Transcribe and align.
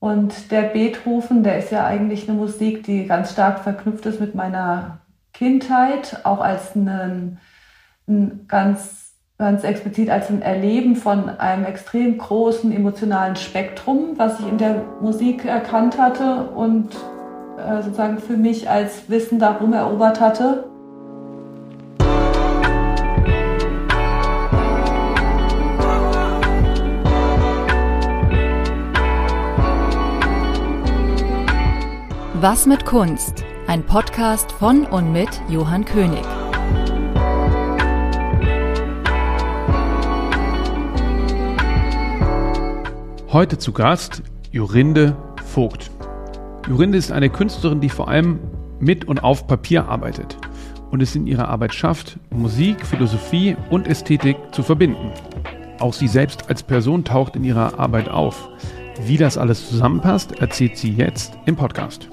Und 0.00 0.50
der 0.50 0.62
Beethoven, 0.62 1.42
der 1.42 1.58
ist 1.58 1.70
ja 1.70 1.84
eigentlich 1.84 2.28
eine 2.28 2.38
Musik, 2.38 2.84
die 2.84 3.06
ganz 3.06 3.32
stark 3.32 3.60
verknüpft 3.60 4.06
ist 4.06 4.18
mit 4.18 4.34
meiner 4.34 5.00
Kindheit, 5.34 6.20
auch 6.24 6.40
als 6.40 6.74
ein, 6.74 7.38
ein 8.08 8.46
ganz, 8.48 9.12
ganz 9.36 9.62
explizit 9.62 10.08
als 10.08 10.30
ein 10.30 10.40
Erleben 10.40 10.96
von 10.96 11.28
einem 11.28 11.66
extrem 11.66 12.16
großen 12.16 12.72
emotionalen 12.72 13.36
Spektrum, 13.36 14.14
was 14.16 14.40
ich 14.40 14.48
in 14.48 14.56
der 14.56 14.82
Musik 15.02 15.44
erkannt 15.44 15.98
hatte 15.98 16.44
und 16.44 16.96
äh, 17.58 17.82
sozusagen 17.82 18.18
für 18.18 18.38
mich 18.38 18.70
als 18.70 19.10
Wissen 19.10 19.38
darum 19.38 19.74
erobert 19.74 20.18
hatte. 20.18 20.69
Was 32.42 32.64
mit 32.64 32.86
Kunst? 32.86 33.44
Ein 33.66 33.84
Podcast 33.84 34.50
von 34.50 34.86
und 34.86 35.12
mit 35.12 35.28
Johann 35.50 35.84
König. 35.84 36.24
Heute 43.30 43.58
zu 43.58 43.72
Gast 43.72 44.22
Jorinde 44.52 45.14
Vogt. 45.44 45.90
Jorinde 46.66 46.96
ist 46.96 47.12
eine 47.12 47.28
Künstlerin, 47.28 47.82
die 47.82 47.90
vor 47.90 48.08
allem 48.08 48.40
mit 48.78 49.04
und 49.04 49.22
auf 49.22 49.46
Papier 49.46 49.86
arbeitet 49.86 50.38
und 50.90 51.02
es 51.02 51.14
in 51.14 51.26
ihrer 51.26 51.48
Arbeit 51.48 51.74
schafft, 51.74 52.18
Musik, 52.30 52.86
Philosophie 52.86 53.54
und 53.68 53.86
Ästhetik 53.86 54.38
zu 54.52 54.62
verbinden. 54.62 55.12
Auch 55.78 55.92
sie 55.92 56.08
selbst 56.08 56.48
als 56.48 56.62
Person 56.62 57.04
taucht 57.04 57.36
in 57.36 57.44
ihrer 57.44 57.78
Arbeit 57.78 58.08
auf. 58.08 58.48
Wie 59.02 59.18
das 59.18 59.36
alles 59.36 59.68
zusammenpasst, 59.68 60.40
erzählt 60.40 60.78
sie 60.78 60.94
jetzt 60.94 61.34
im 61.44 61.56
Podcast. 61.56 62.08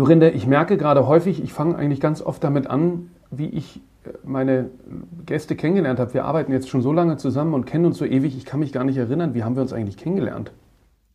Jorinde, 0.00 0.30
ich 0.30 0.46
merke 0.46 0.78
gerade 0.78 1.06
häufig, 1.06 1.44
ich 1.44 1.52
fange 1.52 1.76
eigentlich 1.76 2.00
ganz 2.00 2.22
oft 2.22 2.42
damit 2.42 2.68
an, 2.68 3.10
wie 3.30 3.50
ich 3.50 3.80
äh, 4.06 4.12
meine 4.24 4.70
Gäste 5.26 5.56
kennengelernt 5.56 6.00
habe. 6.00 6.14
Wir 6.14 6.24
arbeiten 6.24 6.52
jetzt 6.52 6.70
schon 6.70 6.80
so 6.80 6.90
lange 6.90 7.18
zusammen 7.18 7.52
und 7.52 7.66
kennen 7.66 7.84
uns 7.84 7.98
so 7.98 8.06
ewig, 8.06 8.34
ich 8.34 8.46
kann 8.46 8.60
mich 8.60 8.72
gar 8.72 8.84
nicht 8.84 8.96
erinnern, 8.96 9.34
wie 9.34 9.44
haben 9.44 9.56
wir 9.56 9.60
uns 9.60 9.74
eigentlich 9.74 9.98
kennengelernt? 9.98 10.52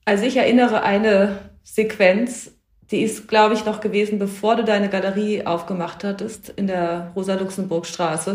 Also 0.05 0.23
ich 0.23 0.37
erinnere 0.37 0.83
eine 0.83 1.39
Sequenz, 1.63 2.51
die 2.91 3.01
ist, 3.01 3.27
glaube 3.27 3.55
ich, 3.55 3.65
noch 3.65 3.81
gewesen, 3.81 4.19
bevor 4.19 4.55
du 4.55 4.63
deine 4.63 4.87
Galerie 4.87 5.47
aufgemacht 5.47 6.03
hattest 6.03 6.49
in 6.49 6.67
der 6.67 7.11
Rosa-Luxemburg-Straße. 7.15 8.33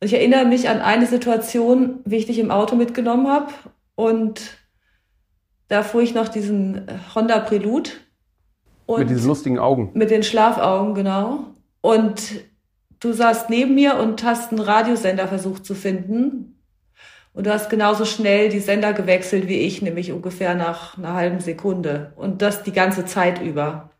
Und 0.00 0.04
ich 0.04 0.14
erinnere 0.14 0.46
mich 0.46 0.68
an 0.68 0.80
eine 0.80 1.06
Situation, 1.06 2.00
wie 2.04 2.16
ich 2.16 2.26
dich 2.26 2.40
im 2.40 2.50
Auto 2.50 2.74
mitgenommen 2.74 3.28
habe. 3.28 3.52
Und 3.94 4.58
da 5.68 5.84
fuhr 5.84 6.02
ich 6.02 6.12
noch 6.12 6.26
diesen 6.26 6.88
Honda 7.14 7.38
Prelude 7.38 7.90
und 8.90 9.00
mit 9.00 9.10
diesen 9.10 9.28
lustigen 9.28 9.58
Augen. 9.58 9.90
Mit 9.94 10.10
den 10.10 10.22
Schlafaugen, 10.22 10.94
genau. 10.94 11.44
Und 11.80 12.44
du 13.00 13.12
saßt 13.12 13.50
neben 13.50 13.74
mir 13.74 13.96
und 13.96 14.24
hast 14.24 14.50
einen 14.50 14.60
Radiosender 14.60 15.28
versucht 15.28 15.64
zu 15.64 15.74
finden. 15.74 16.56
Und 17.32 17.46
du 17.46 17.52
hast 17.52 17.70
genauso 17.70 18.04
schnell 18.04 18.48
die 18.48 18.58
Sender 18.58 18.92
gewechselt 18.92 19.46
wie 19.48 19.60
ich, 19.60 19.82
nämlich 19.82 20.12
ungefähr 20.12 20.54
nach 20.54 20.98
einer 20.98 21.14
halben 21.14 21.40
Sekunde. 21.40 22.12
Und 22.16 22.42
das 22.42 22.64
die 22.64 22.72
ganze 22.72 23.04
Zeit 23.04 23.40
über. 23.40 23.90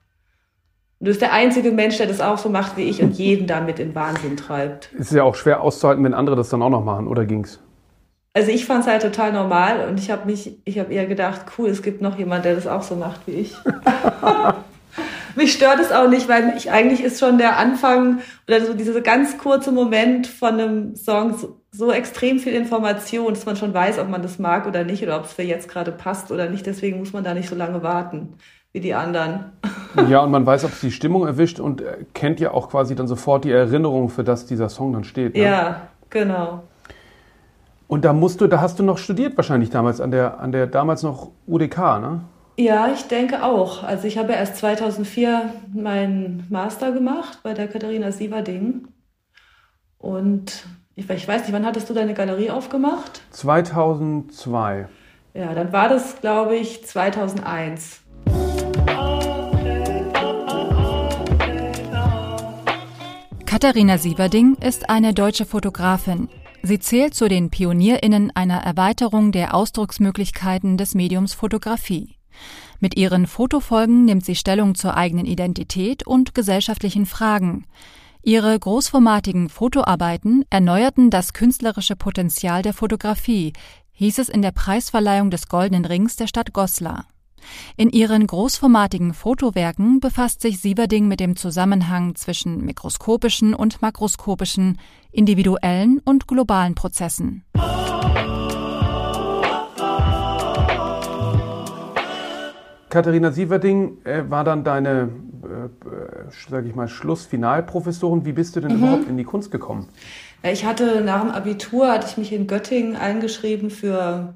Und 0.98 1.06
du 1.06 1.10
bist 1.10 1.22
der 1.22 1.32
einzige 1.32 1.70
Mensch, 1.70 1.96
der 1.96 2.06
das 2.06 2.20
auch 2.20 2.38
so 2.38 2.48
macht 2.48 2.76
wie 2.76 2.82
ich 2.82 3.00
und 3.00 3.12
jeden 3.12 3.46
damit 3.46 3.78
in 3.78 3.94
Wahnsinn 3.94 4.36
treibt. 4.36 4.92
Ist 4.92 5.12
ja 5.12 5.22
auch 5.22 5.36
schwer 5.36 5.62
auszuhalten, 5.62 6.04
wenn 6.04 6.14
andere 6.14 6.36
das 6.36 6.48
dann 6.48 6.62
auch 6.62 6.70
noch 6.70 6.84
machen, 6.84 7.06
oder 7.06 7.24
ging's? 7.24 7.60
Also 8.32 8.50
ich 8.50 8.64
fand 8.64 8.82
es 8.82 8.86
halt 8.86 9.02
total 9.02 9.32
normal 9.32 9.88
und 9.88 9.98
ich 9.98 10.10
habe 10.10 10.26
mich, 10.26 10.60
ich 10.64 10.78
habe 10.78 10.92
eher 10.92 11.06
gedacht, 11.06 11.46
cool, 11.58 11.68
es 11.68 11.82
gibt 11.82 12.00
noch 12.00 12.18
jemand, 12.18 12.44
der 12.44 12.54
das 12.54 12.66
auch 12.66 12.82
so 12.82 12.94
macht 12.94 13.26
wie 13.26 13.32
ich. 13.32 13.56
mich 15.36 15.52
stört 15.52 15.80
es 15.80 15.92
auch 15.92 16.08
nicht, 16.08 16.28
weil 16.28 16.54
ich 16.56 16.70
eigentlich 16.70 17.02
ist 17.02 17.20
schon 17.20 17.38
der 17.38 17.58
Anfang 17.58 18.20
oder 18.48 18.64
so 18.64 18.74
dieser 18.74 19.00
ganz 19.00 19.38
kurze 19.38 19.72
Moment 19.72 20.26
von 20.26 20.54
einem 20.54 20.96
Song 20.96 21.36
so, 21.36 21.60
so, 21.72 21.92
extrem 21.92 22.38
viel 22.38 22.54
Information, 22.54 23.32
dass 23.32 23.46
man 23.46 23.56
schon 23.56 23.72
weiß, 23.72 23.98
ob 23.98 24.08
man 24.08 24.22
das 24.22 24.38
mag 24.38 24.66
oder 24.66 24.84
nicht 24.84 25.02
oder 25.02 25.16
ob 25.16 25.24
es 25.24 25.32
für 25.32 25.42
jetzt 25.42 25.68
gerade 25.68 25.92
passt 25.92 26.32
oder 26.32 26.48
nicht. 26.48 26.66
Deswegen 26.66 26.98
muss 26.98 27.12
man 27.12 27.22
da 27.22 27.32
nicht 27.34 27.48
so 27.48 27.54
lange 27.54 27.82
warten 27.82 28.34
wie 28.72 28.80
die 28.80 28.94
anderen. 28.94 29.52
Ja, 30.08 30.20
und 30.20 30.30
man 30.30 30.46
weiß, 30.46 30.64
ob 30.64 30.72
es 30.72 30.80
die 30.80 30.92
Stimmung 30.92 31.26
erwischt 31.26 31.58
und 31.58 31.82
kennt 32.14 32.38
ja 32.38 32.52
auch 32.52 32.70
quasi 32.70 32.94
dann 32.94 33.08
sofort 33.08 33.44
die 33.44 33.50
Erinnerung, 33.50 34.08
für 34.08 34.24
das 34.24 34.46
dieser 34.46 34.68
Song 34.68 34.92
dann 34.92 35.04
steht. 35.04 35.34
Ne? 35.34 35.42
Ja, 35.42 35.88
genau. 36.08 36.62
Und 37.88 38.04
da 38.04 38.12
musst 38.12 38.40
du, 38.40 38.46
da 38.46 38.60
hast 38.60 38.78
du 38.78 38.84
noch 38.84 38.98
studiert 38.98 39.36
wahrscheinlich 39.36 39.70
damals 39.70 40.00
an 40.00 40.12
der, 40.12 40.38
an 40.38 40.52
der 40.52 40.68
damals 40.68 41.02
noch 41.02 41.32
UDK, 41.48 41.78
ne? 42.00 42.20
Ja, 42.60 42.92
ich 42.92 43.04
denke 43.04 43.42
auch. 43.42 43.84
Also 43.84 44.06
ich 44.06 44.18
habe 44.18 44.34
erst 44.34 44.58
2004 44.58 45.50
meinen 45.72 46.44
Master 46.50 46.92
gemacht 46.92 47.38
bei 47.42 47.54
der 47.54 47.68
Katharina 47.68 48.12
Sieverding. 48.12 48.86
Und 49.96 50.66
ich, 50.94 51.08
ich 51.08 51.26
weiß 51.26 51.40
nicht, 51.40 51.54
wann 51.54 51.64
hattest 51.64 51.88
du 51.88 51.94
deine 51.94 52.12
Galerie 52.12 52.50
aufgemacht? 52.50 53.22
2002. 53.30 54.88
Ja, 55.32 55.54
dann 55.54 55.72
war 55.72 55.88
das, 55.88 56.20
glaube 56.20 56.54
ich, 56.56 56.84
2001. 56.84 58.02
Katharina 63.46 63.96
Sieverding 63.96 64.56
ist 64.56 64.90
eine 64.90 65.14
deutsche 65.14 65.46
Fotografin. 65.46 66.28
Sie 66.62 66.78
zählt 66.78 67.14
zu 67.14 67.26
den 67.26 67.48
Pionierinnen 67.48 68.32
einer 68.34 68.58
Erweiterung 68.58 69.32
der 69.32 69.54
Ausdrucksmöglichkeiten 69.54 70.76
des 70.76 70.94
Mediums 70.94 71.32
Fotografie. 71.32 72.19
Mit 72.80 72.96
ihren 72.96 73.26
Fotofolgen 73.26 74.06
nimmt 74.06 74.24
sie 74.24 74.34
Stellung 74.34 74.74
zur 74.74 74.96
eigenen 74.96 75.26
Identität 75.26 76.06
und 76.06 76.34
gesellschaftlichen 76.34 77.04
Fragen. 77.04 77.66
Ihre 78.22 78.58
großformatigen 78.58 79.50
Fotoarbeiten 79.50 80.44
erneuerten 80.50 81.10
das 81.10 81.34
künstlerische 81.34 81.94
Potenzial 81.94 82.62
der 82.62 82.72
Fotografie, 82.74 83.52
hieß 83.92 84.18
es 84.18 84.28
in 84.30 84.40
der 84.40 84.52
Preisverleihung 84.52 85.30
des 85.30 85.48
Goldenen 85.48 85.84
Rings 85.84 86.16
der 86.16 86.26
Stadt 86.26 86.54
Goslar. 86.54 87.06
In 87.76 87.90
ihren 87.90 88.26
großformatigen 88.26 89.14
Fotowerken 89.14 90.00
befasst 90.00 90.40
sich 90.40 90.60
Sieverding 90.60 91.08
mit 91.08 91.20
dem 91.20 91.36
Zusammenhang 91.36 92.14
zwischen 92.14 92.64
mikroskopischen 92.64 93.54
und 93.54 93.82
makroskopischen, 93.82 94.78
individuellen 95.10 96.00
und 96.04 96.26
globalen 96.26 96.74
Prozessen. 96.74 97.44
Katharina 102.90 103.30
Sieverding 103.30 103.98
äh, 104.04 104.24
war 104.28 104.44
dann 104.44 104.64
deine, 104.64 105.08
äh, 105.42 105.64
äh 105.64 106.50
sage 106.50 106.68
ich 106.68 106.74
mal, 106.74 106.88
Schlussfinalprofessorin. 106.88 108.26
Wie 108.26 108.32
bist 108.32 108.56
du 108.56 108.60
denn 108.60 108.72
mhm. 108.72 108.78
überhaupt 108.78 109.08
in 109.08 109.16
die 109.16 109.24
Kunst 109.24 109.50
gekommen? 109.50 109.88
Ich 110.42 110.64
hatte 110.64 111.00
nach 111.00 111.20
dem 111.20 111.30
Abitur, 111.30 111.90
hatte 111.90 112.08
ich 112.08 112.16
mich 112.16 112.32
in 112.32 112.46
Göttingen 112.46 112.96
eingeschrieben 112.96 113.70
für, 113.70 114.34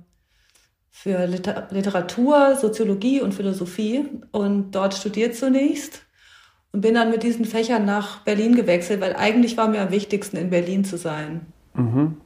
für 0.91 1.27
Literatur, 1.27 2.57
Soziologie 2.57 3.21
und 3.21 3.35
Philosophie 3.35 4.07
und 4.31 4.73
dort 4.73 4.95
studiert 4.95 5.35
zunächst 5.35 6.03
und 6.73 6.81
bin 6.81 6.95
dann 6.95 7.11
mit 7.11 7.23
diesen 7.23 7.45
Fächern 7.45 7.85
nach 7.85 8.21
Berlin 8.21 8.55
gewechselt, 8.55 9.01
weil 9.01 9.17
eigentlich 9.17 9.57
war 9.57 9.69
mir 9.69 9.81
am 9.81 9.91
wichtigsten, 9.91 10.37
in 10.37 10.51
Berlin 10.51 10.85
zu 10.85 10.99
sein. 10.99 11.47
Mhm. 11.75 12.19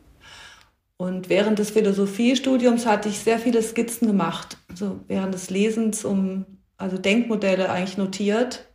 Und 1.00 1.28
während 1.28 1.60
des 1.60 1.70
Philosophiestudiums 1.70 2.84
hatte 2.84 3.08
ich 3.08 3.20
sehr 3.20 3.38
viele 3.38 3.62
Skizzen 3.62 4.08
gemacht, 4.08 4.58
also 4.68 4.98
während 5.06 5.32
des 5.32 5.48
Lesens, 5.48 6.04
um 6.04 6.44
also 6.76 6.98
Denkmodelle 6.98 7.70
eigentlich 7.70 7.96
notiert. 7.96 8.66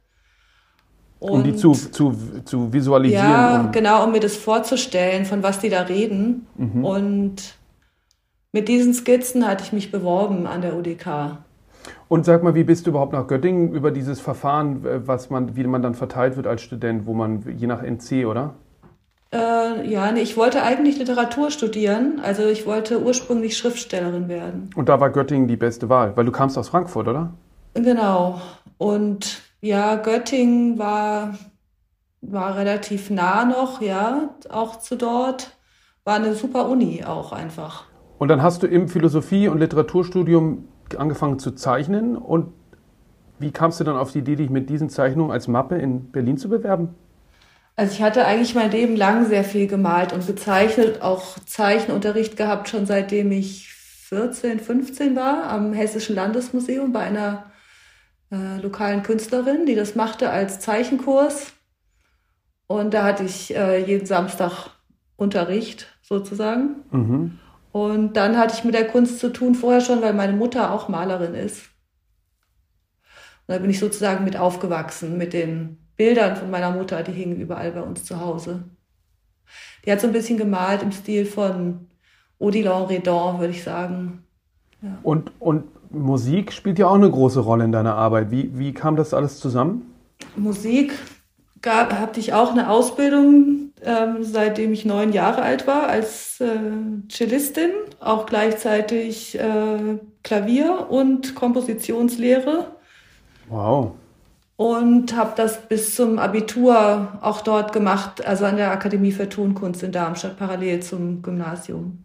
Und, 1.20 1.32
um 1.32 1.44
die 1.44 1.56
zu, 1.56 1.74
zu, 1.74 2.16
zu 2.46 2.72
visualisieren. 2.72 3.30
Ja, 3.30 3.62
um 3.62 3.72
genau, 3.74 4.06
um 4.06 4.14
mir 4.14 4.22
das 4.22 4.38
vorzustellen, 4.38 5.26
von 5.26 5.44
was 5.44 5.60
die 5.60 5.70
da 5.70 5.82
reden. 5.82 6.48
Mhm. 6.56 6.86
Und 6.86 7.56
mit 8.54 8.70
diesen 8.70 8.94
Skizzen 8.94 9.46
hatte 9.46 9.66
ich 9.66 9.74
mich 9.74 9.92
beworben 9.92 10.48
an 10.48 10.62
der 10.62 10.78
UDK. 10.78 11.40
Und 12.08 12.24
sag 12.24 12.42
mal, 12.42 12.56
wie 12.56 12.64
bist 12.64 12.86
du 12.86 12.92
überhaupt 12.92 13.12
nach 13.12 13.28
Göttingen 13.28 13.74
über 13.74 13.92
dieses 13.92 14.22
Verfahren, 14.22 14.86
was 15.08 15.30
man, 15.30 15.58
wie 15.58 15.64
man 15.66 15.82
dann 15.82 15.96
verteilt 15.96 16.38
wird 16.38 16.48
als 16.48 16.62
Student, 16.62 17.06
wo 17.06 17.14
man 17.14 17.44
je 17.58 17.68
nach 17.68 17.84
NC, 17.84 18.26
oder? 18.28 18.56
Äh, 19.34 19.90
ja, 19.90 20.12
nee, 20.12 20.22
ich 20.22 20.38
wollte 20.38 20.62
eigentlich 20.62 21.00
Literatur 21.00 21.50
studieren. 21.50 22.22
Also 22.24 22.44
ich 22.44 22.68
wollte 22.68 23.02
ursprünglich 23.02 23.58
Schriftstellerin 23.58 24.28
werden. 24.28 24.70
Und 24.76 24.90
da 24.90 25.00
war 25.00 25.10
Göttingen 25.10 25.48
die 25.48 25.58
beste 25.58 25.90
Wahl, 25.90 26.16
weil 26.16 26.26
du 26.26 26.32
kamst 26.32 26.58
aus 26.58 26.70
Frankfurt, 26.70 27.08
oder? 27.08 27.34
Genau. 27.74 28.40
Und 28.78 29.42
ja, 29.62 29.96
Göttingen 29.96 30.78
war, 30.78 31.34
war 32.22 32.58
relativ 32.58 33.10
nah 33.10 33.44
noch, 33.46 33.82
ja, 33.82 34.30
auch 34.50 34.78
zu 34.80 34.96
dort. 34.96 35.58
War 36.04 36.16
eine 36.16 36.36
super 36.36 36.70
Uni 36.70 37.04
auch 37.04 37.32
einfach. 37.32 37.86
Und 38.20 38.28
dann 38.28 38.44
hast 38.44 38.62
du 38.62 38.68
im 38.68 38.88
Philosophie- 38.88 39.48
und 39.48 39.58
Literaturstudium 39.60 40.68
angefangen 40.98 41.40
zu 41.40 41.52
zeichnen 41.52 42.16
und 42.18 42.52
wie 43.40 43.52
kamst 43.52 43.80
du 43.80 43.84
dann 43.84 43.98
auf 43.98 44.12
die 44.12 44.20
Idee, 44.20 44.36
dich 44.36 44.50
mit 44.50 44.70
diesen 44.70 44.90
Zeichnungen 44.90 45.32
als 45.32 45.48
Mappe 45.48 45.76
in 45.78 46.12
Berlin 46.12 46.38
zu 46.38 46.50
bewerben? 46.50 46.96
Also 47.76 47.94
ich 47.94 48.02
hatte 48.02 48.26
eigentlich 48.26 48.54
mein 48.54 48.72
Leben 48.72 48.96
lang 48.96 49.26
sehr 49.28 49.44
viel 49.44 49.68
gemalt 49.68 50.14
und 50.14 50.28
gezeichnet, 50.28 51.02
auch 51.02 51.40
Zeichenunterricht 51.40 52.38
gehabt, 52.38 52.70
schon 52.70 52.86
seitdem 52.86 53.32
ich 53.32 53.70
14, 53.70 54.60
15 54.60 55.16
war, 55.16 55.46
am 55.50 55.74
Hessischen 55.74 56.16
Landesmuseum 56.16 56.94
bei 56.94 57.00
einer 57.00 57.52
äh, 58.32 58.62
lokalen 58.62 59.02
Künstlerin, 59.02 59.66
die 59.66 59.76
das 59.76 59.96
machte 59.96 60.30
als 60.30 60.60
Zeichenkurs. 60.60 61.54
Und 62.68 62.94
da 62.94 63.04
hatte 63.04 63.24
ich 63.24 63.56
äh, 63.56 63.84
jeden 63.84 64.06
Samstag 64.06 64.70
Unterricht 65.16 65.88
sozusagen. 66.02 66.84
Mhm. 66.92 67.40
Und 67.72 68.14
dann 68.18 68.38
hatte 68.38 68.54
ich 68.56 68.64
mit 68.64 68.76
der 68.76 68.88
Kunst 68.88 69.20
zu 69.20 69.30
tun, 69.30 69.56
vorher 69.56 69.82
schon, 69.82 70.02
weil 70.02 70.14
meine 70.14 70.34
Mutter 70.34 70.72
auch 70.72 70.90
Malerin 70.90 71.34
ist. 71.34 71.64
Und 73.48 73.56
da 73.56 73.58
bin 73.58 73.72
ich 73.72 73.80
sozusagen 73.80 74.24
mit 74.24 74.38
aufgewachsen, 74.38 75.18
mit 75.18 75.34
den 75.34 75.83
Bildern 75.98 76.36
von 76.36 76.50
meiner 76.50 76.72
Mutter, 76.72 77.04
die 77.04 77.12
hingen 77.12 77.40
überall 77.40 77.72
bei 77.72 77.82
uns 77.82 78.04
zu 78.04 78.20
Hause. 78.20 78.64
Die 79.86 79.92
hat 79.92 80.02
so 80.02 80.08
ein 80.08 80.14
bisschen 80.14 80.38
gemalt 80.38 80.82
im 80.82 80.92
Stil 80.92 81.26
von 81.26 81.88
Odilon 82.40 82.86
Redon, 82.86 83.40
würde 83.40 83.54
ich 83.54 83.64
sagen. 83.64 84.24
Ja. 84.82 84.98
Und, 85.04 85.32
und 85.40 85.66
Musik 85.92 86.52
spielt 86.52 86.80
ja 86.80 86.88
auch 86.88 86.96
eine 86.96 87.10
große 87.10 87.40
Rolle 87.40 87.66
in 87.66 87.72
deiner 87.72 87.96
Arbeit. 87.96 88.32
Wie, 88.32 88.58
wie 88.58 88.74
kam 88.74 88.96
das 88.96 89.14
alles 89.14 89.40
zusammen? 89.40 89.94
Musik 90.36 90.94
gab, 91.62 91.94
hatte 91.94 92.20
ich 92.20 92.34
auch 92.34 92.52
eine 92.52 92.70
Ausbildung, 92.70 93.72
ähm, 93.84 94.18
seitdem 94.22 94.74
ich 94.74 94.86
neun 94.86 95.14
Jahre 95.14 95.42
alt 95.42 95.68
war, 95.68 95.88
als 95.88 96.40
äh, 96.42 96.48
Cellistin, 97.10 97.72
auch 98.00 98.26
gleichzeitig 98.26 99.38
äh, 99.40 100.00
Klavier 100.24 100.88
und 100.90 101.36
Kompositionslehre. 101.36 102.76
Wow. 103.50 103.92
Und 104.56 105.16
habe 105.16 105.34
das 105.36 105.68
bis 105.68 105.96
zum 105.96 106.20
Abitur 106.20 107.08
auch 107.22 107.42
dort 107.42 107.74
gemacht, 107.74 108.26
also 108.26 108.46
an 108.46 108.58
der 108.58 108.72
Akademie 108.72 109.12
für 109.12 109.28
Tonkunst 109.28 109.82
in 109.82 109.92
Darmstadt, 109.92 110.38
parallel 110.38 110.82
zum 110.82 111.22
Gymnasium. 111.24 112.04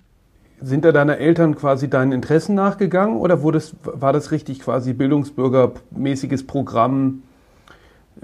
Sind 0.60 0.84
da 0.84 0.92
deine 0.92 1.18
Eltern 1.18 1.54
quasi 1.54 1.88
deinen 1.88 2.12
Interessen 2.12 2.54
nachgegangen 2.54 3.18
oder 3.18 3.42
wurde 3.42 3.58
es, 3.58 3.76
war 3.82 4.12
das 4.12 4.32
richtig 4.32 4.60
quasi 4.60 4.92
bildungsbürgermäßiges 4.92 6.46
Programm, 6.46 7.22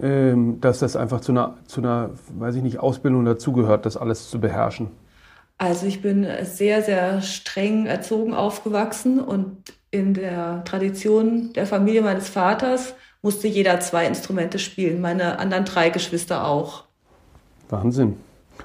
ähm, 0.02 0.60
dass 0.60 0.80
das 0.80 0.96
einfach 0.96 1.20
zu 1.20 1.32
einer, 1.32 1.58
zu 1.66 1.80
einer, 1.80 2.10
weiß 2.36 2.56
ich 2.56 2.62
nicht, 2.62 2.80
Ausbildung 2.80 3.24
dazugehört, 3.24 3.86
das 3.86 3.96
alles 3.96 4.30
zu 4.30 4.40
beherrschen? 4.40 4.88
Also 5.58 5.86
ich 5.86 6.02
bin 6.02 6.26
sehr, 6.42 6.82
sehr 6.82 7.20
streng 7.20 7.86
erzogen 7.86 8.34
aufgewachsen 8.34 9.20
und 9.20 9.56
in 9.92 10.14
der 10.14 10.64
Tradition 10.64 11.52
der 11.52 11.66
Familie 11.66 12.02
meines 12.02 12.28
Vaters 12.28 12.94
musste 13.24 13.48
jeder 13.48 13.80
zwei 13.80 14.06
Instrumente 14.06 14.58
spielen, 14.58 15.00
meine 15.00 15.38
anderen 15.38 15.64
drei 15.64 15.88
Geschwister 15.88 16.46
auch. 16.46 16.84
Wahnsinn. 17.70 18.16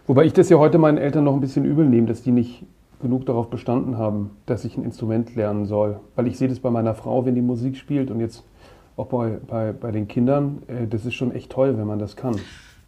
Wobei 0.06 0.25
ich 0.25 0.33
das 0.33 0.50
ja 0.50 0.57
heute 0.57 0.77
meinen 0.77 0.97
Eltern 0.97 1.23
noch 1.23 1.33
ein 1.33 1.39
bisschen 1.39 1.63
übel 1.63 1.85
nehme, 1.85 2.07
dass 2.07 2.21
die 2.21 2.31
nicht 2.31 2.63
genug 3.01 3.25
darauf 3.25 3.50
bestanden 3.50 3.97
haben, 3.97 4.31
dass 4.45 4.65
ich 4.65 4.75
ein 4.75 4.83
Instrument 4.83 5.33
lernen 5.35 5.65
soll. 5.65 6.01
Weil 6.17 6.27
ich 6.27 6.38
sehe 6.38 6.50
das 6.50 6.59
bei 6.59 6.69
meiner 6.69 6.94
Frau, 6.94 7.25
wenn 7.25 7.35
die 7.35 7.41
Musik 7.41 7.77
spielt 7.77 8.11
und 8.11 8.19
jetzt 8.19 8.44
auch 8.97 9.07
bei, 9.07 9.39
bei, 9.47 9.71
bei 9.71 9.91
den 9.91 10.09
Kindern. 10.09 10.61
Äh, 10.67 10.88
das 10.88 11.06
ist 11.06 11.13
schon 11.13 11.33
echt 11.33 11.51
toll, 11.51 11.77
wenn 11.77 11.88
man 11.88 11.97
das 11.97 12.17
kann. 12.17 12.38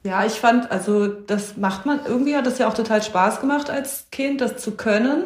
Ja, 0.04 0.26
ich 0.26 0.34
fand, 0.34 0.70
also 0.72 1.08
das 1.08 1.56
macht 1.56 1.86
man, 1.86 2.02
irgendwie 2.06 2.36
hat 2.36 2.46
das 2.46 2.58
ja 2.58 2.68
auch 2.68 2.74
total 2.74 3.02
Spaß 3.02 3.40
gemacht 3.40 3.70
als 3.70 4.08
Kind, 4.12 4.42
das 4.42 4.58
zu 4.58 4.72
können. 4.72 5.24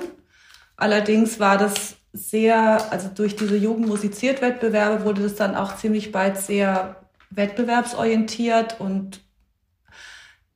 Allerdings 0.77 1.39
war 1.39 1.57
das 1.57 1.95
sehr, 2.15 2.91
also 2.91 3.09
durch 3.13 3.35
diese 3.35 3.57
Jugendmusiziert-Wettbewerbe 3.57 5.03
wurde 5.03 5.23
das 5.23 5.35
dann 5.35 5.55
auch 5.55 5.75
ziemlich 5.75 6.11
bald 6.11 6.37
sehr 6.37 6.95
wettbewerbsorientiert 7.29 8.79
und 8.79 9.21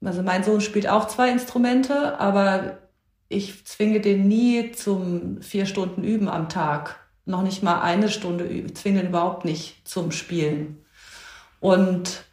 also 0.04 0.24
mein 0.24 0.44
Sohn 0.44 0.62
spielt 0.62 0.88
auch 0.88 1.08
zwei 1.08 1.30
Instrumente, 1.30 2.18
aber 2.20 2.78
ich 3.28 3.66
zwinge 3.66 4.00
den 4.00 4.28
nie 4.28 4.72
zum 4.72 5.42
vier 5.42 5.66
Stunden 5.66 6.04
Üben 6.04 6.30
am 6.30 6.48
Tag. 6.48 6.96
Noch 7.26 7.44
nicht 7.44 7.62
mal 7.62 7.82
eine 7.82 8.10
Stunde 8.10 8.46
üben. 8.46 8.74
Zwinge 8.76 9.02
den 9.02 9.10
überhaupt 9.10 9.46
nicht 9.46 9.88
zum 9.88 10.12
Spielen. 10.12 10.84
Und 11.60 12.24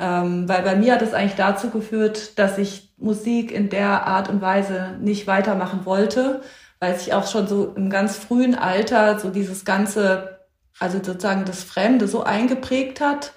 ähm, 0.00 0.48
weil 0.48 0.62
bei 0.62 0.74
mir 0.74 0.94
hat 0.94 1.02
es 1.02 1.14
eigentlich 1.14 1.36
dazu 1.36 1.70
geführt, 1.70 2.38
dass 2.38 2.58
ich 2.58 2.92
Musik 2.98 3.52
in 3.52 3.70
der 3.70 4.06
Art 4.06 4.28
und 4.28 4.42
Weise 4.42 4.96
nicht 5.00 5.26
weitermachen 5.26 5.86
wollte, 5.86 6.42
weil 6.80 6.96
sich 6.96 7.12
auch 7.12 7.26
schon 7.26 7.46
so 7.46 7.72
im 7.76 7.90
ganz 7.90 8.16
frühen 8.16 8.54
Alter 8.54 9.18
so 9.18 9.30
dieses 9.30 9.64
ganze, 9.64 10.38
also 10.78 10.98
sozusagen 10.98 11.44
das 11.44 11.64
Fremde 11.64 12.06
so 12.06 12.22
eingeprägt 12.22 13.00
hat, 13.00 13.32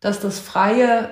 dass 0.00 0.20
das 0.20 0.38
Freie 0.38 1.10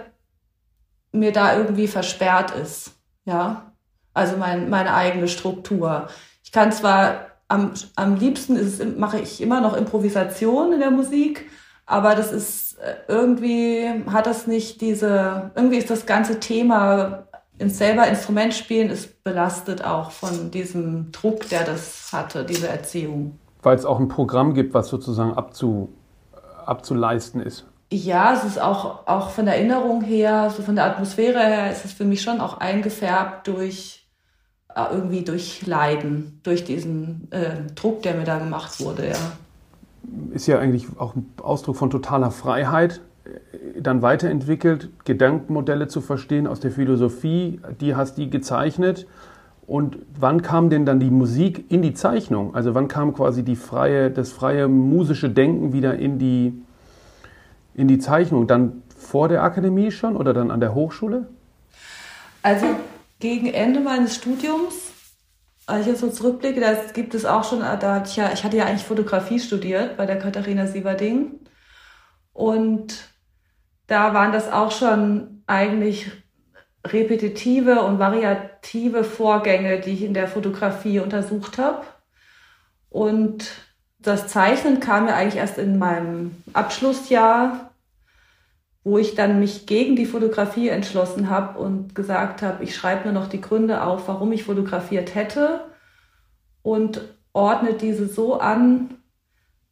mir 1.12 1.32
da 1.32 1.56
irgendwie 1.56 1.88
versperrt 1.88 2.52
ist. 2.52 2.92
Ja, 3.24 3.72
also 4.14 4.36
mein, 4.36 4.70
meine 4.70 4.94
eigene 4.94 5.28
Struktur. 5.28 6.08
Ich 6.42 6.52
kann 6.52 6.72
zwar 6.72 7.26
am, 7.48 7.72
am 7.96 8.16
liebsten 8.16 8.56
ist 8.56 8.84
mache 8.98 9.20
ich 9.20 9.40
immer 9.40 9.60
noch 9.60 9.76
Improvisation 9.76 10.72
in 10.72 10.80
der 10.80 10.90
Musik, 10.90 11.50
aber 11.84 12.14
das 12.14 12.32
ist 12.32 12.78
äh, 12.78 12.96
irgendwie 13.08 14.04
hat 14.10 14.26
das 14.26 14.46
nicht 14.46 14.80
diese, 14.80 15.50
irgendwie 15.54 15.76
ist 15.76 15.90
das 15.90 16.06
ganze 16.06 16.40
Thema 16.40 17.25
ins 17.58 17.78
selber 17.78 18.06
Instrument 18.06 18.54
spielen 18.54 18.90
ist 18.90 19.22
belastet 19.24 19.84
auch 19.84 20.10
von 20.10 20.50
diesem 20.50 21.10
Druck, 21.12 21.48
der 21.48 21.64
das 21.64 22.12
hatte, 22.12 22.44
diese 22.44 22.68
Erziehung. 22.68 23.38
Weil 23.62 23.76
es 23.76 23.84
auch 23.84 23.98
ein 23.98 24.08
Programm 24.08 24.54
gibt, 24.54 24.74
was 24.74 24.88
sozusagen 24.88 25.34
abzu, 25.34 25.88
abzuleisten 26.64 27.40
ist. 27.40 27.66
Ja, 27.92 28.34
es 28.34 28.44
ist 28.44 28.60
auch, 28.60 29.06
auch 29.06 29.30
von 29.30 29.46
der 29.46 29.56
Erinnerung 29.56 30.02
her, 30.02 30.52
so 30.54 30.62
von 30.62 30.74
der 30.74 30.84
Atmosphäre 30.84 31.38
her, 31.38 31.70
ist 31.70 31.84
es 31.84 31.92
für 31.92 32.04
mich 32.04 32.22
schon 32.22 32.40
auch 32.40 32.58
eingefärbt 32.58 33.46
durch 33.46 34.06
äh, 34.76 34.84
irgendwie 34.92 35.22
durch 35.22 35.66
Leiden, 35.66 36.40
durch 36.42 36.64
diesen 36.64 37.28
äh, 37.32 37.72
Druck, 37.74 38.02
der 38.02 38.14
mir 38.14 38.24
da 38.24 38.38
gemacht 38.38 38.78
wurde, 38.80 39.08
ja. 39.08 39.16
Ist 40.32 40.46
ja 40.46 40.58
eigentlich 40.58 40.86
auch 40.98 41.16
ein 41.16 41.32
Ausdruck 41.42 41.76
von 41.76 41.90
totaler 41.90 42.30
Freiheit, 42.30 43.00
dann 43.78 44.02
weiterentwickelt, 44.02 44.90
Gedankenmodelle 45.04 45.88
zu 45.88 46.00
verstehen 46.00 46.46
aus 46.46 46.60
der 46.60 46.70
Philosophie, 46.70 47.60
die 47.80 47.94
hast 47.94 48.18
die 48.18 48.30
gezeichnet. 48.30 49.06
Und 49.66 49.98
wann 50.18 50.42
kam 50.42 50.70
denn 50.70 50.86
dann 50.86 51.00
die 51.00 51.10
Musik 51.10 51.70
in 51.70 51.82
die 51.82 51.92
Zeichnung? 51.92 52.54
Also 52.54 52.74
wann 52.74 52.88
kam 52.88 53.14
quasi 53.14 53.42
die 53.42 53.56
freie, 53.56 54.10
das 54.10 54.30
freie 54.30 54.68
musische 54.68 55.28
Denken 55.28 55.72
wieder 55.72 55.96
in 55.96 56.18
die, 56.18 56.62
in 57.74 57.88
die 57.88 57.98
Zeichnung? 57.98 58.46
Dann 58.46 58.82
vor 58.96 59.28
der 59.28 59.42
Akademie 59.42 59.90
schon 59.90 60.16
oder 60.16 60.32
dann 60.32 60.50
an 60.50 60.60
der 60.60 60.74
Hochschule? 60.74 61.26
Also 62.42 62.66
gegen 63.18 63.48
Ende 63.48 63.80
meines 63.80 64.14
Studiums, 64.14 64.92
als 65.66 65.80
ich 65.80 65.86
jetzt 65.88 66.00
so 66.00 66.10
zurückblicke, 66.10 66.60
da 66.60 66.74
gibt 66.92 67.14
es 67.14 67.24
auch 67.24 67.42
schon, 67.42 67.58
da 67.58 67.94
hatte 67.96 68.08
ich 68.08 68.16
ja, 68.16 68.30
ich 68.32 68.44
hatte 68.44 68.56
ja 68.56 68.66
eigentlich 68.66 68.84
Fotografie 68.84 69.40
studiert 69.40 69.96
bei 69.96 70.06
der 70.06 70.18
Katharina 70.18 70.66
Sieverding. 70.66 71.40
Und 72.32 73.15
da 73.86 74.14
waren 74.14 74.32
das 74.32 74.50
auch 74.50 74.72
schon 74.72 75.42
eigentlich 75.46 76.10
repetitive 76.84 77.82
und 77.82 77.98
variative 77.98 79.04
Vorgänge, 79.04 79.80
die 79.80 79.90
ich 79.90 80.02
in 80.02 80.14
der 80.14 80.28
Fotografie 80.28 81.00
untersucht 81.00 81.58
habe. 81.58 81.82
Und 82.90 83.50
das 83.98 84.28
Zeichnen 84.28 84.80
kam 84.80 85.06
mir 85.06 85.14
eigentlich 85.14 85.36
erst 85.36 85.58
in 85.58 85.78
meinem 85.78 86.42
Abschlussjahr 86.52 87.70
wo 88.86 88.98
ich 88.98 89.16
dann 89.16 89.40
mich 89.40 89.66
gegen 89.66 89.96
die 89.96 90.06
Fotografie 90.06 90.68
entschlossen 90.68 91.28
habe 91.28 91.58
und 91.58 91.96
gesagt 91.96 92.40
habe, 92.40 92.62
ich 92.62 92.76
schreibe 92.76 93.02
nur 93.02 93.20
noch 93.20 93.28
die 93.28 93.40
Gründe 93.40 93.82
auf, 93.82 94.06
warum 94.06 94.30
ich 94.30 94.44
fotografiert 94.44 95.16
hätte 95.16 95.64
und 96.62 97.00
ordne 97.32 97.74
diese 97.74 98.06
so 98.06 98.38
an, 98.38 98.94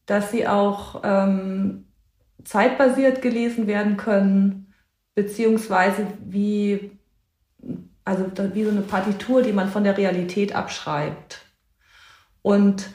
dass 0.06 0.32
sie 0.32 0.48
auch 0.48 1.02
ähm, 1.04 1.86
zeitbasiert 2.44 3.22
gelesen 3.22 3.66
werden 3.66 3.96
können, 3.96 4.72
beziehungsweise 5.14 6.06
wie, 6.24 6.92
also 8.04 8.26
wie 8.52 8.64
so 8.64 8.70
eine 8.70 8.82
Partitur, 8.82 9.42
die 9.42 9.52
man 9.52 9.68
von 9.68 9.84
der 9.84 9.96
Realität 9.96 10.54
abschreibt. 10.54 11.42
Und 12.42 12.90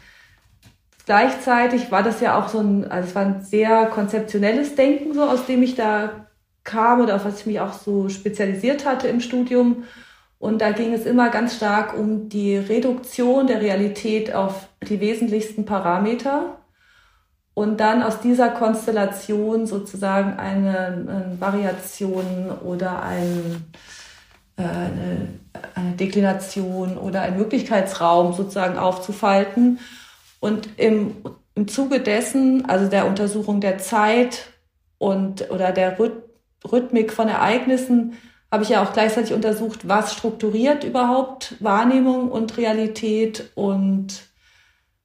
gleichzeitig 1.06 1.92
war 1.92 2.04
das 2.04 2.22
ja 2.22 2.38
auch 2.38 2.50
so 2.50 2.60
ein, 2.60 2.90
also 2.90 3.10
es 3.10 3.16
war 3.16 3.26
ein 3.26 3.42
sehr 3.42 3.88
konzeptionelles 3.88 4.76
Denken, 4.76 5.14
so 5.14 5.24
aus 5.24 5.46
dem 5.46 5.64
ich 5.64 5.76
da 5.76 6.28
kam 6.64 7.02
oder 7.02 7.16
auf 7.16 7.26
was 7.26 7.40
ich 7.40 7.46
mich 7.48 7.60
auch 7.60 7.74
so 7.74 8.10
spezialisiert 8.10 8.86
hatte 8.86 9.08
im 9.08 9.22
Studium. 9.22 9.86
Und 10.38 10.62
da 10.62 10.72
ging 10.72 10.94
es 10.94 11.06
immer 11.06 11.30
ganz 11.30 11.56
stark 11.56 11.98
um 11.98 12.30
die 12.30 12.56
Reduktion 12.56 13.48
der 13.48 13.62
Realität 13.62 14.34
auf 14.34 14.70
die 14.88 15.00
wesentlichsten 15.00 15.66
Parameter 15.66 16.59
und 17.54 17.80
dann 17.80 18.04
aus 18.04 18.22
dieser 18.22 18.50
Konstellation 18.50 19.68
sozusagen 19.68 20.38
eine, 20.40 20.78
eine 20.78 21.38
Variation 21.40 22.52
oder 22.64 23.04
ein, 23.04 23.66
äh, 24.58 24.64
eine, 24.64 25.28
eine 25.76 25.96
Deklination 25.96 26.98
oder 26.98 27.22
einen 27.22 27.38
Möglichkeitsraum 27.38 28.34
sozusagen 28.34 28.78
aufzufalten. 28.78 29.80
Und 30.40 30.70
im, 30.78 31.18
im 31.56 31.68
Zuge 31.68 32.00
dessen, 32.00 32.66
also 32.66 32.88
der 32.90 33.08
Untersuchung 33.08 33.60
der 33.60 33.78
Zeit 33.78 34.52
und 34.98 35.50
oder 35.52 35.72
der 35.72 35.98
Rhythmik 36.64 37.12
von 37.12 37.28
Ereignissen, 37.28 38.14
habe 38.52 38.64
ich 38.64 38.70
ja 38.70 38.84
auch 38.84 38.94
gleichzeitig 38.94 39.34
untersucht, 39.34 39.88
was 39.88 40.14
strukturiert 40.14 40.84
überhaupt 40.84 41.56
Wahrnehmung 41.60 42.32
und 42.32 42.58
Realität 42.58 43.52
und 43.56 44.29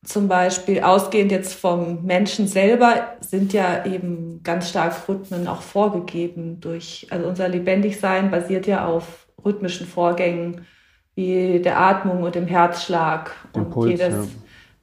zum 0.04 0.28
Beispiel 0.28 0.80
ausgehend 0.80 1.32
jetzt 1.32 1.54
vom 1.54 2.04
Menschen 2.04 2.46
selber 2.46 3.14
sind 3.20 3.52
ja 3.52 3.84
eben 3.86 4.40
ganz 4.42 4.68
stark 4.68 5.08
Rhythmen 5.08 5.48
auch 5.48 5.62
vorgegeben 5.62 6.60
durch, 6.60 7.06
also 7.10 7.26
unser 7.26 7.48
Lebendigsein 7.48 8.30
basiert 8.30 8.66
ja 8.66 8.86
auf 8.86 9.26
rhythmischen 9.44 9.86
Vorgängen 9.86 10.66
wie 11.14 11.60
der 11.60 11.80
Atmung 11.80 12.22
und 12.22 12.34
dem 12.34 12.46
Herzschlag 12.46 13.32
dem 13.54 13.64
und 13.64 13.70
Puls, 13.70 13.90
jedes, 13.90 14.14
ja. 14.14 14.24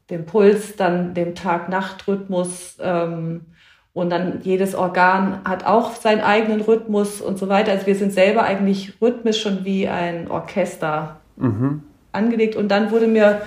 dem 0.09 0.25
Puls, 0.25 0.75
dann 0.75 1.13
dem 1.13 1.35
Tag-Nacht-Rhythmus 1.35 2.77
ähm, 2.81 3.45
und 3.93 4.09
dann 4.09 4.39
jedes 4.41 4.73
Organ 4.73 5.41
hat 5.43 5.65
auch 5.65 5.95
seinen 5.95 6.21
eigenen 6.21 6.61
Rhythmus 6.61 7.21
und 7.21 7.37
so 7.37 7.49
weiter. 7.49 7.73
Also 7.73 7.85
wir 7.85 7.95
sind 7.95 8.13
selber 8.13 8.43
eigentlich 8.43 8.93
rhythmisch 9.01 9.41
schon 9.41 9.65
wie 9.65 9.87
ein 9.87 10.31
Orchester 10.31 11.19
mhm. 11.35 11.83
angelegt 12.13 12.55
und 12.55 12.69
dann 12.69 12.91
wurde 12.91 13.07
mir 13.07 13.41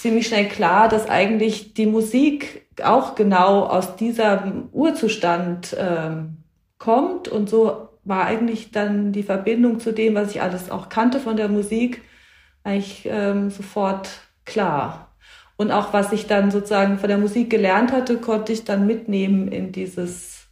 ziemlich 0.00 0.26
schnell 0.26 0.48
klar, 0.48 0.88
dass 0.88 1.08
eigentlich 1.08 1.74
die 1.74 1.86
Musik 1.86 2.66
auch 2.82 3.14
genau 3.14 3.64
aus 3.64 3.96
diesem 3.96 4.68
Urzustand 4.72 5.76
ähm, 5.78 6.38
kommt. 6.78 7.28
Und 7.28 7.50
so 7.50 7.88
war 8.04 8.24
eigentlich 8.24 8.70
dann 8.70 9.12
die 9.12 9.22
Verbindung 9.22 9.78
zu 9.78 9.92
dem, 9.92 10.14
was 10.14 10.30
ich 10.30 10.40
alles 10.40 10.70
auch 10.70 10.88
kannte 10.88 11.20
von 11.20 11.36
der 11.36 11.48
Musik, 11.48 12.02
eigentlich 12.64 13.06
ähm, 13.10 13.50
sofort 13.50 14.08
klar. 14.46 15.08
Und 15.56 15.70
auch 15.70 15.92
was 15.92 16.12
ich 16.12 16.26
dann 16.26 16.50
sozusagen 16.50 16.98
von 16.98 17.08
der 17.08 17.18
Musik 17.18 17.50
gelernt 17.50 17.92
hatte, 17.92 18.16
konnte 18.16 18.52
ich 18.52 18.64
dann 18.64 18.86
mitnehmen 18.86 19.48
in 19.48 19.72
dieses 19.72 20.46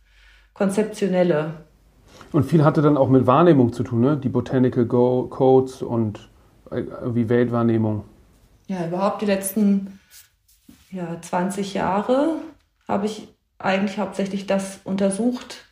Konzeptionelle. 0.52 1.55
Und 2.33 2.45
viel 2.45 2.62
hatte 2.62 2.83
dann 2.83 2.99
auch 2.99 3.09
mit 3.09 3.26
Wahrnehmung 3.26 3.73
zu 3.73 3.83
tun, 3.83 4.02
ne? 4.02 4.19
Die 4.19 4.28
Botanical 4.28 4.85
Go 4.85 5.26
Codes 5.31 5.81
und 5.81 6.28
äh, 6.71 6.83
wie 7.14 7.31
Weltwahrnehmung 7.31 8.05
ja, 8.68 8.87
überhaupt 8.87 9.22
die 9.22 9.26
letzten 9.26 9.98
ja, 10.90 11.20
20 11.20 11.75
Jahre 11.75 12.37
habe 12.87 13.06
ich 13.06 13.28
eigentlich 13.58 13.98
hauptsächlich 13.98 14.46
das 14.46 14.80
untersucht. 14.84 15.64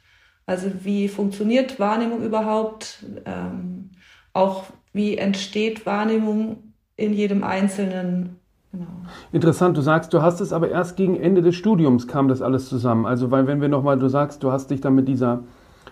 Also 0.47 0.71
wie 0.83 1.09
funktioniert 1.09 1.79
Wahrnehmung 1.79 2.23
überhaupt? 2.23 3.05
Ähm, 3.25 3.91
auch 4.33 4.65
wie 4.93 5.17
entsteht 5.17 5.87
Wahrnehmung 5.87 6.73
in 6.97 7.13
jedem 7.13 7.45
Einzelnen? 7.45 8.41
Genau. 8.73 8.87
Interessant, 9.33 9.77
du 9.77 9.81
sagst, 9.81 10.13
du 10.13 10.23
hast 10.23 10.41
es 10.41 10.53
aber 10.53 10.71
erst 10.71 10.97
gegen 10.97 11.17
Ende 11.17 11.43
des 11.43 11.55
Studiums 11.55 12.09
kam 12.09 12.29
das 12.29 12.43
alles 12.43 12.69
zusammen. 12.69 13.07
Also, 13.07 13.31
weil 13.31 13.47
wenn 13.47 13.61
wir 13.61 13.69
nochmal, 13.69 13.99
du 13.99 14.09
sagst, 14.09 14.43
du 14.43 14.53
hast 14.53 14.71
dich 14.71 14.81
dann 14.81 14.95
mit 14.95 15.09
dieser 15.09 15.45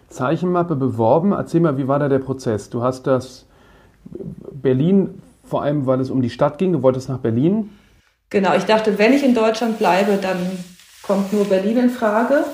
Zeichenmappe 0.09 0.77
beworben. 0.77 1.33
Erzähl 1.33 1.61
mal, 1.61 1.79
wie 1.79 1.89
war 1.89 1.99
da 1.99 2.09
der 2.09 2.19
Prozess? 2.19 2.71
Du 2.71 2.83
hast 2.83 3.07
das 3.07 3.47
Berlin 4.53 5.23
vor 5.47 5.63
allem, 5.63 5.87
weil 5.87 6.01
es 6.01 6.11
um 6.11 6.23
die 6.23 6.31
Stadt 6.31 6.59
ging. 6.59 6.73
Du 6.73 6.83
wolltest 6.83 7.09
nach 7.09 7.19
Berlin. 7.19 7.71
Genau, 8.31 8.55
ich 8.55 8.65
dachte, 8.65 8.99
wenn 8.99 9.13
ich 9.13 9.25
in 9.25 9.35
Deutschland 9.35 9.79
bleibe, 9.79 10.19
dann 10.21 10.39
kommt 11.03 11.33
nur 11.33 11.45
Berlin 11.45 11.79
in 11.79 11.91
Frage. 11.91 12.45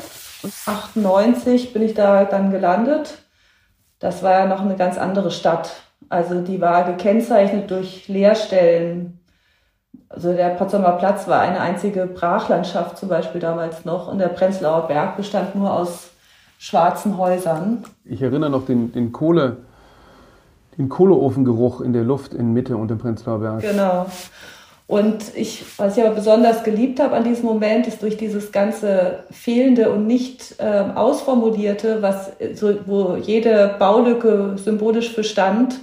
Und 0.43 0.53
98 0.67 1.73
bin 1.73 1.83
ich 1.83 1.95
da 1.95 2.25
dann 2.25 2.51
gelandet. 2.51 3.19
Das 3.99 4.23
war 4.23 4.33
ja 4.33 4.47
noch 4.47 4.61
eine 4.61 4.77
ganz 4.77 4.99
andere 4.99 5.31
Stadt. 5.31 5.83
Also 6.09 6.41
die 6.41 6.61
war 6.61 6.85
gekennzeichnet 6.85 7.71
durch 7.71 8.09
Leerstellen. 8.09 9.21
Also 10.09 10.33
der 10.33 10.51
Potsdamer 10.51 10.93
Platz 10.93 11.29
war 11.29 11.41
eine 11.41 11.61
einzige 11.61 12.07
Brachlandschaft 12.07 12.99
zum 12.99 13.09
Beispiel 13.09 13.41
damals 13.41 13.85
noch 13.85 14.09
und 14.09 14.19
der 14.19 14.29
Prenzlauer 14.29 14.89
Berg 14.89 15.17
bestand 15.17 15.55
nur 15.55 15.73
aus 15.73 16.11
schwarzen 16.59 17.17
Häusern. 17.17 17.85
Ich 18.05 18.21
erinnere 18.21 18.51
noch 18.51 18.67
den, 18.67 18.93
den 18.93 19.13
Kohle, 19.13 19.59
den 20.79 20.89
Kohleofengeruch 20.89 21.81
in 21.81 21.93
der 21.93 22.05
Luft 22.05 22.35
in 22.35 22.53
Mitte 22.53 22.77
und 22.77 22.91
im 22.91 22.99
Prenzlauer 22.99 23.41
Berg. 23.41 23.61
Genau. 23.63 24.07
Und 24.87 25.37
ich, 25.37 25.65
was 25.79 25.97
ich 25.97 26.05
aber 26.05 26.17
besonders 26.17 26.65
geliebt 26.65 26.99
habe 26.99 27.15
an 27.15 27.23
diesem 27.23 27.45
Moment, 27.45 27.87
ist 27.87 28.03
durch 28.03 28.17
dieses 28.17 28.51
ganze 28.51 29.23
fehlende 29.31 29.93
und 29.93 30.09
nicht 30.09 30.57
äh, 30.59 30.85
ausformulierte, 30.95 32.03
was 32.03 32.33
so, 32.55 32.75
wo 32.87 33.15
jede 33.15 33.77
Baulücke 33.79 34.57
symbolisch 34.57 35.15
bestand, 35.15 35.79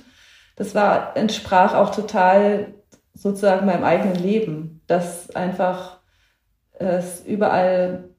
das 0.58 0.76
war 0.76 1.16
entsprach 1.16 1.74
auch 1.74 1.96
total 1.96 2.74
sozusagen 3.14 3.66
meinem 3.66 3.86
eigenen 3.86 4.16
Leben, 4.16 4.82
dass 4.88 5.34
einfach 5.34 6.00
es 6.74 7.24
überall 7.26 8.10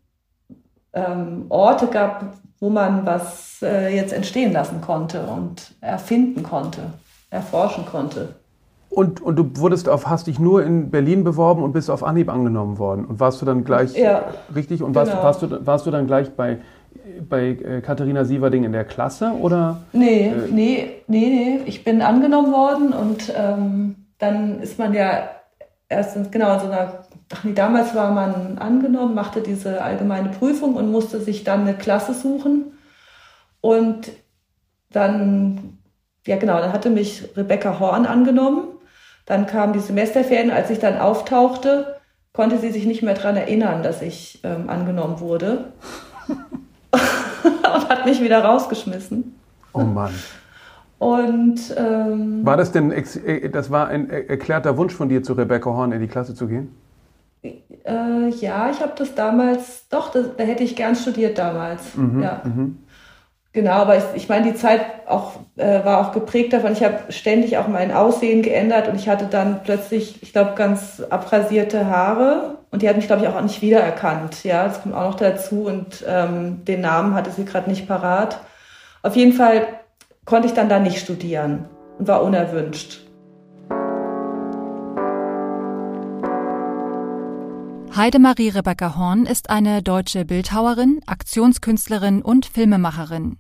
ähm, 0.93 1.47
Orte 1.49 1.89
gab, 1.89 2.33
wo 2.61 2.71
man 2.71 3.07
was 3.07 3.63
äh, 3.63 3.95
jetzt 3.95 4.13
entstehen 4.13 4.53
lassen 4.53 4.81
konnte 4.81 5.27
und 5.27 5.75
erfinden 5.81 6.43
konnte, 6.43 6.81
erforschen 7.31 7.87
konnte. 7.87 8.35
Und, 8.91 9.21
und 9.21 9.37
du 9.37 9.51
wurdest 9.57 9.89
auf, 9.89 10.07
hast 10.07 10.27
dich 10.27 10.39
nur 10.39 10.65
in 10.65 10.91
Berlin 10.91 11.23
beworben 11.23 11.63
und 11.63 11.73
bist 11.73 11.91
auf 11.91 12.03
Anhieb 12.03 12.31
angenommen 12.31 12.79
worden. 12.79 13.05
Und 13.05 13.21
warst 13.21 13.41
du 13.41 13.47
dann 13.47 13.65
gleich 13.65 13.97
ja, 13.97 14.25
richtig? 14.55 14.83
Und 14.83 14.95
warst, 14.95 15.13
genau. 15.13 15.23
warst, 15.23 15.43
du, 15.43 15.67
warst 15.67 15.87
du 15.87 15.91
dann 15.91 16.07
gleich 16.07 16.31
bei, 16.35 16.59
bei 17.29 17.49
äh, 17.49 17.81
Katharina 17.83 18.25
Sieverding 18.25 18.65
in 18.65 18.73
der 18.73 18.85
Klasse? 18.85 19.33
Oder, 19.41 19.79
nee, 19.93 20.29
äh, 20.29 20.33
nee, 20.51 21.03
nee, 21.07 21.27
nee. 21.27 21.61
Ich 21.67 21.85
bin 21.85 22.01
angenommen 22.01 22.51
worden 22.53 22.93
und 22.93 23.33
ähm, 23.37 24.07
dann 24.19 24.61
ist 24.61 24.79
man 24.79 24.95
ja 24.95 25.29
erst 25.89 26.17
in, 26.17 26.31
genau 26.31 26.55
in 26.55 26.61
so 26.61 26.67
einer 26.67 27.05
ach 27.33 27.45
nee, 27.45 27.53
damals 27.53 27.95
war 27.95 28.13
man 28.13 28.59
angenommen, 28.59 29.15
machte 29.15 29.41
diese 29.41 29.83
allgemeine 29.83 30.31
Prüfung 30.31 30.75
und 30.75 30.91
musste 30.91 31.21
sich 31.21 31.45
dann 31.45 31.63
eine 31.63 31.75
Klasse 31.75 32.15
suchen. 32.15 32.73
Und 33.61 34.11
dann, 34.91 35.79
ja 36.27 36.37
genau, 36.37 36.59
dann 36.61 36.73
hatte 36.73 36.91
mich 36.91 37.29
Rebecca 37.37 37.79
Horn 37.79 38.07
angenommen. 38.07 38.69
Dann 39.27 39.47
kamen 39.47 39.75
die 39.75 39.81
Semesterferien. 39.81 40.51
Als 40.51 40.71
ich 40.71 40.79
dann 40.79 40.99
auftauchte, 40.99 41.97
konnte 42.33 42.59
sie 42.59 42.71
sich 42.71 42.87
nicht 42.87 43.03
mehr 43.03 43.15
daran 43.15 43.37
erinnern, 43.37 43.83
dass 43.83 44.01
ich 44.01 44.41
ähm, 44.45 44.71
angenommen 44.71 45.21
wurde. 45.21 45.73
und 46.91 47.89
hat 47.89 48.07
mich 48.07 48.23
wieder 48.23 48.43
rausgeschmissen. 48.43 49.35
Oh 49.73 49.81
Mann. 49.81 50.15
Und 50.99 51.61
ähm, 51.77 52.45
war 52.45 52.57
das 52.57 52.73
denn, 52.73 52.91
äh, 52.91 53.51
das 53.51 53.71
war 53.71 53.89
ein 53.89 54.11
erklärter 54.11 54.77
Wunsch 54.77 54.95
von 54.95 55.09
dir, 55.09 55.23
zu 55.23 55.35
Rebecca 55.35 55.71
Horn 55.71 55.93
in 55.93 56.01
die 56.01 56.09
Klasse 56.09 56.35
zu 56.35 56.49
gehen? 56.49 56.75
Äh, 57.43 58.29
ja, 58.41 58.71
ich 58.71 58.81
habe 58.81 58.93
das 58.97 59.15
damals, 59.15 59.89
doch, 59.89 60.11
das, 60.11 60.37
da 60.37 60.45
hätte 60.45 60.65
ich 60.65 60.77
gern 60.77 60.97
studiert 60.97 61.39
damals. 61.39 61.95
Mhm, 61.95 62.23
ja. 62.23 62.43
Mhm. 62.45 62.79
Genau, 63.53 63.73
aber 63.73 63.97
ich, 63.97 64.05
ich 64.15 64.29
meine, 64.29 64.53
die 64.53 64.55
Zeit 64.55 64.83
auch, 65.07 65.33
äh, 65.57 65.85
war 65.85 66.01
auch 66.01 66.13
geprägt 66.13 66.53
davon. 66.53 66.73
Ich 66.73 66.85
habe 66.85 67.11
ständig 67.11 67.57
auch 67.57 67.67
mein 67.67 67.93
Aussehen 67.93 68.43
geändert 68.43 68.89
und 68.89 68.97
ich 68.97 69.09
hatte 69.09 69.25
dann 69.25 69.63
plötzlich, 69.65 70.23
ich 70.23 70.33
glaube, 70.33 70.53
ganz 70.55 71.03
abrasierte 71.09 71.87
Haare 71.87 72.59
und 72.71 72.83
die 72.83 72.89
hat 72.89 72.97
mich, 72.97 73.07
glaube 73.07 73.23
ich, 73.23 73.29
auch 73.29 73.41
nicht 73.41 73.63
wiedererkannt. 73.63 74.45
Ja, 74.45 74.65
das 74.65 74.83
kommt 74.83 74.95
auch 74.95 75.11
noch 75.11 75.17
dazu 75.17 75.65
und 75.65 76.05
ähm, 76.07 76.65
den 76.67 76.83
Namen 76.83 77.15
hatte 77.15 77.31
sie 77.31 77.45
gerade 77.45 77.71
nicht 77.71 77.89
parat. 77.89 78.39
Auf 79.03 79.17
jeden 79.17 79.33
Fall 79.33 79.67
konnte 80.25 80.47
ich 80.47 80.55
dann 80.55 80.69
da 80.69 80.79
nicht 80.79 80.99
studieren 80.99 81.65
und 81.99 82.07
war 82.07 82.23
unerwünscht. 82.23 83.08
Heidemarie 87.99 88.51
Rebecca 88.51 88.95
Horn 88.95 89.27
ist 89.27 89.51
eine 89.51 89.83
deutsche 89.83 90.25
Bildhauerin, 90.25 91.01
Aktionskünstlerin 91.07 92.23
und 92.23 92.47
Filmemacherin. 92.47 93.39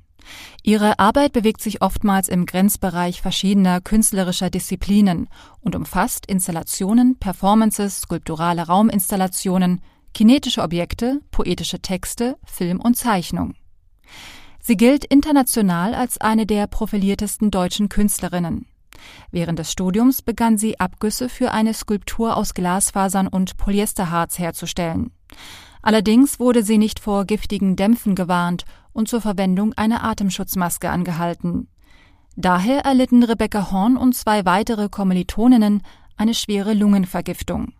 Ihre 0.64 0.98
Arbeit 0.98 1.32
bewegt 1.32 1.60
sich 1.60 1.80
oftmals 1.80 2.26
im 2.26 2.44
Grenzbereich 2.44 3.22
verschiedener 3.22 3.80
künstlerischer 3.80 4.50
Disziplinen 4.50 5.28
und 5.60 5.76
umfasst 5.76 6.26
Installationen, 6.26 7.20
Performances, 7.20 8.00
skulpturale 8.00 8.66
Rauminstallationen, 8.66 9.80
kinetische 10.12 10.62
Objekte, 10.62 11.20
poetische 11.30 11.78
Texte, 11.78 12.36
Film 12.44 12.80
und 12.80 12.96
Zeichnung. 12.96 13.54
Sie 14.58 14.76
gilt 14.76 15.04
international 15.04 15.94
als 15.94 16.20
eine 16.20 16.46
der 16.46 16.66
profiliertesten 16.66 17.52
deutschen 17.52 17.88
Künstlerinnen. 17.88 18.66
Während 19.30 19.58
des 19.58 19.72
Studiums 19.72 20.22
begann 20.22 20.58
sie 20.58 20.80
Abgüsse 20.80 21.28
für 21.28 21.52
eine 21.52 21.74
Skulptur 21.74 22.36
aus 22.36 22.54
Glasfasern 22.54 23.28
und 23.28 23.56
Polyesterharz 23.56 24.38
herzustellen. 24.38 25.12
Allerdings 25.82 26.40
wurde 26.40 26.62
sie 26.62 26.78
nicht 26.78 27.00
vor 27.00 27.24
giftigen 27.24 27.76
Dämpfen 27.76 28.14
gewarnt 28.14 28.64
und 28.92 29.08
zur 29.08 29.20
Verwendung 29.20 29.74
einer 29.74 30.02
Atemschutzmaske 30.04 30.90
angehalten. 30.90 31.68
Daher 32.36 32.84
erlitten 32.84 33.22
Rebecca 33.22 33.70
Horn 33.70 33.96
und 33.96 34.14
zwei 34.14 34.44
weitere 34.44 34.88
Kommilitoninnen 34.88 35.82
eine 36.16 36.34
schwere 36.34 36.74
Lungenvergiftung. 36.74 37.72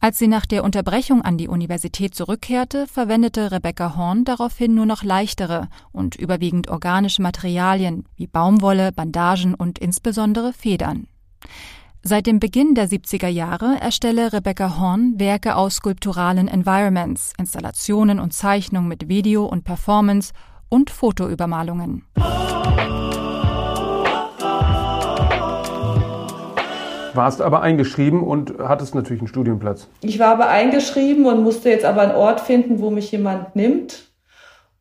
Als 0.00 0.18
sie 0.18 0.28
nach 0.28 0.46
der 0.46 0.64
Unterbrechung 0.64 1.22
an 1.22 1.38
die 1.38 1.48
Universität 1.48 2.14
zurückkehrte, 2.14 2.86
verwendete 2.86 3.50
Rebecca 3.50 3.96
Horn 3.96 4.24
daraufhin 4.24 4.74
nur 4.74 4.86
noch 4.86 5.02
leichtere 5.02 5.68
und 5.92 6.14
überwiegend 6.16 6.68
organische 6.68 7.22
Materialien 7.22 8.04
wie 8.16 8.26
Baumwolle, 8.26 8.92
Bandagen 8.92 9.54
und 9.54 9.78
insbesondere 9.78 10.52
Federn. 10.52 11.08
Seit 12.02 12.26
dem 12.26 12.38
Beginn 12.38 12.74
der 12.74 12.88
70er 12.88 13.28
Jahre 13.28 13.76
erstelle 13.80 14.32
Rebecca 14.32 14.78
Horn 14.78 15.18
Werke 15.18 15.56
aus 15.56 15.76
skulpturalen 15.76 16.46
Environments, 16.48 17.32
Installationen 17.38 18.20
und 18.20 18.32
Zeichnungen 18.32 18.88
mit 18.88 19.08
Video 19.08 19.44
und 19.44 19.64
Performance 19.64 20.32
und 20.68 20.90
Fotoübermalungen. 20.90 22.04
Warst 27.18 27.42
aber 27.42 27.62
eingeschrieben 27.62 28.22
und 28.22 28.60
hattest 28.60 28.94
natürlich 28.94 29.20
einen 29.20 29.26
Studienplatz. 29.26 29.88
Ich 30.02 30.20
war 30.20 30.28
aber 30.28 30.46
eingeschrieben 30.50 31.26
und 31.26 31.42
musste 31.42 31.68
jetzt 31.68 31.84
aber 31.84 32.02
einen 32.02 32.14
Ort 32.14 32.40
finden, 32.40 32.78
wo 32.78 32.90
mich 32.90 33.10
jemand 33.10 33.56
nimmt. 33.56 34.12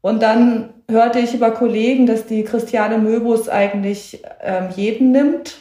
Und 0.02 0.22
dann 0.22 0.70
hörte 0.88 1.18
ich 1.18 1.34
über 1.34 1.50
Kollegen, 1.50 2.06
dass 2.06 2.28
die 2.28 2.44
Christiane 2.44 3.00
Möbus 3.00 3.50
eigentlich 3.50 4.22
ähm, 4.42 4.70
jeden 4.76 5.12
nimmt. 5.12 5.58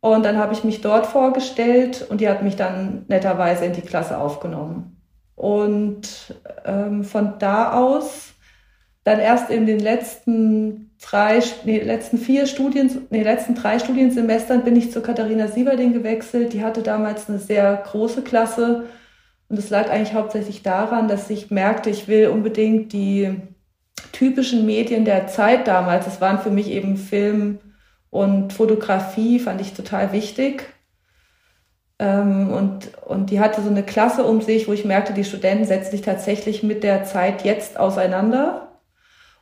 Und 0.00 0.22
dann 0.22 0.36
habe 0.36 0.52
ich 0.52 0.64
mich 0.64 0.82
dort 0.82 1.06
vorgestellt 1.06 2.06
und 2.10 2.20
die 2.20 2.28
hat 2.28 2.42
mich 2.42 2.56
dann 2.56 3.06
netterweise 3.08 3.64
in 3.64 3.72
die 3.72 3.80
Klasse 3.80 4.18
aufgenommen. 4.18 5.00
Und 5.34 6.34
ähm, 6.66 7.04
von 7.04 7.38
da 7.38 7.72
aus, 7.72 8.34
dann 9.02 9.18
erst 9.18 9.48
in 9.48 9.64
den 9.64 9.80
letzten 9.80 10.87
drei, 11.00 11.40
nee, 11.64 11.80
letzten 11.80 12.18
vier 12.18 12.46
Studien, 12.46 13.06
nee, 13.10 13.22
letzten 13.22 13.54
drei 13.54 13.78
Studiensemestern 13.78 14.64
bin 14.64 14.76
ich 14.76 14.92
zu 14.92 15.00
Katharina 15.00 15.48
Sieverding 15.48 15.92
gewechselt. 15.92 16.52
Die 16.52 16.62
hatte 16.62 16.82
damals 16.82 17.28
eine 17.28 17.38
sehr 17.38 17.76
große 17.76 18.22
Klasse. 18.22 18.84
Und 19.48 19.58
es 19.58 19.70
lag 19.70 19.90
eigentlich 19.90 20.14
hauptsächlich 20.14 20.62
daran, 20.62 21.08
dass 21.08 21.30
ich 21.30 21.50
merkte, 21.50 21.88
ich 21.88 22.08
will 22.08 22.28
unbedingt 22.28 22.92
die 22.92 23.36
typischen 24.12 24.66
Medien 24.66 25.04
der 25.04 25.26
Zeit 25.28 25.66
damals, 25.68 26.04
das 26.04 26.20
waren 26.20 26.38
für 26.38 26.50
mich 26.50 26.68
eben 26.68 26.96
Film 26.96 27.58
und 28.10 28.52
Fotografie, 28.52 29.38
fand 29.38 29.60
ich 29.60 29.74
total 29.74 30.12
wichtig. 30.12 30.66
Ähm, 31.98 32.50
und, 32.50 32.90
und 33.06 33.30
die 33.30 33.40
hatte 33.40 33.62
so 33.62 33.70
eine 33.70 33.82
Klasse 33.82 34.24
um 34.24 34.40
sich, 34.40 34.68
wo 34.68 34.72
ich 34.72 34.84
merkte, 34.84 35.14
die 35.14 35.24
Studenten 35.24 35.64
setzen 35.64 35.92
sich 35.92 36.02
tatsächlich 36.02 36.62
mit 36.62 36.84
der 36.84 37.04
Zeit 37.04 37.44
jetzt 37.44 37.78
auseinander 37.78 38.67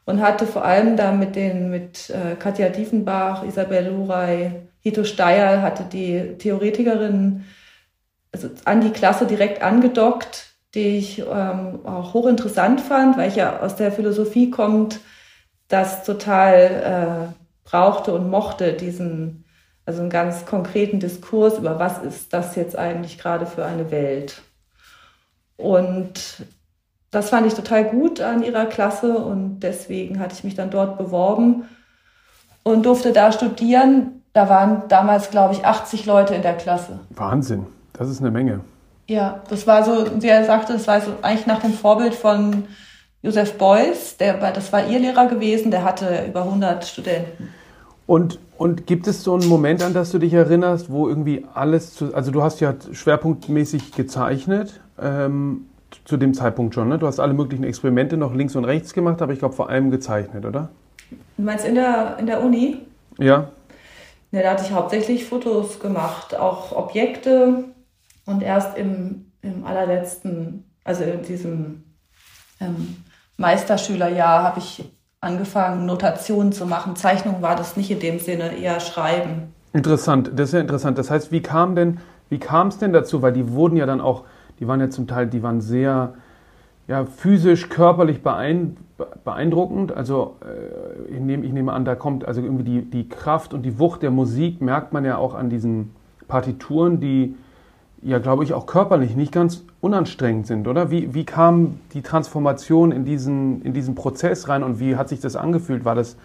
und 0.06 0.22
hatte 0.22 0.46
vor 0.46 0.64
allem 0.64 0.96
da 0.96 1.12
mit 1.12 1.36
den, 1.36 1.70
mit 1.70 2.10
äh, 2.10 2.36
Katja 2.36 2.70
Diefenbach, 2.70 3.44
Isabel 3.44 3.88
Luray, 3.88 4.52
Hito 4.80 5.04
Steyer, 5.04 5.60
hatte 5.60 5.84
die 5.84 6.38
Theoretikerin 6.38 7.44
also 8.32 8.48
an 8.64 8.80
die 8.80 8.90
Klasse 8.90 9.26
direkt 9.26 9.62
angedockt, 9.62 10.54
die 10.74 10.98
ich 10.98 11.18
ähm, 11.18 11.80
auch 11.84 12.14
hochinteressant 12.14 12.80
fand, 12.80 13.16
weil 13.16 13.28
ich 13.28 13.36
ja 13.36 13.60
aus 13.60 13.76
der 13.76 13.90
Philosophie 13.90 14.50
kommt, 14.50 15.00
das 15.68 16.04
total 16.04 17.32
äh, 17.34 17.68
brauchte 17.68 18.14
und 18.14 18.30
mochte, 18.30 18.74
diesen, 18.74 19.44
also 19.86 20.02
einen 20.02 20.10
ganz 20.10 20.46
konkreten 20.46 21.00
Diskurs 21.00 21.58
über 21.58 21.80
was 21.80 21.98
ist 21.98 22.32
das 22.32 22.54
jetzt 22.54 22.76
eigentlich 22.76 23.18
gerade 23.18 23.46
für 23.46 23.64
eine 23.64 23.90
Welt. 23.90 24.42
Und 25.56 26.44
das 27.16 27.30
fand 27.30 27.46
ich 27.46 27.54
total 27.54 27.84
gut 27.84 28.20
an 28.20 28.42
ihrer 28.42 28.66
Klasse 28.66 29.16
und 29.16 29.60
deswegen 29.60 30.20
hatte 30.20 30.34
ich 30.34 30.44
mich 30.44 30.54
dann 30.54 30.68
dort 30.68 30.98
beworben 30.98 31.64
und 32.62 32.84
durfte 32.84 33.14
da 33.14 33.32
studieren. 33.32 34.22
Da 34.34 34.50
waren 34.50 34.82
damals, 34.88 35.30
glaube 35.30 35.54
ich, 35.54 35.64
80 35.64 36.04
Leute 36.04 36.34
in 36.34 36.42
der 36.42 36.52
Klasse. 36.52 37.00
Wahnsinn, 37.08 37.64
das 37.94 38.10
ist 38.10 38.20
eine 38.20 38.30
Menge. 38.30 38.60
Ja, 39.08 39.40
das 39.48 39.66
war 39.66 39.82
so, 39.82 40.04
sie 40.20 40.28
sagte, 40.28 40.74
das 40.74 40.86
war 40.86 41.00
so 41.00 41.12
eigentlich 41.22 41.46
nach 41.46 41.60
dem 41.60 41.72
Vorbild 41.72 42.14
von 42.14 42.64
Josef 43.22 43.56
Beuys, 43.56 44.18
der, 44.18 44.34
das 44.52 44.70
war 44.74 44.86
ihr 44.86 44.98
Lehrer 44.98 45.26
gewesen, 45.26 45.70
der 45.70 45.84
hatte 45.84 46.26
über 46.28 46.42
100 46.42 46.84
Studenten. 46.84 47.48
Und, 48.06 48.38
und 48.58 48.86
gibt 48.86 49.06
es 49.06 49.24
so 49.24 49.34
einen 49.34 49.48
Moment, 49.48 49.82
an 49.82 49.94
das 49.94 50.12
du 50.12 50.18
dich 50.18 50.34
erinnerst, 50.34 50.92
wo 50.92 51.08
irgendwie 51.08 51.46
alles, 51.54 51.94
zu, 51.94 52.14
also 52.14 52.30
du 52.30 52.42
hast 52.42 52.60
ja 52.60 52.74
schwerpunktmäßig 52.92 53.92
gezeichnet, 53.92 54.80
ähm, 55.00 55.66
zu 56.04 56.16
dem 56.16 56.34
Zeitpunkt 56.34 56.74
schon, 56.74 56.88
ne? 56.88 56.98
Du 56.98 57.06
hast 57.06 57.20
alle 57.20 57.34
möglichen 57.34 57.64
Experimente 57.64 58.16
noch 58.16 58.34
links 58.34 58.56
und 58.56 58.64
rechts 58.64 58.92
gemacht, 58.92 59.22
aber 59.22 59.32
ich 59.32 59.38
glaube 59.38 59.54
vor 59.54 59.68
allem 59.68 59.90
gezeichnet, 59.90 60.44
oder? 60.44 60.70
Du 61.36 61.42
meinst 61.42 61.64
in 61.64 61.74
der, 61.74 62.16
in 62.18 62.26
der 62.26 62.42
Uni? 62.42 62.78
Ja. 63.18 63.48
Ja, 64.32 64.42
da 64.42 64.50
hatte 64.50 64.64
ich 64.64 64.72
hauptsächlich 64.72 65.24
Fotos 65.24 65.80
gemacht, 65.80 66.36
auch 66.38 66.72
Objekte, 66.72 67.64
und 68.26 68.42
erst 68.42 68.76
im, 68.76 69.32
im 69.40 69.64
allerletzten, 69.64 70.64
also 70.84 71.04
in 71.04 71.22
diesem 71.22 71.84
ähm, 72.60 72.96
Meisterschülerjahr 73.36 74.42
habe 74.42 74.58
ich 74.58 74.84
angefangen, 75.20 75.86
Notationen 75.86 76.52
zu 76.52 76.66
machen. 76.66 76.96
Zeichnung 76.96 77.40
war 77.40 77.56
das 77.56 77.76
nicht 77.76 77.90
in 77.90 78.00
dem 78.00 78.18
Sinne, 78.18 78.56
eher 78.56 78.80
Schreiben. 78.80 79.54
Interessant, 79.72 80.30
das 80.34 80.48
ist 80.48 80.54
ja 80.54 80.60
interessant. 80.60 80.98
Das 80.98 81.10
heißt, 81.10 81.32
wie 81.32 81.40
kam 81.40 81.76
denn, 81.76 82.00
wie 82.28 82.38
kam 82.38 82.68
es 82.68 82.78
denn 82.78 82.92
dazu? 82.92 83.22
Weil 83.22 83.32
die 83.32 83.52
wurden 83.52 83.76
ja 83.76 83.86
dann 83.86 84.00
auch, 84.00 84.24
die 84.60 84.68
waren 84.68 84.80
ja 84.80 84.90
zum 84.90 85.06
Teil, 85.06 85.26
die 85.26 85.42
waren 85.42 85.60
sehr 85.60 86.14
ja, 86.88 87.04
physisch, 87.04 87.68
körperlich 87.68 88.22
beeindruckend. 88.22 89.92
Also 89.92 90.36
äh, 90.42 91.14
ich, 91.14 91.20
nehme, 91.20 91.44
ich 91.44 91.52
nehme 91.52 91.72
an, 91.72 91.84
da 91.84 91.94
kommt 91.94 92.24
also 92.24 92.40
irgendwie 92.40 92.64
die, 92.64 92.82
die 92.82 93.08
Kraft 93.08 93.54
und 93.54 93.62
die 93.62 93.78
Wucht 93.78 94.02
der 94.02 94.10
Musik, 94.10 94.60
merkt 94.60 94.92
man 94.92 95.04
ja 95.04 95.18
auch 95.18 95.34
an 95.34 95.50
diesen 95.50 95.90
Partituren, 96.28 97.00
die 97.00 97.34
ja, 98.02 98.18
glaube 98.18 98.44
ich, 98.44 98.52
auch 98.52 98.66
körperlich 98.66 99.16
nicht 99.16 99.32
ganz 99.32 99.64
unanstrengend 99.80 100.46
sind, 100.46 100.68
oder? 100.68 100.90
Wie, 100.90 101.14
wie 101.14 101.24
kam 101.24 101.80
die 101.92 102.02
Transformation 102.02 102.92
in 102.92 103.04
diesen, 103.04 103.62
in 103.62 103.72
diesen 103.72 103.94
Prozess 103.94 104.48
rein 104.48 104.62
und 104.62 104.78
wie 104.78 104.96
hat 104.96 105.08
sich 105.08 105.20
das 105.20 105.34
angefühlt? 105.34 105.84
War 105.84 105.96
das, 105.96 106.16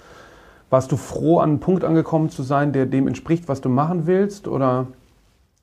warst 0.70 0.92
du 0.92 0.98
froh, 0.98 1.40
an 1.40 1.50
einen 1.50 1.60
Punkt 1.60 1.84
angekommen 1.84 2.30
zu 2.30 2.44
sein, 2.44 2.72
der 2.72 2.86
dem 2.86 3.08
entspricht, 3.08 3.48
was 3.48 3.62
du 3.62 3.70
machen 3.70 4.06
willst? 4.06 4.48
Oder? 4.48 4.88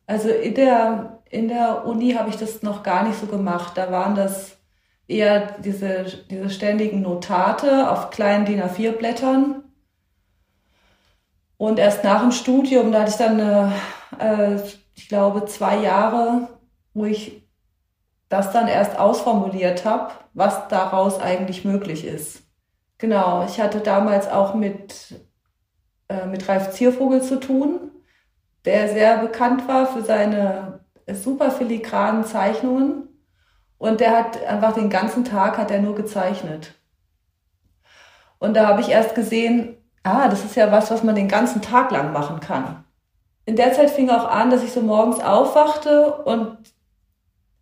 Also 0.08 0.30
in 0.30 0.54
der, 0.54 1.20
in 1.30 1.46
der 1.46 1.86
Uni 1.86 2.14
habe 2.14 2.30
ich 2.30 2.36
das 2.36 2.62
noch 2.62 2.82
gar 2.82 3.06
nicht 3.06 3.20
so 3.20 3.26
gemacht. 3.26 3.74
Da 3.76 3.92
waren 3.92 4.16
das 4.16 4.56
eher 5.06 5.58
diese, 5.60 6.06
diese 6.28 6.50
ständigen 6.50 7.02
Notate 7.02 7.88
auf 7.88 8.10
kleinen 8.10 8.44
DIN 8.44 8.60
A4-Blättern. 8.60 9.62
Und 11.56 11.78
erst 11.78 12.02
nach 12.02 12.22
dem 12.22 12.32
Studium, 12.32 12.90
da 12.90 13.02
hatte 13.02 13.10
ich 13.10 13.16
dann 13.16 13.40
eine 13.40 13.72
äh, 14.18 14.58
ich 14.98 15.08
glaube, 15.08 15.46
zwei 15.46 15.78
Jahre, 15.78 16.48
wo 16.92 17.04
ich 17.04 17.48
das 18.28 18.52
dann 18.52 18.66
erst 18.66 18.98
ausformuliert 18.98 19.84
habe, 19.84 20.12
was 20.34 20.68
daraus 20.68 21.20
eigentlich 21.20 21.64
möglich 21.64 22.04
ist. 22.04 22.42
Genau, 22.98 23.44
ich 23.46 23.60
hatte 23.60 23.78
damals 23.78 24.28
auch 24.28 24.54
mit, 24.54 25.24
äh, 26.08 26.26
mit 26.26 26.48
Ralf 26.48 26.72
Ziervogel 26.72 27.22
zu 27.22 27.38
tun, 27.38 27.92
der 28.64 28.88
sehr 28.88 29.18
bekannt 29.18 29.66
war 29.68 29.86
für 29.86 30.02
seine 30.02 30.80
super 31.12 31.50
filigranen 31.50 32.24
Zeichnungen. 32.24 33.08
Und 33.78 34.00
der 34.00 34.16
hat 34.16 34.44
einfach 34.44 34.72
den 34.72 34.90
ganzen 34.90 35.24
Tag 35.24 35.56
hat 35.56 35.70
er 35.70 35.80
nur 35.80 35.94
gezeichnet. 35.94 36.74
Und 38.38 38.54
da 38.54 38.66
habe 38.66 38.80
ich 38.80 38.88
erst 38.88 39.14
gesehen, 39.14 39.76
ah, 40.02 40.28
das 40.28 40.44
ist 40.44 40.56
ja 40.56 40.72
was, 40.72 40.90
was 40.90 41.02
man 41.04 41.14
den 41.14 41.28
ganzen 41.28 41.62
Tag 41.62 41.90
lang 41.90 42.12
machen 42.12 42.40
kann 42.40 42.84
in 43.48 43.56
der 43.56 43.72
Zeit 43.72 43.90
fing 43.90 44.10
auch 44.10 44.28
an, 44.30 44.50
dass 44.50 44.62
ich 44.62 44.72
so 44.72 44.82
morgens 44.82 45.20
aufwachte 45.20 46.12
und 46.24 46.58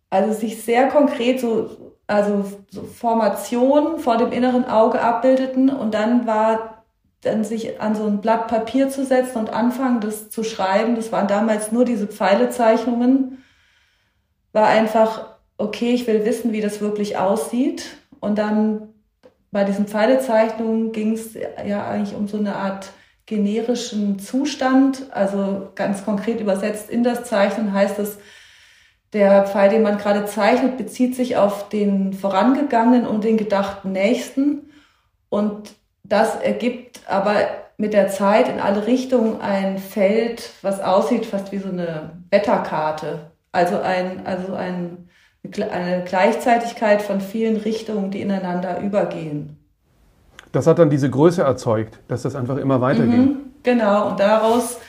also 0.09 0.33
sich 0.33 0.61
sehr 0.61 0.89
konkret 0.89 1.39
so, 1.39 1.93
also 2.07 2.43
so 2.69 2.83
Formationen 2.83 3.97
vor 3.97 4.17
dem 4.17 4.33
inneren 4.33 4.65
Auge 4.65 4.99
abbildeten 4.99 5.69
und 5.69 5.93
dann 5.93 6.27
war 6.27 6.76
dann 7.21 7.43
sich 7.43 7.81
an 7.81 7.95
so 7.95 8.05
ein 8.05 8.21
Blatt 8.21 8.47
Papier 8.47 8.89
zu 8.89 9.05
setzen 9.05 9.39
und 9.39 9.49
anfangen, 9.49 10.01
das 10.01 10.29
zu 10.29 10.43
schreiben. 10.43 10.95
Das 10.95 11.11
waren 11.11 11.27
damals 11.27 11.71
nur 11.71 11.83
diese 11.83 12.07
Pfeilezeichnungen. 12.07 13.43
War 14.53 14.67
einfach, 14.67 15.35
okay, 15.57 15.91
ich 15.91 16.07
will 16.07 16.25
wissen, 16.25 16.51
wie 16.51 16.61
das 16.61 16.79
wirklich 16.79 17.17
aussieht. 17.17 17.97
Und 18.19 18.37
dann 18.37 18.93
bei 19.51 19.63
diesen 19.63 19.87
Pfeilezeichnungen 19.87 20.91
ging 20.91 21.13
es 21.13 21.33
ja 21.33 21.87
eigentlich 21.87 22.15
um 22.15 22.27
so 22.27 22.37
eine 22.37 22.55
Art 22.55 22.91
generischen 23.25 24.19
Zustand, 24.19 25.07
also 25.11 25.69
ganz 25.75 26.05
konkret 26.05 26.39
übersetzt 26.39 26.89
in 26.89 27.03
das 27.03 27.25
Zeichnen 27.25 27.73
heißt 27.73 27.99
es, 27.99 28.17
der 29.13 29.45
Pfeil, 29.45 29.69
den 29.69 29.83
man 29.83 29.97
gerade 29.97 30.25
zeichnet, 30.25 30.77
bezieht 30.77 31.15
sich 31.15 31.37
auf 31.37 31.69
den 31.69 32.13
vorangegangenen 32.13 33.05
und 33.05 33.23
den 33.23 33.37
gedachten 33.37 33.91
Nächsten. 33.91 34.71
Und 35.29 35.76
das 36.07 36.35
ergibt 36.35 37.01
aber 37.07 37.35
mit 37.77 37.93
der 37.93 38.09
Zeit 38.09 38.49
in 38.49 38.59
alle 38.59 38.87
Richtungen 38.87 39.39
ein 39.39 39.77
Feld, 39.77 40.51
was 40.61 40.79
aussieht 40.81 41.25
fast 41.25 41.51
wie 41.51 41.59
so 41.59 41.69
eine 41.69 42.11
Wetterkarte. 42.31 43.31
Also 43.51 43.79
ein, 43.79 44.25
also 44.25 44.53
ein, 44.53 45.09
eine 45.43 46.03
Gleichzeitigkeit 46.03 47.01
von 47.01 47.21
vielen 47.21 47.57
Richtungen, 47.57 48.11
die 48.11 48.21
ineinander 48.21 48.79
übergehen. 48.79 49.57
Das 50.51 50.65
hat 50.65 50.79
dann 50.79 50.89
diese 50.89 51.09
Größe 51.09 51.43
erzeugt, 51.43 51.99
dass 52.07 52.23
das 52.23 52.35
einfach 52.35 52.57
immer 52.57 52.81
weiterging. 52.81 53.21
Mhm, 53.21 53.37
genau, 53.63 54.09
und 54.09 54.19
daraus 54.19 54.79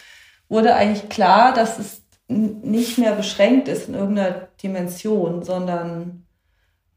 wurde 0.48 0.74
eigentlich 0.74 1.08
klar, 1.08 1.52
dass 1.52 1.78
es 1.78 2.02
nicht 2.28 2.98
mehr 2.98 3.12
beschränkt 3.12 3.68
ist 3.68 3.88
in 3.88 3.94
irgendeiner 3.94 4.48
Dimension, 4.62 5.42
sondern 5.42 6.26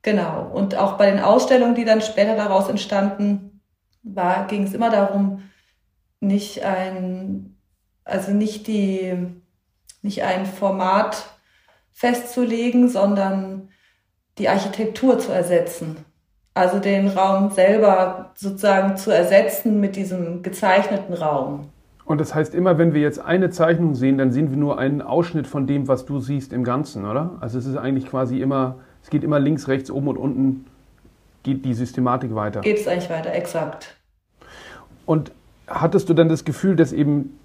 genau. 0.02 0.50
Und 0.54 0.76
auch 0.76 0.98
bei 0.98 1.10
den 1.10 1.20
Ausstellungen, 1.20 1.76
die 1.76 1.86
dann 1.86 2.02
später 2.02 2.36
daraus 2.36 2.70
entstanden, 2.70 3.51
war, 4.04 4.48
ging 4.48 4.64
es 4.64 4.74
immer 4.74 4.90
darum, 4.90 5.44
nicht 6.20 6.64
ein, 6.64 7.58
also 8.04 8.32
nicht 8.32 8.68
die 8.68 9.42
nicht 10.02 10.24
ein 10.24 10.46
Format 10.46 11.38
festzulegen, 11.92 12.90
sondern 12.90 13.70
die 14.38 14.50
Architektur 14.50 15.20
zu 15.20 15.32
ersetzen. 15.32 15.98
Also 16.54 16.80
den 16.80 17.08
Raum 17.08 17.52
selber 17.52 18.32
sozusagen 18.36 18.98
zu 18.98 19.12
ersetzen 19.12 19.80
mit 19.80 19.96
diesem 19.96 20.42
gezeichneten 20.42 21.14
Raum. 21.14 21.70
Und 22.04 22.20
das 22.20 22.36
heißt, 22.36 22.56
immer 22.56 22.78
wenn 22.78 22.94
wir 22.94 23.02
jetzt 23.02 23.20
eine 23.20 23.52
Zeichnung 23.52 23.96
sehen, 23.96 24.18
dann 24.18 24.32
sehen 24.32 24.50
wir 24.50 24.58
nur 24.58 24.78
einen 24.78 25.02
Ausschnitt 25.02 25.48
von 25.48 25.66
dem, 25.66 25.88
was 25.88 26.06
du 26.06 26.20
siehst 26.20 26.52
im 26.52 26.64
Ganzen, 26.64 27.06
oder? 27.06 27.38
Also 27.40 27.58
es 27.58 27.66
ist 27.66 27.78
eigentlich 27.78 28.08
quasi 28.08 28.42
immer, 28.42 28.80
es 29.02 29.10
geht 29.10 29.24
immer 29.24 29.40
links, 29.40 29.70
rechts, 29.70 29.90
oben 29.90 30.10
und 30.10 30.18
unten 30.18 30.66
geht 31.44 31.66
die 31.66 31.74
Systematik 31.74 32.36
weiter. 32.36 32.62
Geht 32.62 32.80
es 32.80 32.88
eigentlich 32.88 33.10
weiter, 33.10 33.34
exakt. 33.34 33.96
Und 35.06 35.32
hattest 35.68 36.10
du 36.10 36.14
dann 36.14 36.30
das 36.30 36.46
Gefühl, 36.46 36.76
dass 36.76 36.94
eben 36.94 37.38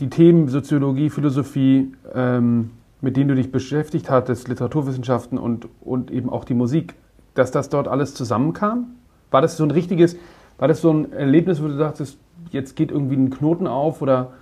die 0.00 0.10
Themen 0.10 0.48
Soziologie, 0.48 1.10
Philosophie, 1.10 1.92
ähm, 2.14 2.70
mit 3.00 3.16
denen 3.16 3.28
du 3.28 3.34
dich 3.34 3.52
beschäftigt 3.52 4.10
hattest, 4.10 4.48
Literaturwissenschaften 4.48 5.38
und, 5.38 5.68
und 5.80 6.10
eben 6.10 6.30
auch 6.30 6.44
die 6.44 6.54
Musik, 6.54 6.94
dass 7.34 7.50
das 7.50 7.68
dort 7.68 7.88
alles 7.88 8.14
zusammenkam? 8.14 8.94
War 9.30 9.42
das 9.42 9.56
so 9.56 9.64
ein 9.64 9.70
richtiges, 9.70 10.16
war 10.58 10.68
das 10.68 10.80
so 10.80 10.92
ein 10.92 11.12
Erlebnis, 11.12 11.62
wo 11.62 11.68
du 11.68 11.76
dachtest, 11.76 12.18
jetzt 12.50 12.76
geht 12.76 12.90
irgendwie 12.90 13.16
ein 13.16 13.30
Knoten 13.30 13.66
auf 13.66 14.02
oder, 14.02 14.32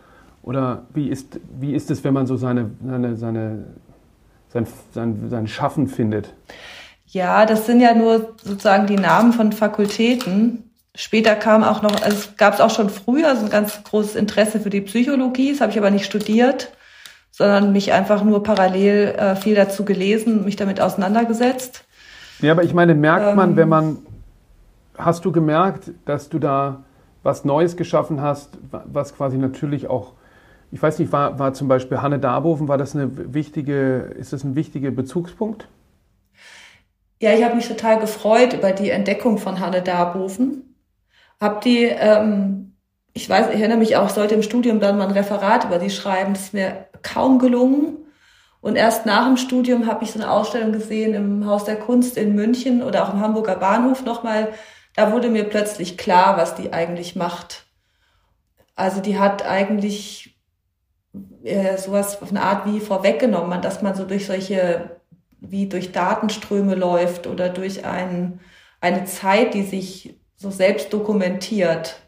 oder 0.42 0.82
wie, 0.92 1.08
ist, 1.08 1.40
wie 1.58 1.74
ist 1.74 1.90
es, 1.90 2.04
wenn 2.04 2.14
man 2.14 2.26
so 2.26 2.36
seine, 2.36 2.70
seine, 2.86 3.16
seine, 3.16 3.64
sein, 4.48 4.66
sein, 4.92 5.28
sein 5.30 5.46
Schaffen 5.46 5.88
findet? 5.88 6.34
Ja, 7.14 7.46
das 7.46 7.64
sind 7.64 7.80
ja 7.80 7.94
nur 7.94 8.34
sozusagen 8.42 8.88
die 8.88 8.96
Namen 8.96 9.32
von 9.32 9.52
Fakultäten. 9.52 10.70
Später 10.96 11.36
kam 11.36 11.62
auch 11.62 11.80
noch, 11.80 12.02
also 12.02 12.16
es 12.16 12.36
gab 12.36 12.54
es 12.54 12.60
auch 12.60 12.70
schon 12.70 12.90
früher 12.90 13.36
so 13.36 13.44
ein 13.44 13.50
ganz 13.50 13.84
großes 13.84 14.16
Interesse 14.16 14.58
für 14.58 14.68
die 14.68 14.80
Psychologie, 14.80 15.52
das 15.52 15.60
habe 15.60 15.70
ich 15.70 15.78
aber 15.78 15.92
nicht 15.92 16.06
studiert, 16.06 16.72
sondern 17.30 17.72
mich 17.72 17.92
einfach 17.92 18.24
nur 18.24 18.42
parallel 18.42 19.14
äh, 19.16 19.36
viel 19.36 19.54
dazu 19.54 19.84
gelesen, 19.84 20.44
mich 20.44 20.56
damit 20.56 20.80
auseinandergesetzt. 20.80 21.84
Ja, 22.40 22.50
aber 22.50 22.64
ich 22.64 22.74
meine, 22.74 22.96
merkt 22.96 23.36
man, 23.36 23.50
ähm, 23.50 23.56
wenn 23.56 23.68
man, 23.68 23.98
hast 24.98 25.24
du 25.24 25.30
gemerkt, 25.30 25.92
dass 26.06 26.28
du 26.28 26.40
da 26.40 26.82
was 27.22 27.44
Neues 27.44 27.76
geschaffen 27.76 28.20
hast, 28.20 28.58
was 28.70 29.16
quasi 29.16 29.36
natürlich 29.36 29.88
auch, 29.88 30.14
ich 30.72 30.82
weiß 30.82 30.98
nicht, 30.98 31.12
war, 31.12 31.38
war 31.38 31.54
zum 31.54 31.68
Beispiel 31.68 32.02
Hanne 32.02 32.18
Darboven, 32.18 32.66
war 32.66 32.76
das 32.76 32.96
eine 32.96 33.08
wichtige, 33.32 34.12
ist 34.18 34.32
das 34.32 34.42
ein 34.42 34.56
wichtiger 34.56 34.90
Bezugspunkt? 34.90 35.68
Ja, 37.24 37.32
ich 37.32 37.42
habe 37.42 37.56
mich 37.56 37.66
total 37.66 37.98
gefreut 37.98 38.52
über 38.52 38.72
die 38.72 38.90
Entdeckung 38.90 39.38
von 39.38 39.58
Hanne 39.58 39.80
Darboven. 39.80 40.76
Hab 41.40 41.62
die, 41.62 41.84
ähm, 41.84 42.76
ich 43.14 43.30
weiß, 43.30 43.46
ich 43.54 43.60
erinnere 43.60 43.78
mich 43.78 43.96
auch, 43.96 44.10
sollte 44.10 44.34
im 44.34 44.42
Studium 44.42 44.78
dann 44.78 44.98
mal 44.98 45.06
ein 45.06 45.14
Referat 45.14 45.64
über 45.64 45.78
die 45.78 45.88
schreiben. 45.88 46.34
Das 46.34 46.42
ist 46.42 46.52
mir 46.52 46.86
kaum 47.00 47.38
gelungen. 47.38 47.96
Und 48.60 48.76
erst 48.76 49.06
nach 49.06 49.24
dem 49.24 49.38
Studium 49.38 49.86
habe 49.86 50.04
ich 50.04 50.12
so 50.12 50.18
eine 50.20 50.30
Ausstellung 50.30 50.72
gesehen 50.72 51.14
im 51.14 51.46
Haus 51.46 51.64
der 51.64 51.76
Kunst 51.76 52.18
in 52.18 52.34
München 52.34 52.82
oder 52.82 53.08
auch 53.08 53.14
im 53.14 53.20
Hamburger 53.20 53.56
Bahnhof 53.56 54.04
nochmal 54.04 54.52
da 54.94 55.10
wurde 55.10 55.30
mir 55.30 55.44
plötzlich 55.44 55.96
klar, 55.96 56.36
was 56.36 56.54
die 56.54 56.74
eigentlich 56.74 57.16
macht. 57.16 57.64
Also 58.76 59.00
die 59.00 59.18
hat 59.18 59.46
eigentlich 59.46 60.38
äh, 61.42 61.78
sowas 61.78 62.20
auf 62.20 62.30
eine 62.30 62.42
Art 62.42 62.66
wie 62.66 62.80
vorweggenommen, 62.80 63.62
dass 63.62 63.80
man 63.80 63.94
so 63.94 64.04
durch 64.04 64.26
solche, 64.26 65.00
wie 65.50 65.68
durch 65.68 65.92
Datenströme 65.92 66.74
läuft 66.74 67.26
oder 67.26 67.48
durch 67.48 67.84
ein, 67.84 68.40
eine 68.80 69.04
Zeit, 69.04 69.54
die 69.54 69.62
sich 69.62 70.18
so 70.36 70.50
selbst 70.50 70.92
dokumentiert. 70.92 72.00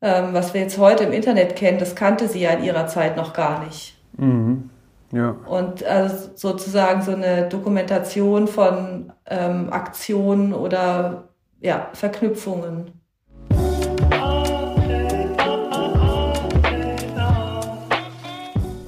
Ähm, 0.00 0.32
was 0.32 0.52
wir 0.54 0.60
jetzt 0.60 0.78
heute 0.78 1.04
im 1.04 1.12
Internet 1.12 1.56
kennen, 1.56 1.78
das 1.78 1.94
kannte 1.94 2.28
sie 2.28 2.40
ja 2.40 2.50
in 2.50 2.64
ihrer 2.64 2.86
Zeit 2.86 3.16
noch 3.16 3.32
gar 3.32 3.64
nicht. 3.64 3.96
Mhm. 4.16 4.70
Ja. 5.12 5.36
Und 5.46 5.84
also 5.84 6.30
sozusagen 6.34 7.02
so 7.02 7.12
eine 7.12 7.48
Dokumentation 7.48 8.48
von 8.48 9.12
ähm, 9.26 9.72
Aktionen 9.72 10.54
oder 10.54 11.28
ja, 11.60 11.90
Verknüpfungen. 11.92 13.02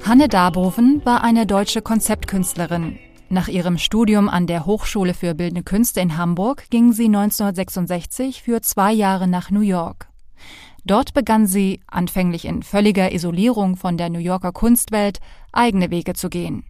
Hanne 0.03 0.27
Darboven 0.29 1.01
war 1.03 1.23
eine 1.23 1.47
deutsche 1.47 1.81
Konzeptkünstlerin. 1.81 2.99
Nach 3.29 3.47
ihrem 3.47 3.77
Studium 3.77 4.29
an 4.29 4.45
der 4.45 4.65
Hochschule 4.65 5.13
für 5.13 5.33
Bildende 5.33 5.63
Künste 5.63 5.99
in 5.99 6.15
Hamburg 6.15 6.69
ging 6.69 6.93
sie 6.93 7.05
1966 7.05 8.43
für 8.43 8.61
zwei 8.61 8.93
Jahre 8.93 9.27
nach 9.27 9.49
New 9.49 9.61
York. 9.61 10.07
Dort 10.85 11.15
begann 11.15 11.47
sie, 11.47 11.81
anfänglich 11.87 12.45
in 12.45 12.61
völliger 12.61 13.11
Isolierung 13.11 13.75
von 13.75 13.97
der 13.97 14.09
New 14.09 14.19
Yorker 14.19 14.51
Kunstwelt, 14.51 15.19
eigene 15.51 15.89
Wege 15.89 16.13
zu 16.13 16.29
gehen. 16.29 16.65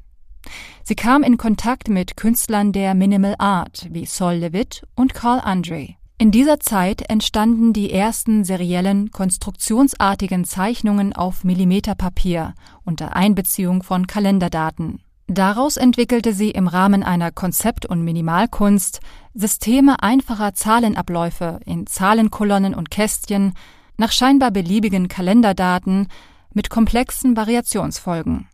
Sie 0.83 0.95
kam 0.95 1.23
in 1.23 1.37
Kontakt 1.37 1.89
mit 1.89 2.15
Künstlern 2.15 2.71
der 2.71 2.93
Minimal 2.93 3.35
Art 3.37 3.87
wie 3.91 4.05
Sol 4.05 4.35
Levitt 4.35 4.87
und 4.95 5.13
Carl 5.13 5.41
Andre. 5.41 5.95
In 6.17 6.31
dieser 6.31 6.61
Zeit 6.61 7.09
entstanden 7.09 7.73
die 7.73 7.91
ersten 7.91 8.45
seriellen, 8.45 9.11
konstruktionsartigen 9.11 10.45
Zeichnungen 10.45 11.11
auf 11.11 11.43
Millimeterpapier 11.43 12.53
unter 12.85 13.17
Einbeziehung 13.17 13.83
von 13.83 14.07
Kalenderdaten. 14.07 15.01
Daraus 15.27 15.77
entwickelte 15.77 16.33
sie 16.33 16.51
im 16.51 16.67
Rahmen 16.67 17.01
einer 17.01 17.31
Konzept- 17.31 17.85
und 17.85 18.03
Minimalkunst 18.03 18.99
Systeme 19.33 20.01
einfacher 20.03 20.53
Zahlenabläufe 20.53 21.59
in 21.65 21.87
Zahlenkolonnen 21.87 22.75
und 22.75 22.91
Kästchen 22.91 23.53
nach 23.97 24.11
scheinbar 24.11 24.51
beliebigen 24.51 25.07
Kalenderdaten 25.07 26.09
mit 26.53 26.69
komplexen 26.69 27.35
Variationsfolgen. 27.35 28.47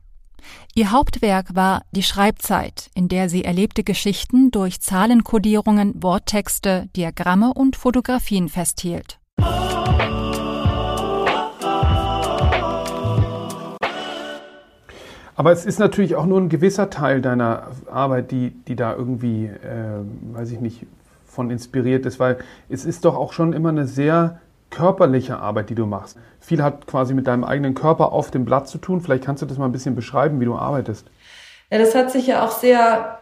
Ihr 0.74 0.92
Hauptwerk 0.92 1.56
war 1.56 1.84
Die 1.92 2.04
Schreibzeit, 2.04 2.90
in 2.96 3.10
der 3.10 3.30
sie 3.30 3.44
erlebte 3.44 3.84
Geschichten 3.84 4.50
durch 4.50 4.80
Zahlenkodierungen, 4.82 6.02
Worttexte, 6.02 6.88
Diagramme 6.96 7.54
und 7.54 7.76
Fotografien 7.76 8.50
festhielt. 8.50 9.20
Aber 15.42 15.52
es 15.52 15.66
ist 15.66 15.80
natürlich 15.80 16.16
auch 16.16 16.28
nur 16.28 16.40
ein 16.40 16.50
gewisser 16.50 16.92
Teil 16.92 17.20
deiner 17.20 17.64
Arbeit, 17.92 18.30
die, 18.30 18.52
die 18.52 18.76
da 18.76 18.94
irgendwie, 18.94 19.46
äh, 19.46 20.36
weiß 20.36 20.52
ich 20.52 20.60
nicht, 20.60 20.86
von 21.26 21.50
inspiriert 21.50 22.06
ist, 22.06 22.20
weil 22.20 22.38
es 22.70 22.86
ist 22.86 23.06
doch 23.06 23.16
auch 23.16 23.34
schon 23.34 23.52
immer 23.52 23.70
eine 23.70 23.88
sehr 23.88 24.40
körperliche 24.70 25.40
Arbeit, 25.40 25.72
die 25.72 25.74
du 25.74 25.88
machst. 25.88 26.16
Viel 26.40 26.62
hat 26.62 26.86
quasi 26.86 27.16
mit 27.16 27.26
deinem 27.26 27.44
eigenen 27.44 27.74
Körper 27.74 28.12
auf 28.12 28.30
dem 28.30 28.46
Blatt 28.46 28.68
zu 28.68 28.78
tun. 28.78 29.02
Vielleicht 29.02 29.24
kannst 29.24 29.42
du 29.42 29.48
das 29.48 29.58
mal 29.58 29.66
ein 29.66 29.72
bisschen 29.72 29.96
beschreiben, 29.96 30.40
wie 30.40 30.46
du 30.46 30.54
arbeitest. 30.54 31.08
Ja, 31.72 31.80
das 31.80 31.96
hat 31.96 32.12
sich 32.12 32.28
ja 32.28 32.46
auch 32.46 32.52
sehr 32.52 33.18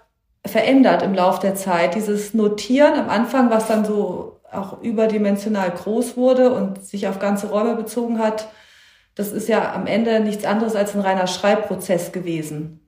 verändert 0.45 1.03
im 1.03 1.13
Laufe 1.13 1.39
der 1.39 1.55
Zeit. 1.55 1.95
Dieses 1.95 2.34
Notieren 2.34 2.99
am 2.99 3.10
Anfang, 3.10 3.49
was 3.49 3.67
dann 3.67 3.86
so 3.86 4.41
auch 4.51 4.82
überdimensional 4.82 5.71
groß 5.71 6.17
wurde 6.17 6.51
und 6.51 6.84
sich 6.84 7.08
auf 7.08 7.19
ganze 7.19 7.47
Räume 7.47 7.75
bezogen 7.75 8.19
hat, 8.19 8.49
das 9.19 9.34
ist 9.34 9.49
ja 9.49 9.73
am 9.73 9.86
Ende 9.86 10.21
nichts 10.21 10.45
anderes 10.45 10.77
als 10.77 10.95
ein 10.95 11.01
reiner 11.01 11.27
Schreibprozess 11.27 12.13
gewesen. 12.13 12.79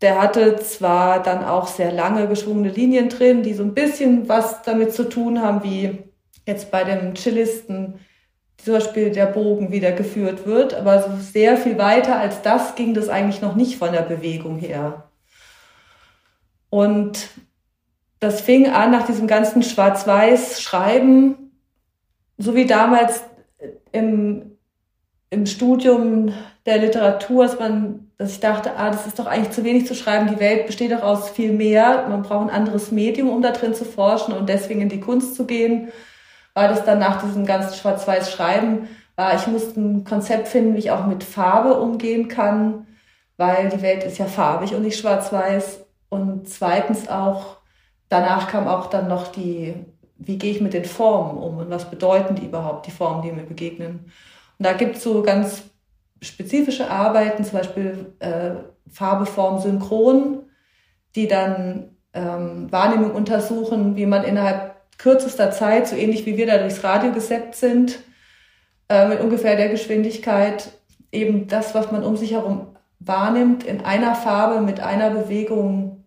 Der 0.00 0.18
hatte 0.18 0.56
zwar 0.56 1.22
dann 1.22 1.44
auch 1.44 1.66
sehr 1.66 1.92
lange 1.92 2.26
geschwungene 2.28 2.70
Linien 2.70 3.10
drin, 3.10 3.42
die 3.42 3.52
so 3.52 3.62
ein 3.62 3.74
bisschen 3.74 4.26
was 4.26 4.62
damit 4.62 4.94
zu 4.94 5.06
tun 5.06 5.42
haben, 5.42 5.62
wie 5.62 5.98
jetzt 6.46 6.70
bei 6.70 6.82
dem 6.84 7.12
Chillisten 7.12 8.00
zum 8.56 8.72
Beispiel 8.72 9.10
der 9.10 9.26
Bogen 9.26 9.70
wieder 9.70 9.92
geführt 9.92 10.46
wird, 10.46 10.72
aber 10.72 11.02
so 11.02 11.10
sehr 11.20 11.58
viel 11.58 11.76
weiter 11.76 12.18
als 12.18 12.40
das 12.40 12.74
ging 12.74 12.94
das 12.94 13.10
eigentlich 13.10 13.42
noch 13.42 13.54
nicht 13.54 13.76
von 13.76 13.92
der 13.92 14.00
Bewegung 14.00 14.56
her. 14.56 15.10
Und 16.70 17.28
das 18.18 18.40
fing 18.40 18.70
an 18.70 18.92
nach 18.92 19.04
diesem 19.04 19.26
ganzen 19.26 19.62
Schwarz-Weiß-Schreiben, 19.62 21.52
so 22.38 22.54
wie 22.54 22.64
damals 22.64 23.22
im, 23.92 24.53
im 25.34 25.46
Studium 25.46 26.32
der 26.64 26.78
Literatur, 26.78 27.44
dass 27.44 27.58
man, 27.58 28.10
dass 28.16 28.32
ich 28.32 28.40
dachte, 28.40 28.76
ah, 28.76 28.90
das 28.90 29.06
ist 29.06 29.18
doch 29.18 29.26
eigentlich 29.26 29.50
zu 29.50 29.64
wenig 29.64 29.86
zu 29.86 29.94
schreiben, 29.94 30.28
die 30.32 30.40
Welt 30.40 30.66
besteht 30.66 30.92
doch 30.92 31.02
aus 31.02 31.28
viel 31.30 31.52
mehr, 31.52 32.06
man 32.08 32.22
braucht 32.22 32.48
ein 32.48 32.56
anderes 32.56 32.90
Medium, 32.90 33.28
um 33.28 33.42
da 33.42 33.50
drin 33.50 33.74
zu 33.74 33.84
forschen 33.84 34.32
und 34.32 34.48
deswegen 34.48 34.80
in 34.80 34.88
die 34.88 35.00
Kunst 35.00 35.34
zu 35.34 35.44
gehen 35.44 35.92
war 36.54 36.68
das 36.68 36.84
dann 36.84 37.00
nach 37.00 37.22
diesem 37.22 37.44
ganzen 37.44 37.74
schwarz-weiß 37.74 38.30
Schreiben, 38.30 38.88
war, 39.16 39.34
ich 39.34 39.46
musste 39.46 39.80
ein 39.80 40.04
Konzept 40.04 40.48
finden, 40.48 40.74
wie 40.74 40.78
ich 40.78 40.90
auch 40.90 41.06
mit 41.06 41.24
Farbe 41.24 41.74
umgehen 41.74 42.28
kann, 42.28 42.86
weil 43.36 43.68
die 43.68 43.82
Welt 43.82 44.04
ist 44.04 44.18
ja 44.18 44.26
farbig 44.26 44.74
und 44.74 44.82
nicht 44.82 44.98
schwarz-weiß. 44.98 45.84
Und 46.08 46.48
zweitens 46.48 47.08
auch, 47.08 47.58
danach 48.08 48.48
kam 48.48 48.68
auch 48.68 48.86
dann 48.86 49.08
noch 49.08 49.28
die, 49.28 49.74
wie 50.16 50.38
gehe 50.38 50.52
ich 50.52 50.60
mit 50.60 50.74
den 50.74 50.84
Formen 50.84 51.38
um 51.38 51.58
und 51.58 51.70
was 51.70 51.90
bedeuten 51.90 52.36
die 52.36 52.46
überhaupt, 52.46 52.86
die 52.86 52.92
Formen, 52.92 53.22
die 53.22 53.32
mir 53.32 53.42
begegnen. 53.42 54.12
Und 54.58 54.66
da 54.66 54.72
gibt 54.72 54.96
es 54.96 55.02
so 55.02 55.22
ganz 55.22 55.62
spezifische 56.22 56.90
Arbeiten, 56.90 57.44
zum 57.44 57.58
Beispiel 57.58 58.14
äh, 58.20 58.52
Farbe, 58.90 59.26
Form, 59.26 59.60
Synchron, 59.60 60.44
die 61.14 61.28
dann 61.28 61.96
ähm, 62.12 62.70
Wahrnehmung 62.70 63.12
untersuchen, 63.12 63.96
wie 63.96 64.06
man 64.06 64.24
innerhalb 64.24 64.74
kürzester 64.98 65.50
Zeit, 65.50 65.88
so 65.88 65.96
ähnlich 65.96 66.24
wie 66.26 66.36
wir 66.36 66.46
da 66.46 66.58
durchs 66.58 66.84
Radio 66.84 67.12
gesäppt 67.12 67.56
sind, 67.56 67.98
äh, 68.88 69.08
mit 69.08 69.20
ungefähr 69.20 69.56
der 69.56 69.68
Geschwindigkeit 69.68 70.70
eben 71.10 71.46
das, 71.48 71.74
was 71.74 71.90
man 71.90 72.04
um 72.04 72.16
sich 72.16 72.32
herum 72.32 72.76
wahrnimmt, 73.00 73.64
in 73.64 73.84
einer 73.84 74.14
Farbe 74.14 74.60
mit 74.60 74.80
einer 74.80 75.10
Bewegung 75.10 76.04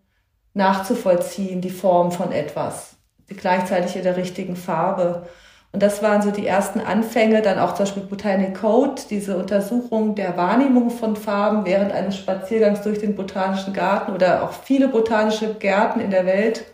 nachzuvollziehen, 0.54 1.60
die 1.60 1.70
Form 1.70 2.12
von 2.12 2.32
etwas, 2.32 2.96
gleichzeitig 3.28 3.96
in 3.96 4.02
der 4.02 4.16
richtigen 4.16 4.56
Farbe. 4.56 5.26
Und 5.72 5.82
das 5.82 6.02
waren 6.02 6.22
so 6.22 6.30
die 6.30 6.46
ersten 6.46 6.80
Anfänge, 6.80 7.42
dann 7.42 7.58
auch 7.58 7.74
zum 7.74 7.84
Beispiel 7.84 8.02
Botanic 8.04 8.54
Code, 8.54 9.02
diese 9.10 9.36
Untersuchung 9.36 10.14
der 10.14 10.36
Wahrnehmung 10.36 10.90
von 10.90 11.14
Farben 11.14 11.66
während 11.66 11.92
eines 11.92 12.16
Spaziergangs 12.16 12.80
durch 12.82 13.00
den 13.00 13.14
Botanischen 13.14 13.74
Garten 13.74 14.12
oder 14.12 14.42
auch 14.42 14.52
viele 14.52 14.88
botanische 14.88 15.54
Gärten 15.54 16.00
in 16.00 16.10
der 16.10 16.24
Welt. 16.24 16.64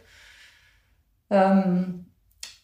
Ähm, 1.31 2.07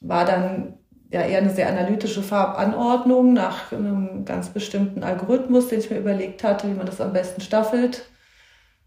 war 0.01 0.25
dann 0.25 0.79
ja 1.11 1.23
eher 1.23 1.39
eine 1.39 1.51
sehr 1.51 1.69
analytische 1.69 2.23
Farbanordnung 2.23 3.33
nach 3.33 3.73
einem 3.73 4.25
ganz 4.25 4.51
bestimmten 4.51 5.03
Algorithmus, 5.03 5.69
den 5.69 5.81
ich 5.81 5.91
mir 5.91 5.99
überlegt 5.99 6.45
hatte, 6.45 6.69
wie 6.69 6.75
man 6.75 6.87
das 6.87 7.01
am 7.01 7.13
besten 7.13 7.41
staffelt, 7.41 8.09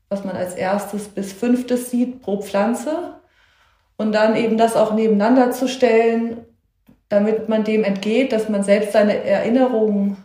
was 0.08 0.24
man 0.24 0.38
als 0.38 0.56
erstes 0.56 1.10
bis 1.10 1.34
fünftes 1.34 1.92
sieht 1.92 2.22
pro 2.22 2.42
Pflanze 2.42 3.16
und 3.98 4.14
dann 4.14 4.38
eben 4.38 4.58
das 4.58 4.78
auch 4.78 4.94
nebeneinander 4.94 5.52
zu 5.52 5.68
stellen, 5.68 6.46
damit 7.14 7.48
man 7.48 7.64
dem 7.64 7.84
entgeht, 7.84 8.32
dass 8.32 8.50
man 8.50 8.64
selbst 8.64 8.94
seine 8.94 9.24
Erinnerungen, 9.24 10.18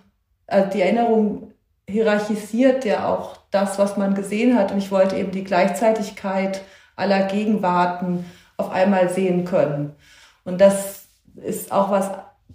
also 0.47 0.71
die 0.71 0.81
Erinnerung 0.81 1.53
hierarchisiert 1.87 2.87
ja 2.87 3.13
auch 3.13 3.37
das, 3.51 3.79
was 3.79 3.99
man 3.99 4.15
gesehen 4.15 4.59
hat 4.59 4.73
und 4.73 4.79
ich 4.79 4.91
wollte 4.91 5.17
eben 5.17 5.31
die 5.31 5.45
Gleichzeitigkeit 5.45 6.63
aller 6.97 7.25
Gegenwarten 7.25 8.25
auf 8.57 8.71
einmal 8.71 9.11
sehen 9.11 9.45
können. 9.45 9.97
Und 10.45 10.63
das 10.63 11.09
ist 11.37 11.73
auch 11.73 11.91
was, 11.91 12.11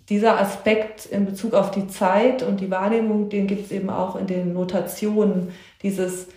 dieser 0.10 0.40
Aspekt 0.40 1.06
in 1.06 1.28
Bezug 1.28 1.54
auf 1.54 1.70
die 1.70 1.88
Zeit 1.88 2.42
und 2.42 2.60
die 2.60 2.72
Wahrnehmung, 2.72 3.30
den 3.30 3.46
gibt 3.46 3.66
es 3.66 3.72
eben 3.72 3.92
auch 3.92 4.16
in 4.16 4.26
den 4.26 4.54
Notationen. 4.54 5.54
Dieses 5.84 6.28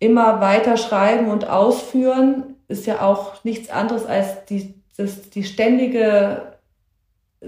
immer 0.00 0.40
weiter 0.40 0.76
schreiben 0.76 1.30
und 1.30 1.48
ausführen 1.48 2.56
ist 2.66 2.84
ja 2.84 3.00
auch 3.00 3.44
nichts 3.44 3.70
anderes 3.70 4.06
als 4.06 4.44
die, 4.46 4.74
das, 4.96 5.30
die 5.30 5.44
ständige 5.44 6.55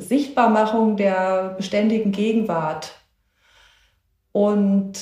Sichtbarmachung 0.00 0.96
der 0.96 1.54
beständigen 1.56 2.12
Gegenwart. 2.12 2.92
Und 4.32 4.92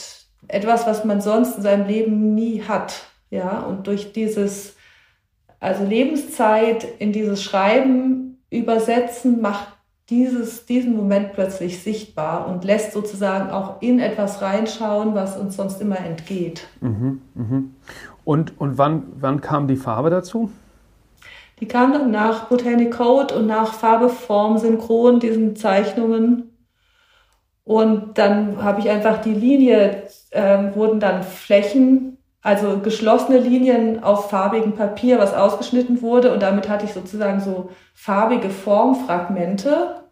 etwas, 0.49 0.87
was 0.87 1.05
man 1.05 1.21
sonst 1.21 1.57
in 1.57 1.63
seinem 1.63 1.87
Leben 1.87 2.35
nie 2.35 2.63
hat. 2.63 3.05
Ja, 3.31 3.61
und 3.61 3.87
durch 3.87 4.13
dieses, 4.13 4.77
also 5.61 5.85
Lebenszeit 5.85 6.87
in 6.99 7.13
dieses 7.13 7.43
Schreiben 7.43 8.39
Übersetzen 8.51 9.41
macht 9.41 9.67
dieses, 10.09 10.67
diesen 10.67 10.97
Moment 10.97 11.33
plötzlich 11.33 11.83
sichtbar 11.83 12.47
und 12.47 12.65
lässt 12.65 12.93
sozusagen 12.93 13.51
auch 13.51 13.83
in 13.83 13.99
etwas 13.99 14.41
reinschauen, 14.41 15.15
was 15.15 15.37
uns 15.37 15.57
sonst 15.57 15.81
immer 15.81 15.99
entgeht. 15.99 16.69
Mhm, 16.81 17.21
mhm. 17.35 17.75
Und, 18.25 18.61
und 18.61 18.79
wann, 18.79 19.05
wann 19.19 19.41
kam 19.41 19.67
die 19.67 19.77
Farbe 19.77 20.11
dazu? 20.11 20.51
Die 21.61 21.69
kam 21.69 21.93
dann 21.93 22.11
nach 22.11 22.49
Botanic 22.49 22.93
Code 22.93 23.35
und 23.35 23.47
nach 23.47 23.73
Farbe, 23.73 24.09
Form, 24.09 24.59
Synchron, 24.59 25.21
diesen 25.21 25.57
Zeichnungen. 25.57 26.53
Und 27.65 28.19
dann 28.19 28.63
habe 28.63 28.81
ich 28.81 28.89
einfach 28.89 29.21
die 29.23 29.35
Linie, 29.35 30.05
äh, 30.31 30.75
wurden 30.75 31.01
dann 31.01 31.23
Flächen 31.23 32.17
also 32.47 32.79
geschlossene 32.79 33.39
Linien 33.39 34.05
auf 34.05 34.31
farbigem 34.31 34.75
Papier, 34.75 35.19
was 35.19 35.35
ausgeschnitten 35.35 36.01
wurde. 36.01 36.33
Und 36.33 36.41
damit 36.45 36.69
hatte 36.69 36.85
ich 36.85 36.93
sozusagen 36.93 37.41
so 37.41 37.71
farbige 37.93 38.51
Formfragmente, 38.51 40.03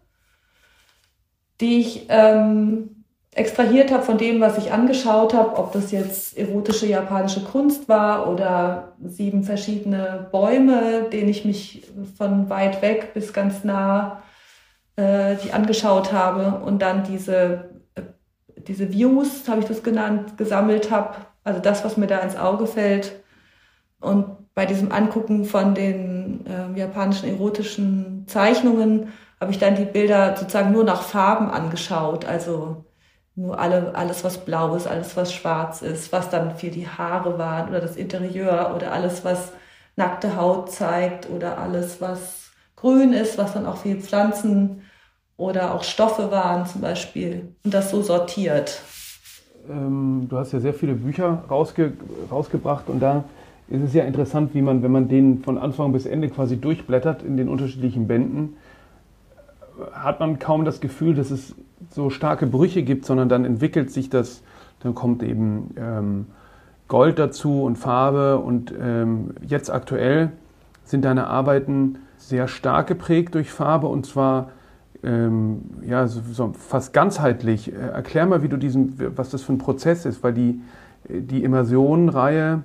die 1.61 1.79
ich 1.79 2.07
ähm, 2.09 2.94
extrahiert 3.35 3.91
habe 3.91 4.03
von 4.03 4.17
dem, 4.17 4.41
was 4.41 4.57
ich 4.57 4.71
angeschaut 4.71 5.33
habe, 5.33 5.57
ob 5.57 5.73
das 5.73 5.91
jetzt 5.91 6.37
erotische 6.37 6.87
japanische 6.87 7.43
Kunst 7.43 7.87
war 7.87 8.29
oder 8.29 8.95
sieben 9.03 9.43
verschiedene 9.43 10.27
Bäume, 10.31 11.09
denen 11.11 11.29
ich 11.29 11.45
mich 11.45 11.87
von 12.17 12.49
weit 12.49 12.81
weg 12.81 13.13
bis 13.13 13.33
ganz 13.33 13.63
nah 13.63 14.23
äh, 14.95 15.35
die 15.43 15.51
angeschaut 15.51 16.13
habe 16.13 16.65
und 16.65 16.81
dann 16.81 17.03
diese, 17.03 17.69
äh, 17.95 18.01
diese 18.55 18.91
Views, 18.91 19.47
habe 19.47 19.59
ich 19.59 19.67
das 19.67 19.83
genannt, 19.83 20.37
gesammelt 20.37 20.89
habe 20.89 21.15
also 21.45 21.59
das, 21.61 21.85
was 21.85 21.95
mir 21.95 22.07
da 22.07 22.19
ins 22.19 22.35
Auge 22.35 22.67
fällt. 22.67 23.23
Und 24.01 24.53
bei 24.55 24.65
diesem 24.65 24.91
Angucken 24.91 25.45
von 25.45 25.75
den 25.75 26.45
äh, 26.47 26.77
japanischen 26.77 27.29
erotischen 27.29 28.25
Zeichnungen 28.27 29.13
habe 29.39 29.51
ich 29.51 29.59
dann 29.59 29.75
die 29.75 29.85
Bilder 29.85 30.35
sozusagen 30.35 30.71
nur 30.71 30.83
nach 30.83 31.03
Farben 31.03 31.49
angeschaut. 31.49 32.25
Also 32.25 32.84
nur 33.35 33.59
alle, 33.59 33.93
alles, 33.95 34.23
was 34.23 34.37
blau 34.45 34.75
ist, 34.75 34.87
alles, 34.87 35.17
was 35.17 35.33
schwarz 35.33 35.81
ist, 35.81 36.11
was 36.11 36.29
dann 36.29 36.55
für 36.55 36.69
die 36.69 36.87
Haare 36.87 37.37
waren 37.37 37.69
oder 37.69 37.81
das 37.81 37.95
Interieur 37.95 38.73
oder 38.75 38.91
alles, 38.93 39.25
was 39.25 39.51
nackte 39.95 40.35
Haut 40.35 40.71
zeigt 40.71 41.29
oder 41.29 41.57
alles, 41.57 42.01
was 42.01 42.51
grün 42.75 43.13
ist, 43.13 43.37
was 43.37 43.53
dann 43.53 43.65
auch 43.65 43.77
viel 43.77 43.99
Pflanzen 43.99 44.83
oder 45.37 45.73
auch 45.73 45.83
Stoffe 45.83 46.31
waren 46.31 46.65
zum 46.65 46.81
Beispiel. 46.81 47.55
Und 47.63 47.73
das 47.73 47.91
so 47.91 48.01
sortiert 48.01 48.81
ähm, 49.69 50.27
du 50.29 50.37
hast 50.37 50.51
ja 50.51 50.59
sehr 50.59 50.73
viele 50.73 50.93
Bücher 50.93 51.43
rausge 51.49 51.93
rausgebracht 52.31 52.89
und 52.89 52.99
da 52.99 53.23
ist 53.67 53.81
es 53.81 53.93
ja 53.93 54.03
interessant, 54.03 54.53
wie 54.53 54.61
man, 54.61 54.83
wenn 54.83 54.91
man 54.91 55.07
den 55.07 55.41
von 55.43 55.57
Anfang 55.57 55.91
bis 55.91 56.05
Ende 56.05 56.29
quasi 56.29 56.57
durchblättert 56.57 57.23
in 57.23 57.35
den 57.35 57.49
unterschiedlichen 57.49 58.07
Bänden, 58.07 58.57
hat 59.91 60.19
man 60.19 60.37
kaum 60.37 60.65
das 60.65 60.79
Gefühl, 60.81 61.15
dass 61.15 61.31
es 61.31 61.55
so 61.89 62.09
starke 62.09 62.47
Brüche 62.47 62.83
gibt, 62.83 63.05
sondern 63.05 63.29
dann 63.29 63.45
entwickelt 63.45 63.91
sich 63.91 64.09
das, 64.09 64.43
dann 64.79 64.95
kommt 64.95 65.23
eben 65.23 65.73
ähm, 65.77 66.25
Gold 66.87 67.19
dazu 67.19 67.63
und 67.63 67.77
Farbe 67.77 68.37
und 68.37 68.73
ähm, 68.79 69.31
jetzt 69.45 69.71
aktuell 69.71 70.31
sind 70.83 71.03
deine 71.03 71.27
Arbeiten 71.27 71.97
sehr 72.17 72.47
stark 72.47 72.87
geprägt 72.87 73.35
durch 73.35 73.51
Farbe 73.51 73.87
und 73.87 74.05
zwar 74.05 74.51
ähm, 75.03 75.61
ja, 75.85 76.07
so, 76.07 76.21
so 76.31 76.53
fast 76.53 76.93
ganzheitlich. 76.93 77.71
Äh, 77.71 77.75
erklär 77.75 78.25
mal, 78.25 78.43
wie 78.43 78.49
du 78.49 78.57
diesen, 78.57 79.17
was 79.17 79.29
das 79.29 79.43
für 79.43 79.53
ein 79.53 79.57
Prozess 79.57 80.05
ist, 80.05 80.23
weil 80.23 80.33
die, 80.33 80.61
die 81.09 81.43
Immersion-Reihe 81.43 82.63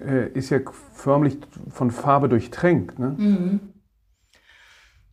äh, 0.00 0.28
ist 0.28 0.50
ja 0.50 0.58
förmlich 0.92 1.38
von 1.70 1.90
Farbe 1.90 2.28
durchtränkt. 2.28 2.98
Ne? 2.98 3.14
Mhm. 3.16 3.60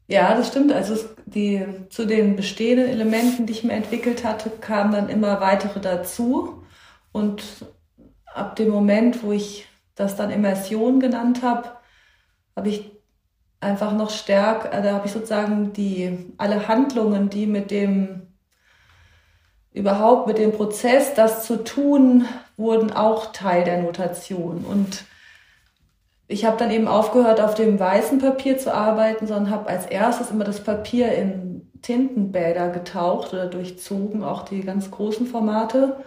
Ja, 0.08 0.36
das 0.36 0.48
stimmt. 0.48 0.72
Also 0.74 0.94
es, 0.94 1.08
die, 1.34 1.66
zu 1.90 2.06
den 2.06 2.36
bestehenden 2.36 2.88
Elementen, 2.88 3.46
die 3.46 3.54
ich 3.54 3.64
mir 3.64 3.74
entwickelt 3.74 4.24
hatte, 4.24 4.50
kamen 4.50 4.92
dann 4.92 5.10
immer 5.10 5.42
weitere 5.42 5.80
dazu. 5.80 6.64
Und 7.12 7.44
ab 8.26 8.56
dem 8.56 8.70
Moment, 8.70 9.24
wo 9.24 9.32
ich 9.32 9.68
das 9.96 10.16
dann 10.16 10.32
Immersion 10.32 11.00
genannt 11.00 11.42
habe, 11.44 11.72
habe 12.56 12.70
ich 12.70 12.92
einfach 13.60 13.94
noch 13.94 14.10
stärker, 14.10 14.72
äh, 14.72 14.82
da 14.82 14.94
habe 14.94 15.08
ich 15.08 15.12
sozusagen 15.12 15.74
die, 15.74 16.34
alle 16.38 16.68
Handlungen, 16.68 17.30
die 17.30 17.46
mit 17.46 17.72
dem, 17.72 18.28
überhaupt 19.72 20.28
mit 20.28 20.38
dem 20.38 20.52
Prozess, 20.52 21.14
das 21.14 21.46
zu 21.46 21.64
tun, 21.64 22.26
wurden 22.58 22.92
auch 22.92 23.32
Teil 23.32 23.64
der 23.64 23.82
Notation. 23.82 24.66
Und 24.66 25.06
ich 26.32 26.46
habe 26.46 26.58
dann 26.58 26.70
eben 26.70 26.88
aufgehört, 26.88 27.42
auf 27.42 27.56
dem 27.56 27.80
weißen 27.80 28.20
Papier 28.20 28.60
zu 28.60 28.72
arbeiten, 28.72 29.26
sondern 29.26 29.50
habe 29.50 29.68
als 29.68 29.88
erstes 29.88 30.30
immer 30.30 30.44
das 30.44 30.64
Papier 30.64 31.12
in 31.12 31.72
Tintenbäder 31.82 32.70
getaucht 32.70 33.34
oder 33.34 33.48
durchzogen, 33.48 34.24
auch 34.24 34.44
die 34.44 34.62
ganz 34.62 34.92
großen 34.92 35.26
Formate, 35.26 35.98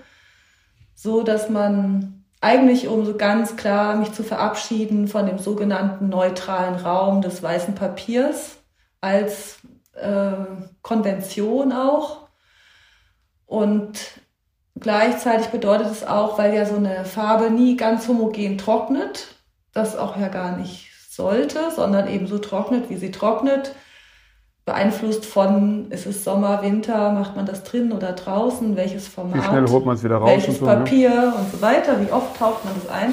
so 0.95 1.25
dass 1.25 1.51
man 1.51 2.25
eigentlich 2.41 2.87
um 2.87 3.05
so 3.05 3.17
ganz 3.17 3.57
klar 3.57 3.97
mich 3.97 4.13
zu 4.13 4.23
verabschieden 4.23 5.09
von 5.09 5.27
dem 5.27 5.39
sogenannten 5.39 6.09
neutralen 6.09 6.77
Raum 6.77 7.21
des 7.21 7.43
weißen 7.43 7.75
Papiers 7.75 8.59
als 9.01 9.59
äh, 9.95 10.33
Konvention 10.83 11.73
auch. 11.73 12.29
Und 13.45 13.99
gleichzeitig 14.79 15.49
bedeutet 15.49 15.91
es 15.91 16.07
auch, 16.07 16.39
weil 16.39 16.55
ja 16.55 16.65
so 16.65 16.77
eine 16.77 17.05
Farbe 17.05 17.51
nie 17.51 17.77
ganz 17.77 18.07
homogen 18.07 18.57
trocknet, 18.57 19.42
das 19.73 19.97
auch 19.97 20.17
ja 20.17 20.29
gar 20.29 20.57
nicht 20.57 20.91
sollte, 21.09 21.71
sondern 21.75 22.09
eben 22.09 22.27
so 22.27 22.39
trocknet, 22.39 22.89
wie 22.91 22.97
sie 22.97 23.11
trocknet, 23.11 23.75
beeinflusst 24.65 25.27
von, 25.27 25.91
ist 25.91 26.07
es 26.07 26.25
Sommer, 26.25 26.63
Winter, 26.63 27.11
macht 27.13 27.37
man 27.37 27.47
das 27.47 27.65
drin 27.65 27.93
oder 27.93 28.13
draußen, 28.13 28.77
welches 28.77 29.09
Format, 29.09 29.37
wie 29.37 29.49
schnell 29.49 29.67
holt 29.69 29.85
man 29.85 29.97
es 29.97 30.05
wieder 30.05 30.17
raus, 30.17 30.31
welches 30.31 30.59
so, 30.59 30.67
ne? 30.67 30.77
Papier 30.77 31.11
ne? 31.11 31.35
und 31.35 31.51
so 31.51 31.61
weiter, 31.61 32.01
wie 32.01 32.13
oft 32.13 32.37
taucht 32.39 32.65
man 32.65 32.75
das 32.75 32.89
ein. 32.89 33.13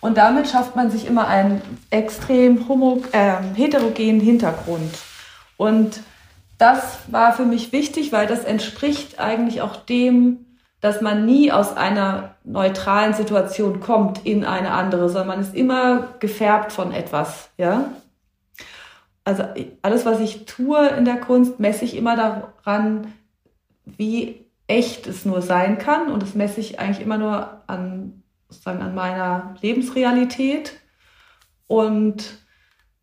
Und 0.00 0.18
damit 0.18 0.48
schafft 0.48 0.74
man 0.74 0.90
sich 0.90 1.06
immer 1.06 1.28
einen 1.28 1.62
extrem 1.90 2.68
homo, 2.68 3.02
äh, 3.12 3.34
heterogenen 3.54 4.20
Hintergrund. 4.20 4.98
Und 5.56 6.00
das 6.58 6.98
war 7.06 7.32
für 7.32 7.44
mich 7.44 7.70
wichtig, 7.70 8.10
weil 8.10 8.26
das 8.26 8.42
entspricht 8.42 9.20
eigentlich 9.20 9.62
auch 9.62 9.76
dem, 9.76 10.44
dass 10.82 11.00
man 11.00 11.24
nie 11.24 11.50
aus 11.50 11.74
einer 11.76 12.34
neutralen 12.44 13.14
Situation 13.14 13.80
kommt 13.80 14.26
in 14.26 14.44
eine 14.44 14.72
andere, 14.72 15.08
sondern 15.08 15.28
man 15.28 15.40
ist 15.40 15.54
immer 15.54 16.08
gefärbt 16.20 16.72
von 16.72 16.92
etwas, 16.92 17.48
ja 17.56 17.86
also 19.24 19.44
alles, 19.82 20.04
was 20.04 20.20
ich 20.20 20.46
tue 20.46 20.88
in 20.88 21.04
der 21.04 21.16
Kunst, 21.16 21.60
messe 21.60 21.84
ich 21.84 21.96
immer 21.96 22.16
daran, 22.16 23.12
wie 23.84 24.46
echt 24.66 25.06
es 25.06 25.24
nur 25.24 25.42
sein 25.42 25.78
kann. 25.78 26.10
Und 26.10 26.22
das 26.22 26.34
messe 26.34 26.60
ich 26.60 26.80
eigentlich 26.80 27.00
immer 27.00 27.18
nur 27.18 27.62
an, 27.66 28.22
sozusagen 28.48 28.82
an 28.82 28.94
meiner 28.94 29.54
Lebensrealität. 29.60 30.80
Und 31.66 32.38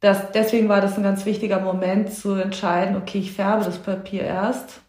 das, 0.02 0.32
deswegen 0.32 0.70
war 0.70 0.82
das 0.82 0.98
ein 0.98 1.04
ganz 1.04 1.26
wichtiger 1.26 1.60
Moment 1.60 2.14
zu 2.14 2.34
entscheiden, 2.34 2.96
okay, 2.96 3.20
ich 3.20 3.34
färbe 3.34 3.66
das 3.66 3.78
Papier 3.78 4.24
erst 4.24 4.82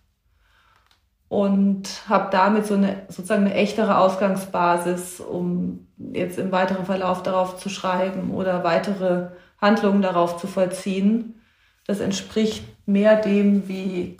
und 1.30 2.08
habe 2.08 2.26
damit 2.32 2.66
so 2.66 2.74
eine 2.74 3.02
sozusagen 3.06 3.46
eine 3.46 3.54
echtere 3.54 3.98
Ausgangsbasis, 3.98 5.20
um 5.20 5.86
jetzt 5.96 6.40
im 6.40 6.50
weiteren 6.50 6.84
Verlauf 6.84 7.22
darauf 7.22 7.56
zu 7.56 7.68
schreiben 7.68 8.32
oder 8.32 8.64
weitere 8.64 9.28
Handlungen 9.60 10.02
darauf 10.02 10.38
zu 10.38 10.48
vollziehen. 10.48 11.40
Das 11.86 12.00
entspricht 12.00 12.64
mehr 12.84 13.14
dem, 13.14 13.68
wie 13.68 14.16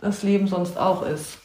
das 0.00 0.22
Leben 0.22 0.46
sonst 0.46 0.78
auch 0.78 1.06
ist. 1.06 1.38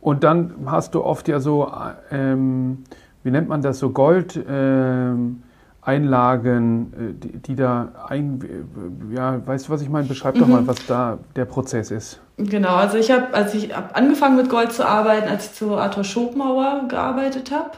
Und 0.00 0.24
dann 0.24 0.54
hast 0.64 0.94
du 0.94 1.04
oft 1.04 1.28
ja 1.28 1.38
so, 1.38 1.70
ähm, 2.10 2.84
wie 3.22 3.30
nennt 3.30 3.48
man 3.48 3.60
das, 3.60 3.78
so 3.78 3.90
Gold. 3.90 4.42
Ähm 4.48 5.42
Einlagen, 5.82 6.92
äh, 6.92 7.12
die, 7.12 7.38
die, 7.38 7.56
da 7.56 8.06
ein, 8.08 9.10
ja, 9.12 9.44
weißt 9.44 9.66
du, 9.66 9.72
was 9.72 9.82
ich 9.82 9.88
meine? 9.88 10.06
Beschreib 10.06 10.36
doch 10.36 10.46
mhm. 10.46 10.52
mal, 10.52 10.66
was 10.68 10.86
da 10.86 11.18
der 11.34 11.44
Prozess 11.44 11.90
ist. 11.90 12.20
Genau, 12.36 12.76
also 12.76 12.96
ich 12.96 13.10
habe, 13.10 13.34
als 13.34 13.52
ich 13.54 13.74
hab 13.74 13.96
angefangen 13.96 14.36
mit 14.36 14.48
Gold 14.48 14.72
zu 14.72 14.86
arbeiten, 14.86 15.28
als 15.28 15.46
ich 15.46 15.52
zu 15.54 15.76
Arthur 15.76 16.04
Schopenhauer 16.04 16.86
gearbeitet 16.88 17.50
habe, 17.50 17.72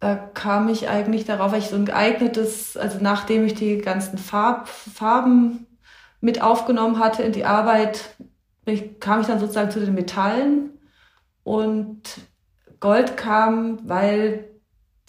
da 0.00 0.16
kam 0.16 0.68
ich 0.68 0.88
eigentlich 0.88 1.24
darauf, 1.24 1.52
weil 1.52 1.60
ich 1.60 1.68
so 1.68 1.76
ein 1.76 1.86
geeignetes, 1.86 2.76
also 2.76 2.98
nachdem 3.00 3.44
ich 3.46 3.54
die 3.54 3.78
ganzen 3.78 4.18
Farb, 4.18 4.68
Farben 4.68 5.66
mit 6.20 6.42
aufgenommen 6.42 6.98
hatte 6.98 7.22
in 7.22 7.32
die 7.32 7.46
Arbeit, 7.46 8.16
kam 9.00 9.20
ich 9.22 9.26
dann 9.26 9.40
sozusagen 9.40 9.70
zu 9.70 9.80
den 9.80 9.94
Metallen 9.94 10.78
und 11.42 12.02
Gold 12.80 13.16
kam, 13.16 13.78
weil 13.88 14.49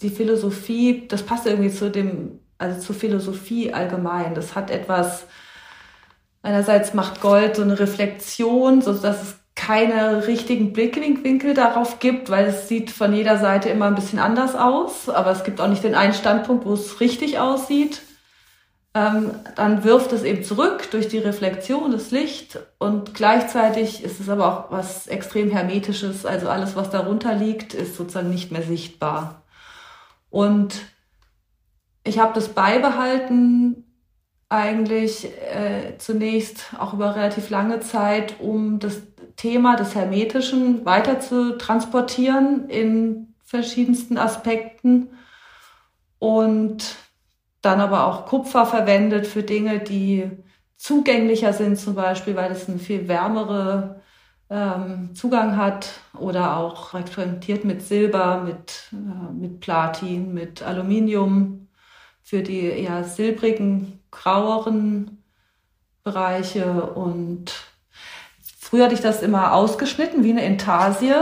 die 0.00 0.10
Philosophie, 0.10 1.06
das 1.08 1.22
passt 1.22 1.46
irgendwie 1.46 1.70
zu 1.70 1.90
dem, 1.90 2.40
also 2.58 2.80
zur 2.80 2.94
Philosophie 2.94 3.72
allgemein. 3.72 4.34
Das 4.34 4.54
hat 4.54 4.70
etwas, 4.70 5.26
einerseits 6.42 6.94
macht 6.94 7.20
Gold 7.20 7.56
so 7.56 7.62
eine 7.62 7.78
Reflexion, 7.78 8.82
so 8.82 8.92
dass 8.94 9.22
es 9.22 9.34
keine 9.54 10.26
richtigen 10.26 10.72
Blickwinkel 10.72 11.54
darauf 11.54 11.98
gibt, 11.98 12.30
weil 12.30 12.46
es 12.46 12.68
sieht 12.68 12.90
von 12.90 13.12
jeder 13.12 13.38
Seite 13.38 13.68
immer 13.68 13.86
ein 13.86 13.94
bisschen 13.94 14.18
anders 14.18 14.54
aus, 14.54 15.08
aber 15.08 15.30
es 15.30 15.44
gibt 15.44 15.60
auch 15.60 15.68
nicht 15.68 15.84
den 15.84 15.94
einen 15.94 16.14
Standpunkt, 16.14 16.64
wo 16.64 16.72
es 16.72 17.00
richtig 17.00 17.38
aussieht. 17.38 18.02
Ähm, 18.94 19.30
dann 19.56 19.84
wirft 19.84 20.12
es 20.12 20.22
eben 20.22 20.42
zurück 20.44 20.90
durch 20.90 21.08
die 21.08 21.18
Reflexion, 21.18 21.92
das 21.92 22.10
Licht 22.10 22.58
und 22.78 23.14
gleichzeitig 23.14 24.04
ist 24.04 24.20
es 24.20 24.28
aber 24.28 24.46
auch 24.46 24.70
was 24.70 25.06
extrem 25.06 25.50
hermetisches, 25.50 26.26
also 26.26 26.48
alles, 26.48 26.76
was 26.76 26.90
darunter 26.90 27.34
liegt, 27.34 27.72
ist 27.72 27.96
sozusagen 27.96 28.28
nicht 28.28 28.52
mehr 28.52 28.62
sichtbar. 28.62 29.41
Und 30.32 30.80
ich 32.04 32.18
habe 32.18 32.32
das 32.32 32.48
beibehalten 32.48 33.84
eigentlich 34.48 35.26
äh, 35.26 35.98
zunächst 35.98 36.72
auch 36.78 36.94
über 36.94 37.14
relativ 37.14 37.50
lange 37.50 37.80
Zeit, 37.80 38.40
um 38.40 38.78
das 38.78 39.02
Thema 39.36 39.76
des 39.76 39.94
Hermetischen 39.94 40.86
weiter 40.86 41.20
zu 41.20 41.58
transportieren 41.58 42.70
in 42.70 43.34
verschiedensten 43.44 44.16
Aspekten. 44.16 45.10
Und 46.18 46.96
dann 47.60 47.80
aber 47.80 48.06
auch 48.06 48.24
Kupfer 48.24 48.64
verwendet 48.64 49.26
für 49.26 49.42
Dinge, 49.42 49.80
die 49.80 50.30
zugänglicher 50.78 51.52
sind, 51.52 51.78
zum 51.78 51.94
Beispiel, 51.94 52.36
weil 52.36 52.52
es 52.52 52.70
eine 52.70 52.78
viel 52.78 53.06
wärmere 53.06 54.01
ähm, 54.52 55.14
Zugang 55.14 55.56
hat 55.56 55.88
oder 56.18 56.58
auch 56.58 56.92
experimentiert 56.92 57.64
mit 57.64 57.80
Silber, 57.82 58.42
mit, 58.42 58.90
äh, 58.92 59.32
mit 59.32 59.60
Platin, 59.60 60.34
mit 60.34 60.62
Aluminium 60.62 61.68
für 62.22 62.42
die 62.42 62.60
eher 62.60 63.02
silbrigen, 63.04 64.00
graueren 64.10 65.24
Bereiche. 66.04 66.82
Und 66.82 67.52
früher 68.58 68.84
hatte 68.84 68.94
ich 68.94 69.00
das 69.00 69.22
immer 69.22 69.54
ausgeschnitten 69.54 70.22
wie 70.22 70.32
eine 70.32 70.44
Intarsie 70.44 71.14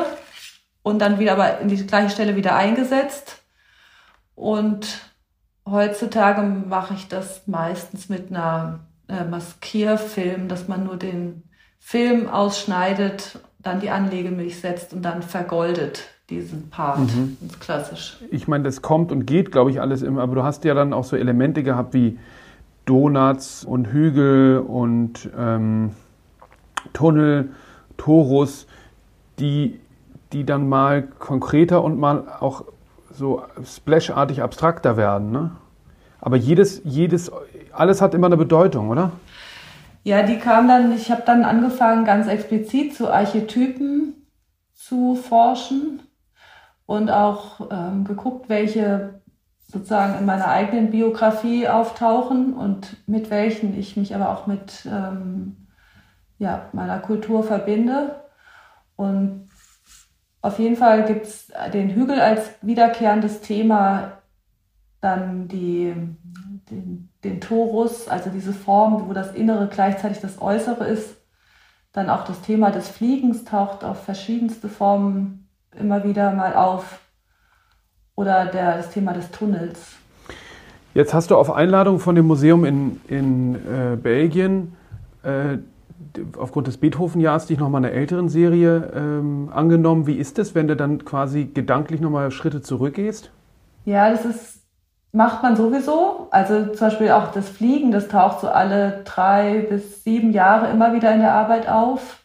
und 0.83 0.99
dann 0.99 1.21
wieder 1.21 1.33
aber 1.33 1.61
in 1.61 1.69
die 1.69 1.87
gleiche 1.87 2.11
Stelle 2.11 2.35
wieder 2.35 2.57
eingesetzt. 2.57 3.43
Und 4.35 5.03
heutzutage 5.69 6.43
mache 6.43 6.95
ich 6.95 7.07
das 7.07 7.47
meistens 7.47 8.09
mit 8.09 8.31
einer 8.31 8.81
äh, 9.07 9.23
Maskierfilm, 9.25 10.49
dass 10.49 10.67
man 10.67 10.83
nur 10.83 10.97
den 10.97 11.45
Film 11.81 12.29
ausschneidet, 12.29 13.41
dann 13.59 13.81
die 13.81 13.91
Anlegemilch 13.91 14.61
setzt 14.61 14.93
und 14.93 15.03
dann 15.03 15.23
vergoldet 15.23 16.05
diesen 16.29 16.71
Part. 16.71 17.01
Mhm. 17.01 17.37
Das 17.41 17.51
ist 17.51 17.61
klassisch. 17.61 18.19
Ich 18.31 18.47
meine, 18.47 18.65
das 18.65 18.83
kommt 18.83 19.11
und 19.11 19.27
geht, 19.27 19.51
glaube 19.51 19.71
ich, 19.71 19.81
alles 19.81 20.03
immer, 20.03 20.23
aber 20.23 20.37
du 20.37 20.43
hast 20.45 20.65
ja 20.65 20.75
dann 20.75 20.93
auch 20.93 21.05
so 21.05 21.17
Elemente 21.17 21.63
gehabt 21.65 21.93
wie 21.93 22.19
Donuts 22.85 23.65
und 23.65 23.87
Hügel 23.89 24.59
und 24.61 25.29
ähm, 25.37 25.91
Tunnel, 26.93 27.51
Torus, 27.97 28.67
die, 29.39 29.81
die 30.33 30.45
dann 30.45 30.69
mal 30.69 31.03
konkreter 31.03 31.83
und 31.83 31.99
mal 31.99 32.25
auch 32.41 32.65
so 33.13 33.43
splashartig 33.65 34.43
abstrakter 34.43 34.97
werden. 34.97 35.31
Ne? 35.31 35.51
Aber 36.21 36.37
jedes, 36.37 36.83
jedes, 36.85 37.33
alles 37.73 38.01
hat 38.01 38.15
immer 38.15 38.27
eine 38.27 38.37
Bedeutung, 38.37 38.89
oder? 38.89 39.13
Ja, 40.03 40.23
die 40.23 40.39
kam 40.39 40.67
dann, 40.67 40.93
ich 40.93 41.11
habe 41.11 41.23
dann 41.27 41.45
angefangen, 41.45 42.05
ganz 42.05 42.27
explizit 42.27 42.95
zu 42.95 43.11
Archetypen 43.13 44.27
zu 44.75 45.15
forschen 45.15 46.03
und 46.87 47.11
auch 47.11 47.69
ähm, 47.71 48.05
geguckt, 48.05 48.49
welche 48.49 49.21
sozusagen 49.69 50.19
in 50.19 50.27
meiner 50.27 50.49
eigenen 50.49 50.91
Biografie 50.91 51.69
auftauchen 51.69 52.55
und 52.55 52.97
mit 53.07 53.31
welchen 53.31 53.79
ich 53.79 53.97
mich 53.97 54.15
aber 54.15 54.31
auch 54.31 54.47
mit 54.47 54.87
ähm, 54.87 55.69
ja, 56.39 56.69
meiner 56.73 56.99
Kultur 56.99 57.45
verbinde. 57.45 58.25
Und 58.97 59.49
auf 60.41 60.59
jeden 60.59 60.77
Fall 60.77 61.05
gibt 61.05 61.27
es 61.27 61.53
den 61.73 61.91
Hügel 61.91 62.21
als 62.21 62.51
wiederkehrendes 62.63 63.43
Thema, 63.43 64.20
dann 65.01 65.49
die, 65.49 65.95
den 66.71 67.11
den 67.25 67.41
Torus, 67.41 68.09
also 68.09 68.31
diese 68.31 68.53
Form, 68.53 69.09
wo 69.09 69.13
das 69.13 69.35
Innere 69.35 69.69
gleichzeitig 69.69 70.21
das 70.21 70.41
Äußere 70.41 70.87
ist. 70.87 71.17
Dann 71.93 72.09
auch 72.09 72.25
das 72.25 72.41
Thema 72.41 72.71
des 72.71 72.89
Fliegens 72.89 73.45
taucht 73.45 73.85
auf 73.85 74.05
verschiedenste 74.05 74.69
Formen 74.69 75.49
immer 75.79 76.05
wieder 76.05 76.33
mal 76.33 76.55
auf. 76.55 77.01
Oder 78.15 78.47
der, 78.47 78.77
das 78.77 78.91
Thema 78.91 79.13
des 79.13 79.31
Tunnels. 79.31 79.97
Jetzt 80.95 81.15
hast 81.15 81.31
du 81.31 81.37
auf 81.37 81.51
Einladung 81.51 82.01
von 82.01 82.15
dem 82.15 82.27
Museum 82.27 82.65
in, 82.65 83.01
in 83.09 83.55
äh, 83.55 83.97
Belgien 83.97 84.77
äh, 85.23 85.59
aufgrund 86.37 86.67
des 86.67 86.79
Beethoven-Jahres 86.79 87.47
dich 87.47 87.59
nochmal 87.59 87.85
einer 87.85 87.95
älteren 87.95 88.29
Serie 88.29 88.93
ähm, 88.95 89.51
angenommen. 89.53 90.07
Wie 90.07 90.17
ist 90.17 90.39
es, 90.39 90.55
wenn 90.55 90.69
du 90.69 90.77
dann 90.77 91.05
quasi 91.05 91.45
gedanklich 91.45 92.01
nochmal 92.01 92.31
Schritte 92.31 92.63
zurückgehst? 92.63 93.31
Ja, 93.85 94.11
das 94.11 94.25
ist 94.25 94.60
macht 95.13 95.43
man 95.43 95.57
sowieso. 95.57 96.29
Also 96.31 96.67
zum 96.67 96.89
Beispiel 96.89 97.11
auch 97.11 97.33
das 97.33 97.49
Fliegen, 97.49 97.91
das 97.91 98.09
taucht 98.09 98.41
so 98.41 98.49
alle 98.49 99.03
drei 99.05 99.67
bis 99.69 100.05
sieben 100.05 100.33
Jahre 100.33 100.71
immer 100.71 100.95
wieder 100.95 101.13
in 101.13 101.21
der 101.21 101.35
Arbeit 101.35 101.69
auf. 101.69 102.25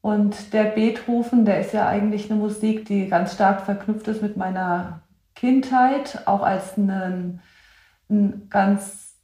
Und 0.00 0.52
der 0.52 0.64
Beethoven, 0.64 1.44
der 1.44 1.60
ist 1.60 1.72
ja 1.72 1.86
eigentlich 1.86 2.30
eine 2.30 2.40
Musik, 2.40 2.86
die 2.86 3.06
ganz 3.08 3.34
stark 3.34 3.62
verknüpft 3.62 4.08
ist 4.08 4.20
mit 4.20 4.36
meiner 4.36 5.02
Kindheit, 5.36 6.22
auch 6.26 6.42
als 6.42 6.76
ein, 6.76 7.40
ein 8.10 8.48
ganz, 8.50 9.14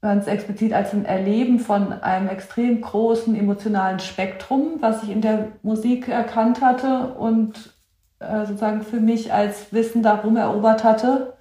ganz 0.00 0.28
explizit 0.28 0.72
als 0.72 0.92
ein 0.92 1.04
Erleben 1.04 1.58
von 1.58 1.92
einem 1.92 2.28
extrem 2.28 2.80
großen 2.80 3.34
emotionalen 3.34 3.98
Spektrum, 3.98 4.76
was 4.80 5.02
ich 5.02 5.10
in 5.10 5.22
der 5.22 5.48
Musik 5.62 6.08
erkannt 6.08 6.60
hatte 6.62 7.14
und 7.14 7.74
äh, 8.20 8.46
sozusagen 8.46 8.82
für 8.82 9.00
mich 9.00 9.32
als 9.32 9.72
Wissen 9.72 10.04
darum 10.04 10.36
erobert 10.36 10.84
hatte. 10.84 11.35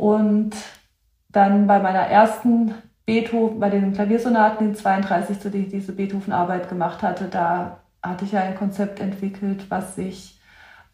Und 0.00 0.52
dann 1.28 1.66
bei 1.66 1.78
meiner 1.78 2.06
ersten 2.06 2.72
Beethoven, 3.04 3.60
bei 3.60 3.68
den 3.68 3.92
Klaviersonaten, 3.92 4.68
den 4.68 4.74
32, 4.74 5.38
zu 5.38 5.50
denen 5.50 5.64
ich 5.64 5.70
diese 5.70 5.92
Beethoven-Arbeit 5.92 6.70
gemacht 6.70 7.02
hatte, 7.02 7.26
da 7.26 7.80
hatte 8.02 8.24
ich 8.24 8.32
ja 8.32 8.40
ein 8.40 8.56
Konzept 8.56 8.98
entwickelt, 8.98 9.66
was 9.68 9.96
sich 9.96 10.40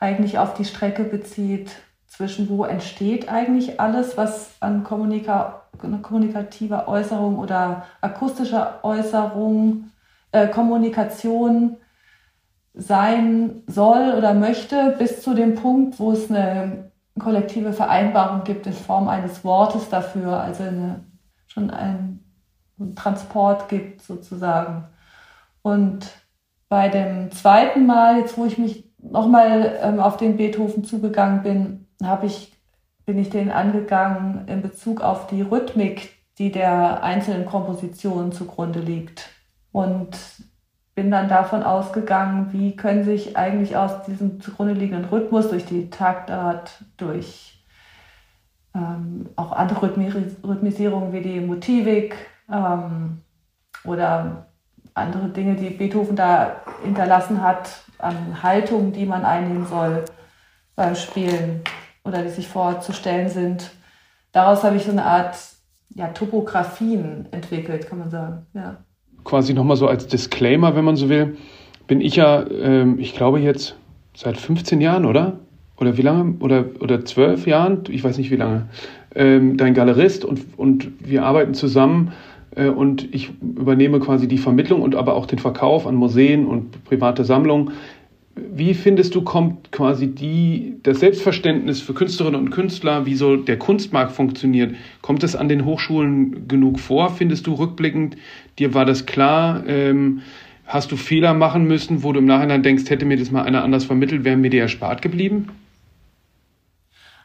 eigentlich 0.01 0.41
auf 0.41 0.55
die 0.55 0.65
Strecke 0.65 1.05
bezieht, 1.05 1.71
zwischen 2.09 2.49
wo 2.49 2.65
entsteht 2.65 3.29
eigentlich 3.29 3.79
alles, 3.79 4.17
was 4.17 4.57
an 4.59 4.83
Kommunika 4.83 5.63
kommunikativer 6.03 6.89
Äußerung 6.89 7.39
oder 7.39 7.85
akustischer 8.01 8.81
Äußerung, 8.83 9.93
äh, 10.33 10.49
Kommunikation 10.49 11.77
sein 12.75 13.63
soll 13.69 14.15
oder 14.19 14.35
möchte, 14.35 14.97
bis 14.99 15.23
zu 15.23 15.35
dem 15.35 15.55
Punkt, 15.55 16.01
wo 16.01 16.11
es 16.11 16.29
eine 16.29 16.91
kollektive 17.19 17.73
Vereinbarung 17.73 18.45
gibt 18.45 18.67
in 18.67 18.73
Form 18.73 19.09
eines 19.09 19.45
Wortes 19.45 19.89
dafür, 19.89 20.41
also 20.41 20.65
eine, 20.65 21.05
schon 21.47 21.71
ein, 21.71 22.21
ein 22.79 22.95
Transport 22.95 23.69
gibt 23.69 24.03
sozusagen. 24.03 24.85
Und 25.63 26.11
bei 26.69 26.89
dem 26.89 27.31
zweiten 27.33 27.87
Mal, 27.87 28.19
jetzt 28.21 28.37
wo 28.37 28.45
ich 28.45 28.59
mich 28.59 28.85
nochmal 28.99 29.79
ähm, 29.83 30.01
auf 30.01 30.17
den 30.17 30.37
Beethoven 30.37 30.85
zugegangen 30.85 31.43
bin, 31.43 31.87
habe 32.03 32.27
ich, 32.27 32.53
bin 33.05 33.19
ich 33.19 33.31
den 33.31 33.51
angegangen 33.51 34.47
in 34.49 34.63
Bezug 34.63 35.01
auf 35.01 35.27
die 35.29 35.43
Rhythmik, 35.43 36.17
die 36.39 36.51
der 36.51 37.03
einzelnen 37.03 37.47
Kompositionen 37.47 38.33
zugrunde 38.33 38.81
liegt. 38.81 39.31
Und 39.73 40.17
bin 40.97 41.11
dann 41.11 41.29
davon 41.29 41.63
ausgegangen, 41.63 42.53
wie 42.53 42.75
können 42.75 43.05
sich 43.05 43.37
eigentlich 43.37 43.77
aus 43.77 44.03
diesem 44.05 44.41
zugrunde 44.41 44.73
liegenden 44.73 45.05
Rhythmus 45.05 45.51
durch 45.51 45.67
die 45.67 45.91
Taktart, 45.91 46.83
durch 46.97 47.63
ähm, 48.75 49.29
auch 49.37 49.53
andere 49.53 49.95
Rhythmisierungen 49.95 51.13
wie 51.13 51.21
die 51.21 51.41
Motivik 51.41 52.17
ähm, 52.51 53.21
oder 53.85 54.47
andere 54.95 55.29
Dinge, 55.29 55.57
die 55.57 55.69
Beethoven 55.69 56.17
da 56.17 56.63
hinterlassen 56.83 57.43
hat, 57.43 57.83
an 57.99 58.43
Haltungen, 58.43 58.93
die 58.93 59.05
man 59.05 59.27
einnehmen 59.27 59.67
soll 59.67 60.07
beim 60.77 60.95
Spielen 60.95 61.63
oder 62.05 62.23
die 62.23 62.31
sich 62.31 62.49
vorzustellen 62.49 63.29
sind. 63.29 63.71
Daraus 64.33 64.65
habe 64.65 64.77
ich 64.77 64.85
so 64.85 64.93
eine 64.93 65.05
Art 65.05 65.37
ja, 65.91 66.09
Topografien 66.09 67.29
entwickelt, 67.33 67.87
kann 67.87 67.99
man 67.99 68.11
sagen. 68.11 68.47
Ja. 68.55 68.79
Quasi 69.27 69.55
nochmal 69.55 69.77
so 69.77 69.89
als 69.89 70.07
Disclaimer, 70.07 70.77
wenn 70.77 70.85
man 70.85 70.95
so 70.95 71.09
will, 71.09 71.37
bin 71.89 72.01
ich 72.01 72.15
ja, 72.15 72.47
ähm, 72.49 73.01
ich 73.01 73.13
glaube 73.13 73.41
jetzt 73.41 73.77
seit 74.15 74.37
15 74.37 74.81
Jahren, 74.81 75.05
oder? 75.05 75.41
Oder 75.79 75.97
wie 75.97 76.03
lange? 76.03 76.37
Oder, 76.39 76.67
oder 76.79 77.05
12 77.05 77.45
Jahren? 77.45 77.83
Ich 77.89 78.05
weiß 78.05 78.19
nicht 78.19 78.31
wie 78.31 78.37
lange. 78.37 78.69
Ähm, 79.17 79.57
dein 79.57 79.75
Galerist 79.75 80.25
und, 80.25 80.41
und 80.57 80.93
wir 81.01 81.25
arbeiten 81.25 81.55
zusammen 81.55 82.13
äh, 82.55 82.69
und 82.69 83.13
ich 83.13 83.33
übernehme 83.41 83.99
quasi 83.99 84.29
die 84.29 84.39
Vermittlung 84.39 84.81
und 84.81 84.95
aber 84.95 85.15
auch 85.15 85.27
den 85.27 85.41
Verkauf 85.41 85.89
an 85.89 85.97
Museen 85.97 86.47
und 86.47 86.85
private 86.85 87.25
Sammlungen. 87.25 87.73
Wie 88.39 88.75
findest 88.75 89.15
du, 89.15 89.23
kommt 89.23 89.73
quasi 89.73 90.09
die, 90.09 90.77
das 90.83 91.01
Selbstverständnis 91.01 91.81
für 91.81 91.95
Künstlerinnen 91.95 92.39
und 92.39 92.51
Künstler, 92.51 93.07
wie 93.07 93.15
so 93.15 93.37
der 93.37 93.59
Kunstmarkt 93.59 94.13
funktioniert, 94.13 94.75
kommt 95.01 95.25
es 95.25 95.35
an 95.35 95.49
den 95.49 95.65
Hochschulen 95.65 96.47
genug 96.47 96.79
vor? 96.79 97.11
Findest 97.11 97.47
du 97.47 97.55
rückblickend, 97.55 98.17
dir 98.59 98.75
war 98.75 98.85
das 98.85 99.07
klar? 99.07 99.65
Ähm, 99.67 100.21
hast 100.67 100.93
du 100.93 100.97
Fehler 100.97 101.33
machen 101.33 101.67
müssen, 101.67 102.03
wo 102.03 102.13
du 102.13 102.19
im 102.19 102.27
Nachhinein 102.27 102.63
denkst, 102.63 102.91
hätte 102.91 103.07
mir 103.07 103.17
das 103.17 103.31
mal 103.31 103.43
einer 103.43 103.65
anders 103.65 103.87
vermittelt, 103.87 104.25
wäre 104.25 104.37
mir 104.37 104.51
die 104.51 104.59
erspart 104.59 105.01
geblieben? 105.01 105.49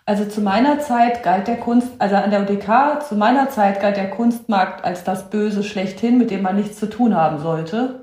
Also 0.05 0.26
zu 0.26 0.39
meiner 0.39 0.80
Zeit 0.80 1.24
galt 1.24 1.47
der 1.47 1.57
Kunst, 1.57 1.89
also 1.99 2.16
an 2.16 2.32
der 2.32 2.41
UDK, 2.41 3.01
zu 3.07 3.16
meiner 3.16 3.49
Zeit 3.49 3.82
galt 3.82 3.97
der 3.97 4.09
Kunstmarkt 4.09 4.84
als 4.86 5.03
das 5.03 5.30
Böse 5.30 5.64
schlechthin, 5.64 6.18
mit 6.18 6.32
dem 6.32 6.41
man 6.41 6.55
nichts 6.55 6.78
zu 6.78 6.89
tun 6.89 7.16
haben 7.16 7.39
sollte. 7.39 8.01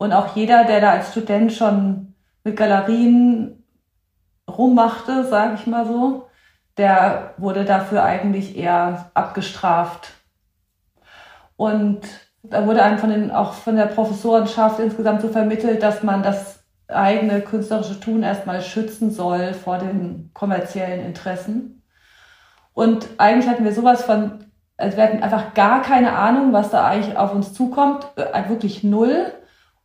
Und 0.00 0.14
auch 0.14 0.34
jeder, 0.34 0.64
der 0.64 0.80
da 0.80 0.92
als 0.92 1.10
Student 1.10 1.52
schon 1.52 2.14
mit 2.42 2.56
Galerien 2.56 3.62
rummachte, 4.48 5.24
sage 5.24 5.56
ich 5.56 5.66
mal 5.66 5.84
so, 5.84 6.26
der 6.78 7.34
wurde 7.36 7.66
dafür 7.66 8.02
eigentlich 8.02 8.56
eher 8.56 9.10
abgestraft. 9.12 10.14
Und 11.56 12.00
da 12.42 12.66
wurde 12.66 12.82
einem 12.82 12.96
von 12.96 13.10
den, 13.10 13.30
auch 13.30 13.52
von 13.52 13.76
der 13.76 13.84
Professorenschaft 13.84 14.80
insgesamt 14.80 15.20
so 15.20 15.28
vermittelt, 15.28 15.82
dass 15.82 16.02
man 16.02 16.22
das 16.22 16.64
eigene 16.88 17.42
künstlerische 17.42 18.00
Tun 18.00 18.22
erstmal 18.22 18.62
schützen 18.62 19.10
soll 19.10 19.52
vor 19.52 19.76
den 19.76 20.30
kommerziellen 20.32 21.04
Interessen. 21.04 21.82
Und 22.72 23.06
eigentlich 23.18 23.50
hatten 23.50 23.64
wir 23.64 23.74
sowas 23.74 24.04
von, 24.04 24.46
also 24.78 24.96
wir 24.96 25.04
hatten 25.04 25.22
einfach 25.22 25.52
gar 25.52 25.82
keine 25.82 26.14
Ahnung, 26.14 26.54
was 26.54 26.70
da 26.70 26.86
eigentlich 26.86 27.18
auf 27.18 27.34
uns 27.34 27.52
zukommt, 27.52 28.06
äh, 28.16 28.48
wirklich 28.48 28.82
null. 28.82 29.34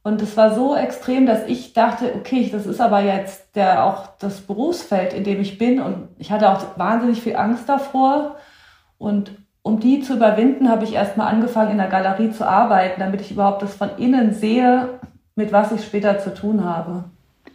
Und 0.05 0.21
es 0.21 0.37
war 0.37 0.53
so 0.53 0.75
extrem, 0.75 1.25
dass 1.25 1.47
ich 1.47 1.73
dachte, 1.73 2.13
okay, 2.13 2.47
das 2.51 2.67
ist 2.67 2.79
aber 2.79 3.01
jetzt 3.01 3.55
der 3.55 3.83
auch 3.83 4.05
das 4.19 4.41
Berufsfeld, 4.41 5.13
in 5.13 5.23
dem 5.23 5.41
ich 5.41 5.57
bin. 5.57 5.81
Und 5.81 6.09
ich 6.19 6.31
hatte 6.31 6.51
auch 6.51 6.77
wahnsinnig 6.77 7.23
viel 7.23 7.35
Angst 7.35 7.67
davor. 7.67 8.35
Und 8.99 9.31
um 9.63 9.79
die 9.79 10.01
zu 10.01 10.17
überwinden, 10.17 10.69
habe 10.69 10.83
ich 10.83 10.93
erstmal 10.93 11.33
angefangen, 11.33 11.71
in 11.71 11.77
der 11.79 11.87
Galerie 11.87 12.29
zu 12.29 12.47
arbeiten, 12.47 12.99
damit 12.99 13.21
ich 13.21 13.31
überhaupt 13.31 13.63
das 13.63 13.73
von 13.73 13.97
innen 13.97 14.31
sehe, 14.35 14.89
mit 15.35 15.51
was 15.51 15.71
ich 15.71 15.83
später 15.83 16.19
zu 16.19 16.35
tun 16.35 16.63
habe. 16.63 17.05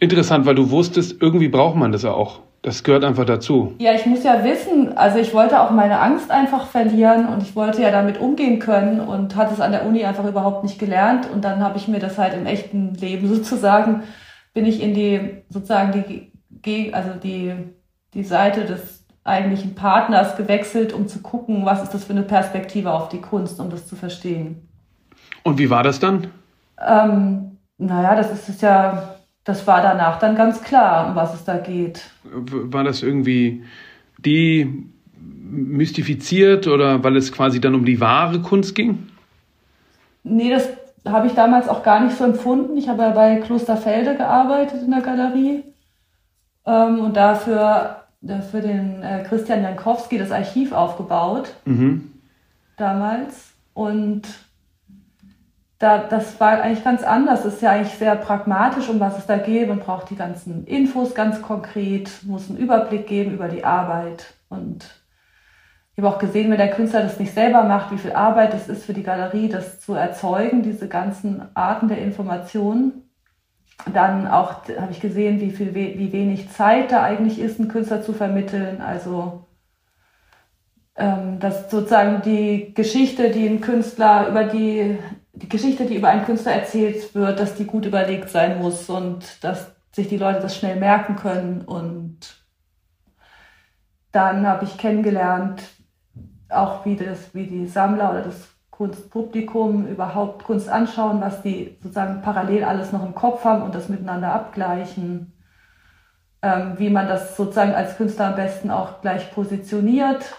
Interessant, 0.01 0.45
weil 0.45 0.55
du 0.55 0.71
wusstest, 0.71 1.21
irgendwie 1.21 1.47
braucht 1.47 1.77
man 1.77 1.93
das 1.93 2.01
ja 2.01 2.11
auch. 2.11 2.41
Das 2.63 2.83
gehört 2.83 3.03
einfach 3.03 3.25
dazu. 3.25 3.73
Ja, 3.79 3.93
ich 3.93 4.05
muss 4.05 4.23
ja 4.23 4.43
wissen, 4.43 4.95
also 4.95 5.17
ich 5.17 5.33
wollte 5.33 5.59
auch 5.59 5.71
meine 5.71 5.99
Angst 5.99 6.29
einfach 6.29 6.67
verlieren 6.67 7.27
und 7.27 7.41
ich 7.41 7.55
wollte 7.55 7.81
ja 7.81 7.89
damit 7.89 8.19
umgehen 8.19 8.59
können 8.59 8.99
und 8.99 9.35
hatte 9.35 9.53
es 9.53 9.59
an 9.59 9.71
der 9.71 9.85
Uni 9.85 10.05
einfach 10.05 10.25
überhaupt 10.25 10.63
nicht 10.63 10.77
gelernt. 10.77 11.27
Und 11.27 11.43
dann 11.43 11.63
habe 11.63 11.77
ich 11.77 11.87
mir 11.87 11.99
das 11.99 12.19
halt 12.19 12.35
im 12.35 12.45
echten 12.45 12.93
Leben 12.93 13.27
sozusagen, 13.33 14.03
bin 14.53 14.65
ich 14.65 14.81
in 14.81 14.93
die, 14.93 15.43
sozusagen 15.49 16.31
die, 16.63 16.93
also 16.93 17.11
die, 17.21 17.53
die 18.13 18.23
Seite 18.23 18.65
des 18.65 19.05
eigentlichen 19.23 19.73
Partners 19.73 20.37
gewechselt, 20.37 20.93
um 20.93 21.07
zu 21.07 21.21
gucken, 21.21 21.65
was 21.65 21.81
ist 21.81 21.93
das 21.93 22.03
für 22.03 22.13
eine 22.13 22.23
Perspektive 22.23 22.91
auf 22.91 23.09
die 23.09 23.21
Kunst, 23.21 23.59
um 23.59 23.71
das 23.71 23.87
zu 23.87 23.95
verstehen. 23.95 24.67
Und 25.43 25.57
wie 25.57 25.69
war 25.69 25.81
das 25.81 25.99
dann? 25.99 26.27
Ähm, 26.79 27.57
naja, 27.77 28.15
das 28.15 28.31
ist 28.31 28.49
es 28.49 28.61
ja, 28.61 29.10
das 29.43 29.65
war 29.67 29.81
danach 29.81 30.19
dann 30.19 30.35
ganz 30.35 30.61
klar, 30.61 31.07
um 31.07 31.15
was 31.15 31.33
es 31.33 31.43
da 31.43 31.57
geht. 31.57 32.01
War 32.23 32.83
das 32.83 33.01
irgendwie 33.01 33.63
die 34.17 34.85
mystifiziert 35.51 36.67
oder 36.67 37.03
weil 37.03 37.17
es 37.17 37.31
quasi 37.31 37.59
dann 37.59 37.75
um 37.75 37.85
die 37.85 37.99
wahre 37.99 38.41
Kunst 38.41 38.75
ging? 38.75 39.07
Nee, 40.23 40.49
das 40.49 40.69
habe 41.05 41.27
ich 41.27 41.33
damals 41.33 41.67
auch 41.67 41.83
gar 41.83 42.03
nicht 42.03 42.15
so 42.15 42.23
empfunden. 42.23 42.77
Ich 42.77 42.87
habe 42.87 43.01
ja 43.01 43.09
bei 43.09 43.37
Klosterfelde 43.37 44.15
gearbeitet 44.15 44.83
in 44.83 44.91
der 44.91 45.01
Galerie 45.01 45.63
ähm, 46.65 46.99
und 46.99 47.17
dafür 47.17 47.97
für 48.51 48.61
den 48.61 49.01
äh, 49.01 49.23
Christian 49.27 49.63
Jankowski 49.63 50.19
das 50.19 50.31
Archiv 50.31 50.71
aufgebaut. 50.71 51.55
Mhm. 51.65 52.11
Damals. 52.77 53.53
Und 53.73 54.23
da, 55.81 55.97
das 55.97 56.39
war 56.39 56.61
eigentlich 56.61 56.83
ganz 56.83 57.03
anders. 57.03 57.41
Das 57.41 57.55
ist 57.55 57.61
ja 57.61 57.71
eigentlich 57.71 57.97
sehr 57.97 58.15
pragmatisch, 58.15 58.87
um 58.87 58.99
was 58.99 59.17
es 59.17 59.25
da 59.25 59.37
geht. 59.37 59.67
Man 59.67 59.79
braucht 59.79 60.11
die 60.11 60.15
ganzen 60.15 60.65
Infos 60.65 61.15
ganz 61.15 61.41
konkret, 61.41 62.11
muss 62.23 62.49
einen 62.49 62.59
Überblick 62.59 63.07
geben 63.07 63.33
über 63.33 63.47
die 63.47 63.63
Arbeit. 63.63 64.35
Und 64.47 64.85
ich 65.91 66.03
habe 66.03 66.15
auch 66.15 66.19
gesehen, 66.19 66.51
wenn 66.51 66.59
der 66.59 66.69
Künstler 66.69 67.01
das 67.01 67.19
nicht 67.19 67.33
selber 67.33 67.63
macht, 67.63 67.91
wie 67.91 67.97
viel 67.97 68.11
Arbeit 68.11 68.53
es 68.53 68.69
ist 68.69 68.85
für 68.85 68.93
die 68.93 69.01
Galerie, 69.01 69.49
das 69.49 69.79
zu 69.79 69.93
erzeugen, 69.93 70.61
diese 70.61 70.87
ganzen 70.87 71.43
Arten 71.55 71.87
der 71.87 71.97
Informationen. 71.97 73.09
Dann 73.91 74.27
auch 74.27 74.67
habe 74.79 74.91
ich 74.91 74.99
gesehen, 74.99 75.41
wie, 75.41 75.49
viel, 75.49 75.73
wie 75.73 76.11
wenig 76.13 76.51
Zeit 76.51 76.91
da 76.91 77.01
eigentlich 77.01 77.39
ist, 77.39 77.59
einen 77.59 77.69
Künstler 77.69 78.03
zu 78.03 78.13
vermitteln. 78.13 78.81
Also 78.81 79.47
ähm, 80.95 81.39
dass 81.39 81.71
sozusagen 81.71 82.21
die 82.21 82.73
Geschichte, 82.75 83.31
die 83.31 83.47
ein 83.47 83.61
Künstler 83.61 84.27
über 84.27 84.43
die 84.43 84.99
die 85.41 85.49
Geschichte, 85.49 85.85
die 85.85 85.95
über 85.95 86.09
einen 86.09 86.25
Künstler 86.25 86.53
erzählt 86.53 87.15
wird, 87.15 87.39
dass 87.39 87.55
die 87.55 87.65
gut 87.65 87.85
überlegt 87.85 88.29
sein 88.29 88.59
muss 88.59 88.89
und 88.89 89.43
dass 89.43 89.71
sich 89.91 90.07
die 90.07 90.17
Leute 90.17 90.41
das 90.41 90.55
schnell 90.55 90.77
merken 90.77 91.15
können. 91.15 91.61
Und 91.61 92.17
dann 94.11 94.45
habe 94.47 94.65
ich 94.65 94.77
kennengelernt, 94.77 95.63
auch 96.49 96.85
wie, 96.85 96.95
das, 96.95 97.33
wie 97.33 97.47
die 97.47 97.67
Sammler 97.67 98.11
oder 98.11 98.21
das 98.23 98.49
Kunstpublikum 98.69 99.87
überhaupt 99.87 100.43
Kunst 100.43 100.69
anschauen, 100.69 101.21
was 101.21 101.41
die 101.41 101.77
sozusagen 101.81 102.21
parallel 102.21 102.63
alles 102.63 102.91
noch 102.91 103.05
im 103.05 103.15
Kopf 103.15 103.43
haben 103.43 103.61
und 103.63 103.75
das 103.75 103.89
miteinander 103.89 104.33
abgleichen. 104.33 105.33
Ähm, 106.43 106.73
wie 106.77 106.89
man 106.89 107.07
das 107.07 107.37
sozusagen 107.37 107.73
als 107.73 107.97
Künstler 107.97 108.29
am 108.29 108.35
besten 108.35 108.71
auch 108.71 109.01
gleich 109.01 109.31
positioniert, 109.31 110.35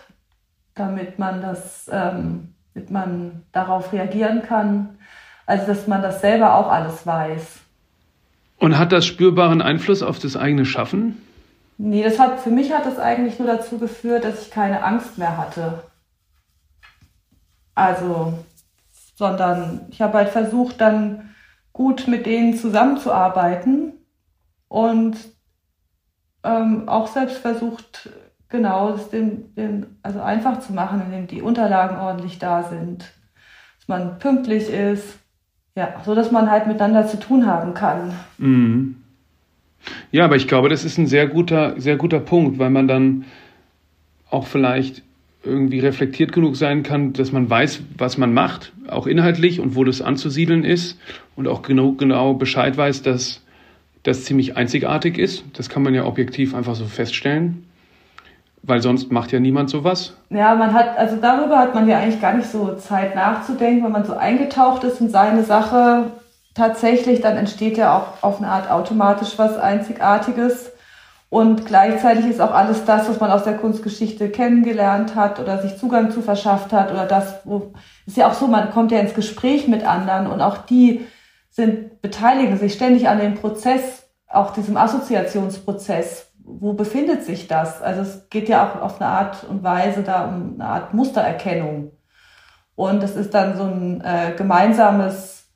damit 0.75 1.19
man 1.21 1.41
das 1.41 1.89
ähm, 1.93 2.52
damit 2.75 2.91
man 2.91 3.43
darauf 3.53 3.93
reagieren 3.93 4.43
kann. 4.43 4.99
Also 5.47 5.67
dass 5.67 5.87
man 5.87 6.03
das 6.03 6.21
selber 6.21 6.55
auch 6.55 6.71
alles 6.71 7.07
weiß. 7.07 7.61
Und 8.59 8.79
hat 8.79 8.93
das 8.93 9.05
spürbaren 9.05 9.61
Einfluss 9.61 10.03
auf 10.03 10.19
das 10.19 10.37
eigene 10.37 10.65
Schaffen? 10.65 11.21
Nee, 11.79 12.05
das 12.05 12.19
hat, 12.19 12.41
für 12.41 12.51
mich 12.51 12.73
hat 12.73 12.87
das 12.87 12.99
eigentlich 12.99 13.39
nur 13.39 13.49
dazu 13.49 13.79
geführt, 13.79 14.25
dass 14.25 14.43
ich 14.43 14.51
keine 14.51 14.85
Angst 14.85 15.19
mehr 15.19 15.37
hatte. 15.37 15.83
Also, 17.75 18.35
sondern 19.17 19.87
ich 19.91 20.01
habe 20.01 20.19
halt 20.19 20.29
versucht, 20.29 20.81
dann 20.81 21.35
gut 21.73 22.07
mit 22.07 22.27
denen 22.27 22.57
zusammenzuarbeiten 22.57 23.95
und 24.69 25.17
ähm, 26.45 26.89
auch 26.89 27.09
selbst 27.09 27.39
versucht, 27.39 28.11
genau, 28.53 28.93
das 28.93 29.11
den, 29.11 29.53
den, 29.57 29.87
also 30.03 30.21
einfach 30.21 30.61
zu 30.61 30.73
machen, 30.73 31.03
indem 31.05 31.27
die 31.27 31.43
Unterlagen 31.43 31.97
ordentlich 31.97 32.39
da 32.39 32.63
sind, 32.63 33.01
dass 33.79 33.89
man 33.89 34.21
pünktlich 34.21 34.71
ist, 34.71 35.19
ja, 35.75 35.95
so 36.05 36.15
dass 36.15 36.31
man 36.31 36.51
halt 36.51 36.69
miteinander 36.69 37.09
zu 37.09 37.19
tun 37.19 37.47
haben 37.47 37.75
kann. 37.75 38.13
Mhm. 38.39 38.97
Ja, 40.13 40.27
aber 40.27 40.37
ich 40.37 40.47
glaube, 40.47 40.69
das 40.69 40.85
ist 40.85 40.99
ein 40.99 41.09
sehr 41.09 41.27
guter, 41.27 41.81
sehr 41.81 41.97
guter 41.97 42.21
Punkt, 42.21 42.61
weil 42.61 42.71
man 42.71 42.87
dann 42.87 43.25
auch 44.31 44.47
vielleicht 44.47 45.03
irgendwie 45.43 45.81
reflektiert 45.81 46.31
genug 46.31 46.55
sein 46.55 46.85
kann, 46.85 47.15
dass 47.15 47.33
man 47.33 47.51
weiß, 47.51 47.83
was 47.99 48.17
man 48.17 48.33
macht, 48.33 48.73
auch 48.87 49.09
inhaltlich 49.09 49.59
und 49.59 49.75
wo 49.75 49.83
das 49.83 50.01
anzusiedeln 50.01 50.63
ist 50.63 51.01
und 51.35 51.49
auch 51.49 51.63
genau, 51.63 51.93
genau 51.93 52.35
Bescheid 52.35 52.77
weiß, 52.77 53.03
dass 53.03 53.43
das 54.05 54.25
ziemlich 54.25 54.57
einzigartig 54.57 55.19
ist. 55.19 55.45
Das 55.55 55.69
kann 55.69 55.83
man 55.83 55.95
ja 55.95 56.05
objektiv 56.05 56.55
einfach 56.55 56.77
so 56.77 56.85
feststellen, 56.85 57.65
weil 58.63 58.81
sonst 58.81 59.11
macht 59.11 59.33
ja 59.33 59.41
niemand 59.41 59.71
sowas. 59.71 60.15
Ja, 60.31 60.55
man 60.55 60.73
hat, 60.73 60.97
also 60.97 61.17
darüber 61.17 61.59
hat 61.59 61.75
man 61.75 61.89
ja 61.89 61.99
eigentlich 61.99 62.21
gar 62.21 62.35
nicht 62.35 62.51
so 62.51 62.75
Zeit 62.77 63.15
nachzudenken, 63.15 63.85
wenn 63.85 63.93
man 63.93 64.05
so 64.05 64.15
eingetaucht 64.15 64.85
ist 64.85 65.01
in 65.01 65.11
seine 65.11 65.43
Sache. 65.43 66.13
Tatsächlich, 66.55 67.21
dann 67.21 67.37
entsteht 67.37 67.77
ja 67.77 67.97
auch 67.97 68.23
auf 68.23 68.39
eine 68.39 68.49
Art 68.49 68.71
automatisch 68.71 69.35
was 69.37 69.59
Einzigartiges. 69.59 70.73
Und 71.29 71.65
gleichzeitig 71.65 72.27
ist 72.27 72.43
auch 72.43 72.53
alles 72.53 72.85
das, 72.85 73.09
was 73.09 73.19
man 73.19 73.31
aus 73.31 73.45
der 73.45 73.57
Kunstgeschichte 73.57 74.29
kennengelernt 74.29 75.17
hat 75.17 75.41
oder 75.41 75.63
sich 75.63 75.79
Zugang 75.79 76.11
zu 76.11 76.21
verschafft 76.21 76.75
hat 76.75 76.93
oder 76.93 77.07
das, 77.07 77.37
wo, 77.45 77.73
ist 78.07 78.19
ja 78.19 78.29
auch 78.29 78.35
so, 78.35 78.49
man 78.49 78.71
kommt 78.71 78.93
ja 78.93 78.99
ins 78.99 79.15
Gespräch 79.15 79.67
mit 79.67 79.83
anderen 79.87 80.27
und 80.27 80.43
auch 80.43 80.59
die 80.59 81.07
sind, 81.49 82.03
beteiligen 82.03 82.59
sich 82.59 82.75
ständig 82.75 83.09
an 83.09 83.19
dem 83.19 83.35
Prozess, 83.35 84.11
auch 84.29 84.53
diesem 84.53 84.77
Assoziationsprozess. 84.77 86.32
Wo 86.45 86.73
befindet 86.73 87.25
sich 87.25 87.47
das? 87.47 87.83
Also 87.83 88.03
es 88.03 88.29
geht 88.31 88.49
ja 88.49 88.67
auch 88.67 88.81
auf 88.81 89.01
eine 89.01 89.11
Art 89.11 89.45
und 89.45 89.63
Weise 89.63 90.03
da 90.03 90.27
um 90.27 90.55
eine 90.55 90.65
Art 90.65 90.95
Mustererkennung. 90.95 91.93
Und 92.75 93.03
es 93.03 93.17
ist 93.17 93.35
dann 93.35 93.57
so 93.57 93.65
ein 93.65 94.01
äh, 94.01 94.35
gemeinsames 94.37 95.47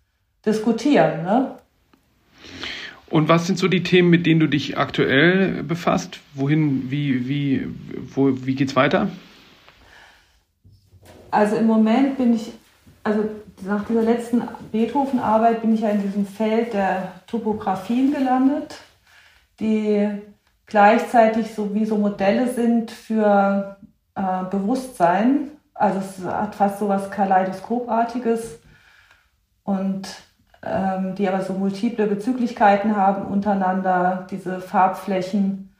Diskutieren, 0.44 1.24
ne? 1.24 1.58
Und 3.08 3.28
was 3.28 3.46
sind 3.46 3.58
so 3.58 3.68
die 3.68 3.82
Themen, 3.82 4.10
mit 4.10 4.26
denen 4.26 4.40
du 4.40 4.48
dich 4.48 4.78
aktuell 4.78 5.62
befasst? 5.62 6.20
Wohin, 6.34 6.90
wie, 6.90 7.28
wie, 7.28 7.66
wo, 8.14 8.32
wie 8.44 8.54
geht's 8.54 8.74
weiter? 8.74 9.08
Also 11.30 11.56
im 11.56 11.66
Moment 11.66 12.18
bin 12.18 12.34
ich, 12.34 12.52
also 13.04 13.28
nach 13.64 13.84
dieser 13.84 14.02
letzten 14.02 14.42
Beethoven-Arbeit 14.72 15.62
bin 15.62 15.74
ich 15.74 15.80
ja 15.80 15.90
in 15.90 16.02
diesem 16.02 16.26
Feld 16.26 16.72
der 16.72 17.12
Topografien 17.26 18.12
gelandet, 18.12 18.76
die 19.60 20.08
gleichzeitig 20.66 21.54
so 21.54 21.74
wie 21.74 21.84
so 21.84 21.96
Modelle 21.96 22.48
sind 22.48 22.90
für 22.90 23.76
äh, 24.14 24.44
Bewusstsein. 24.50 25.50
Also 25.74 25.98
es 25.98 26.24
hat 26.24 26.54
fast 26.54 26.78
so 26.78 26.88
was 26.88 27.10
Kaleidoskopartiges 27.10 28.58
und 29.62 30.08
ähm, 30.62 31.14
die 31.14 31.28
aber 31.28 31.42
so 31.42 31.52
multiple 31.52 32.06
Bezüglichkeiten 32.06 32.96
haben 32.96 33.26
untereinander, 33.26 34.26
diese 34.30 34.60
Farbflächen. 34.60 35.74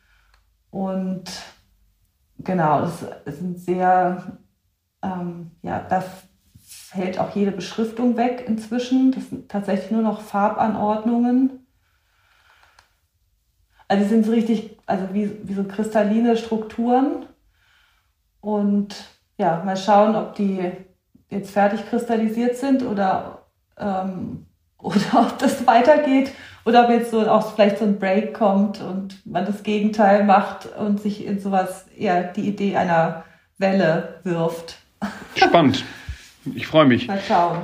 Und 0.70 1.24
genau, 2.39 2.84
es 2.84 3.39
sind 3.39 3.59
sehr, 3.59 4.39
ähm, 5.03 5.53
ja, 5.62 5.80
da 5.80 6.05
fällt 6.66 7.18
auch 7.18 7.34
jede 7.34 7.53
Beschriftung 7.53 8.16
weg 8.16 8.45
inzwischen. 8.47 9.12
Das 9.12 9.28
sind 9.30 9.49
tatsächlich 9.51 9.91
nur 9.91 10.03
noch 10.03 10.20
Farbanordnungen. 10.20 11.65
Also 13.89 14.05
die 14.05 14.09
sind 14.09 14.26
so 14.26 14.32
richtig, 14.32 14.76
also 14.87 15.12
wie, 15.12 15.30
wie 15.45 15.55
so 15.55 15.64
kristalline 15.64 16.37
Strukturen. 16.37 17.26
Und 18.41 18.95
ja, 19.39 19.62
mal 19.64 19.76
schauen, 19.76 20.16
ob 20.16 20.34
die 20.34 20.72
jetzt 21.30 21.51
fertig 21.51 21.89
kristallisiert 21.89 22.57
sind 22.57 22.82
oder 22.82 23.47
ähm, 23.78 24.47
oder 24.78 25.01
ob 25.14 25.39
das 25.39 25.66
weitergeht 25.66 26.32
oder 26.64 26.84
ob 26.84 26.91
jetzt 26.91 27.11
so 27.11 27.28
auch 27.28 27.55
vielleicht 27.55 27.78
so 27.78 27.84
ein 27.84 27.99
Break 27.99 28.34
kommt 28.34 28.80
und 28.80 29.24
man 29.26 29.47
das 29.47 29.62
Gegenteil 29.62 30.24
macht 30.24 30.66
und 30.76 31.01
sich 31.01 31.24
in 31.24 31.41
sowas 31.41 31.87
eher 31.97 32.24
die 32.24 32.49
Idee 32.49 32.76
einer 32.76 33.24
Welle 33.59 34.20
wirft. 34.22 34.76
Spannend. 35.34 35.84
Ich 36.55 36.66
freue 36.66 36.87
mich. 36.87 37.09
Mal 37.09 37.20
schauen. 37.26 37.59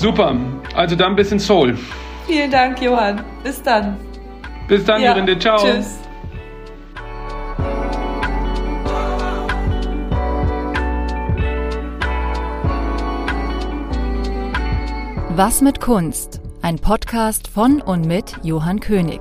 Super. 0.00 0.34
Also 0.74 0.96
dann 0.96 1.10
ein 1.12 1.16
bisschen 1.16 1.38
Soul. 1.38 1.76
Vielen 2.26 2.50
Dank, 2.50 2.80
Johann. 2.80 3.22
Bis 3.44 3.62
dann. 3.62 3.98
Bis 4.66 4.82
dann, 4.82 5.02
ja. 5.02 5.10
Jorinde. 5.10 5.38
Ciao. 5.38 5.58
Tschüss. 5.58 5.98
Was 15.36 15.60
mit 15.60 15.82
Kunst? 15.82 16.40
Ein 16.62 16.78
Podcast 16.78 17.48
von 17.48 17.82
und 17.82 18.06
mit 18.06 18.38
Johann 18.42 18.80
König. 18.80 19.20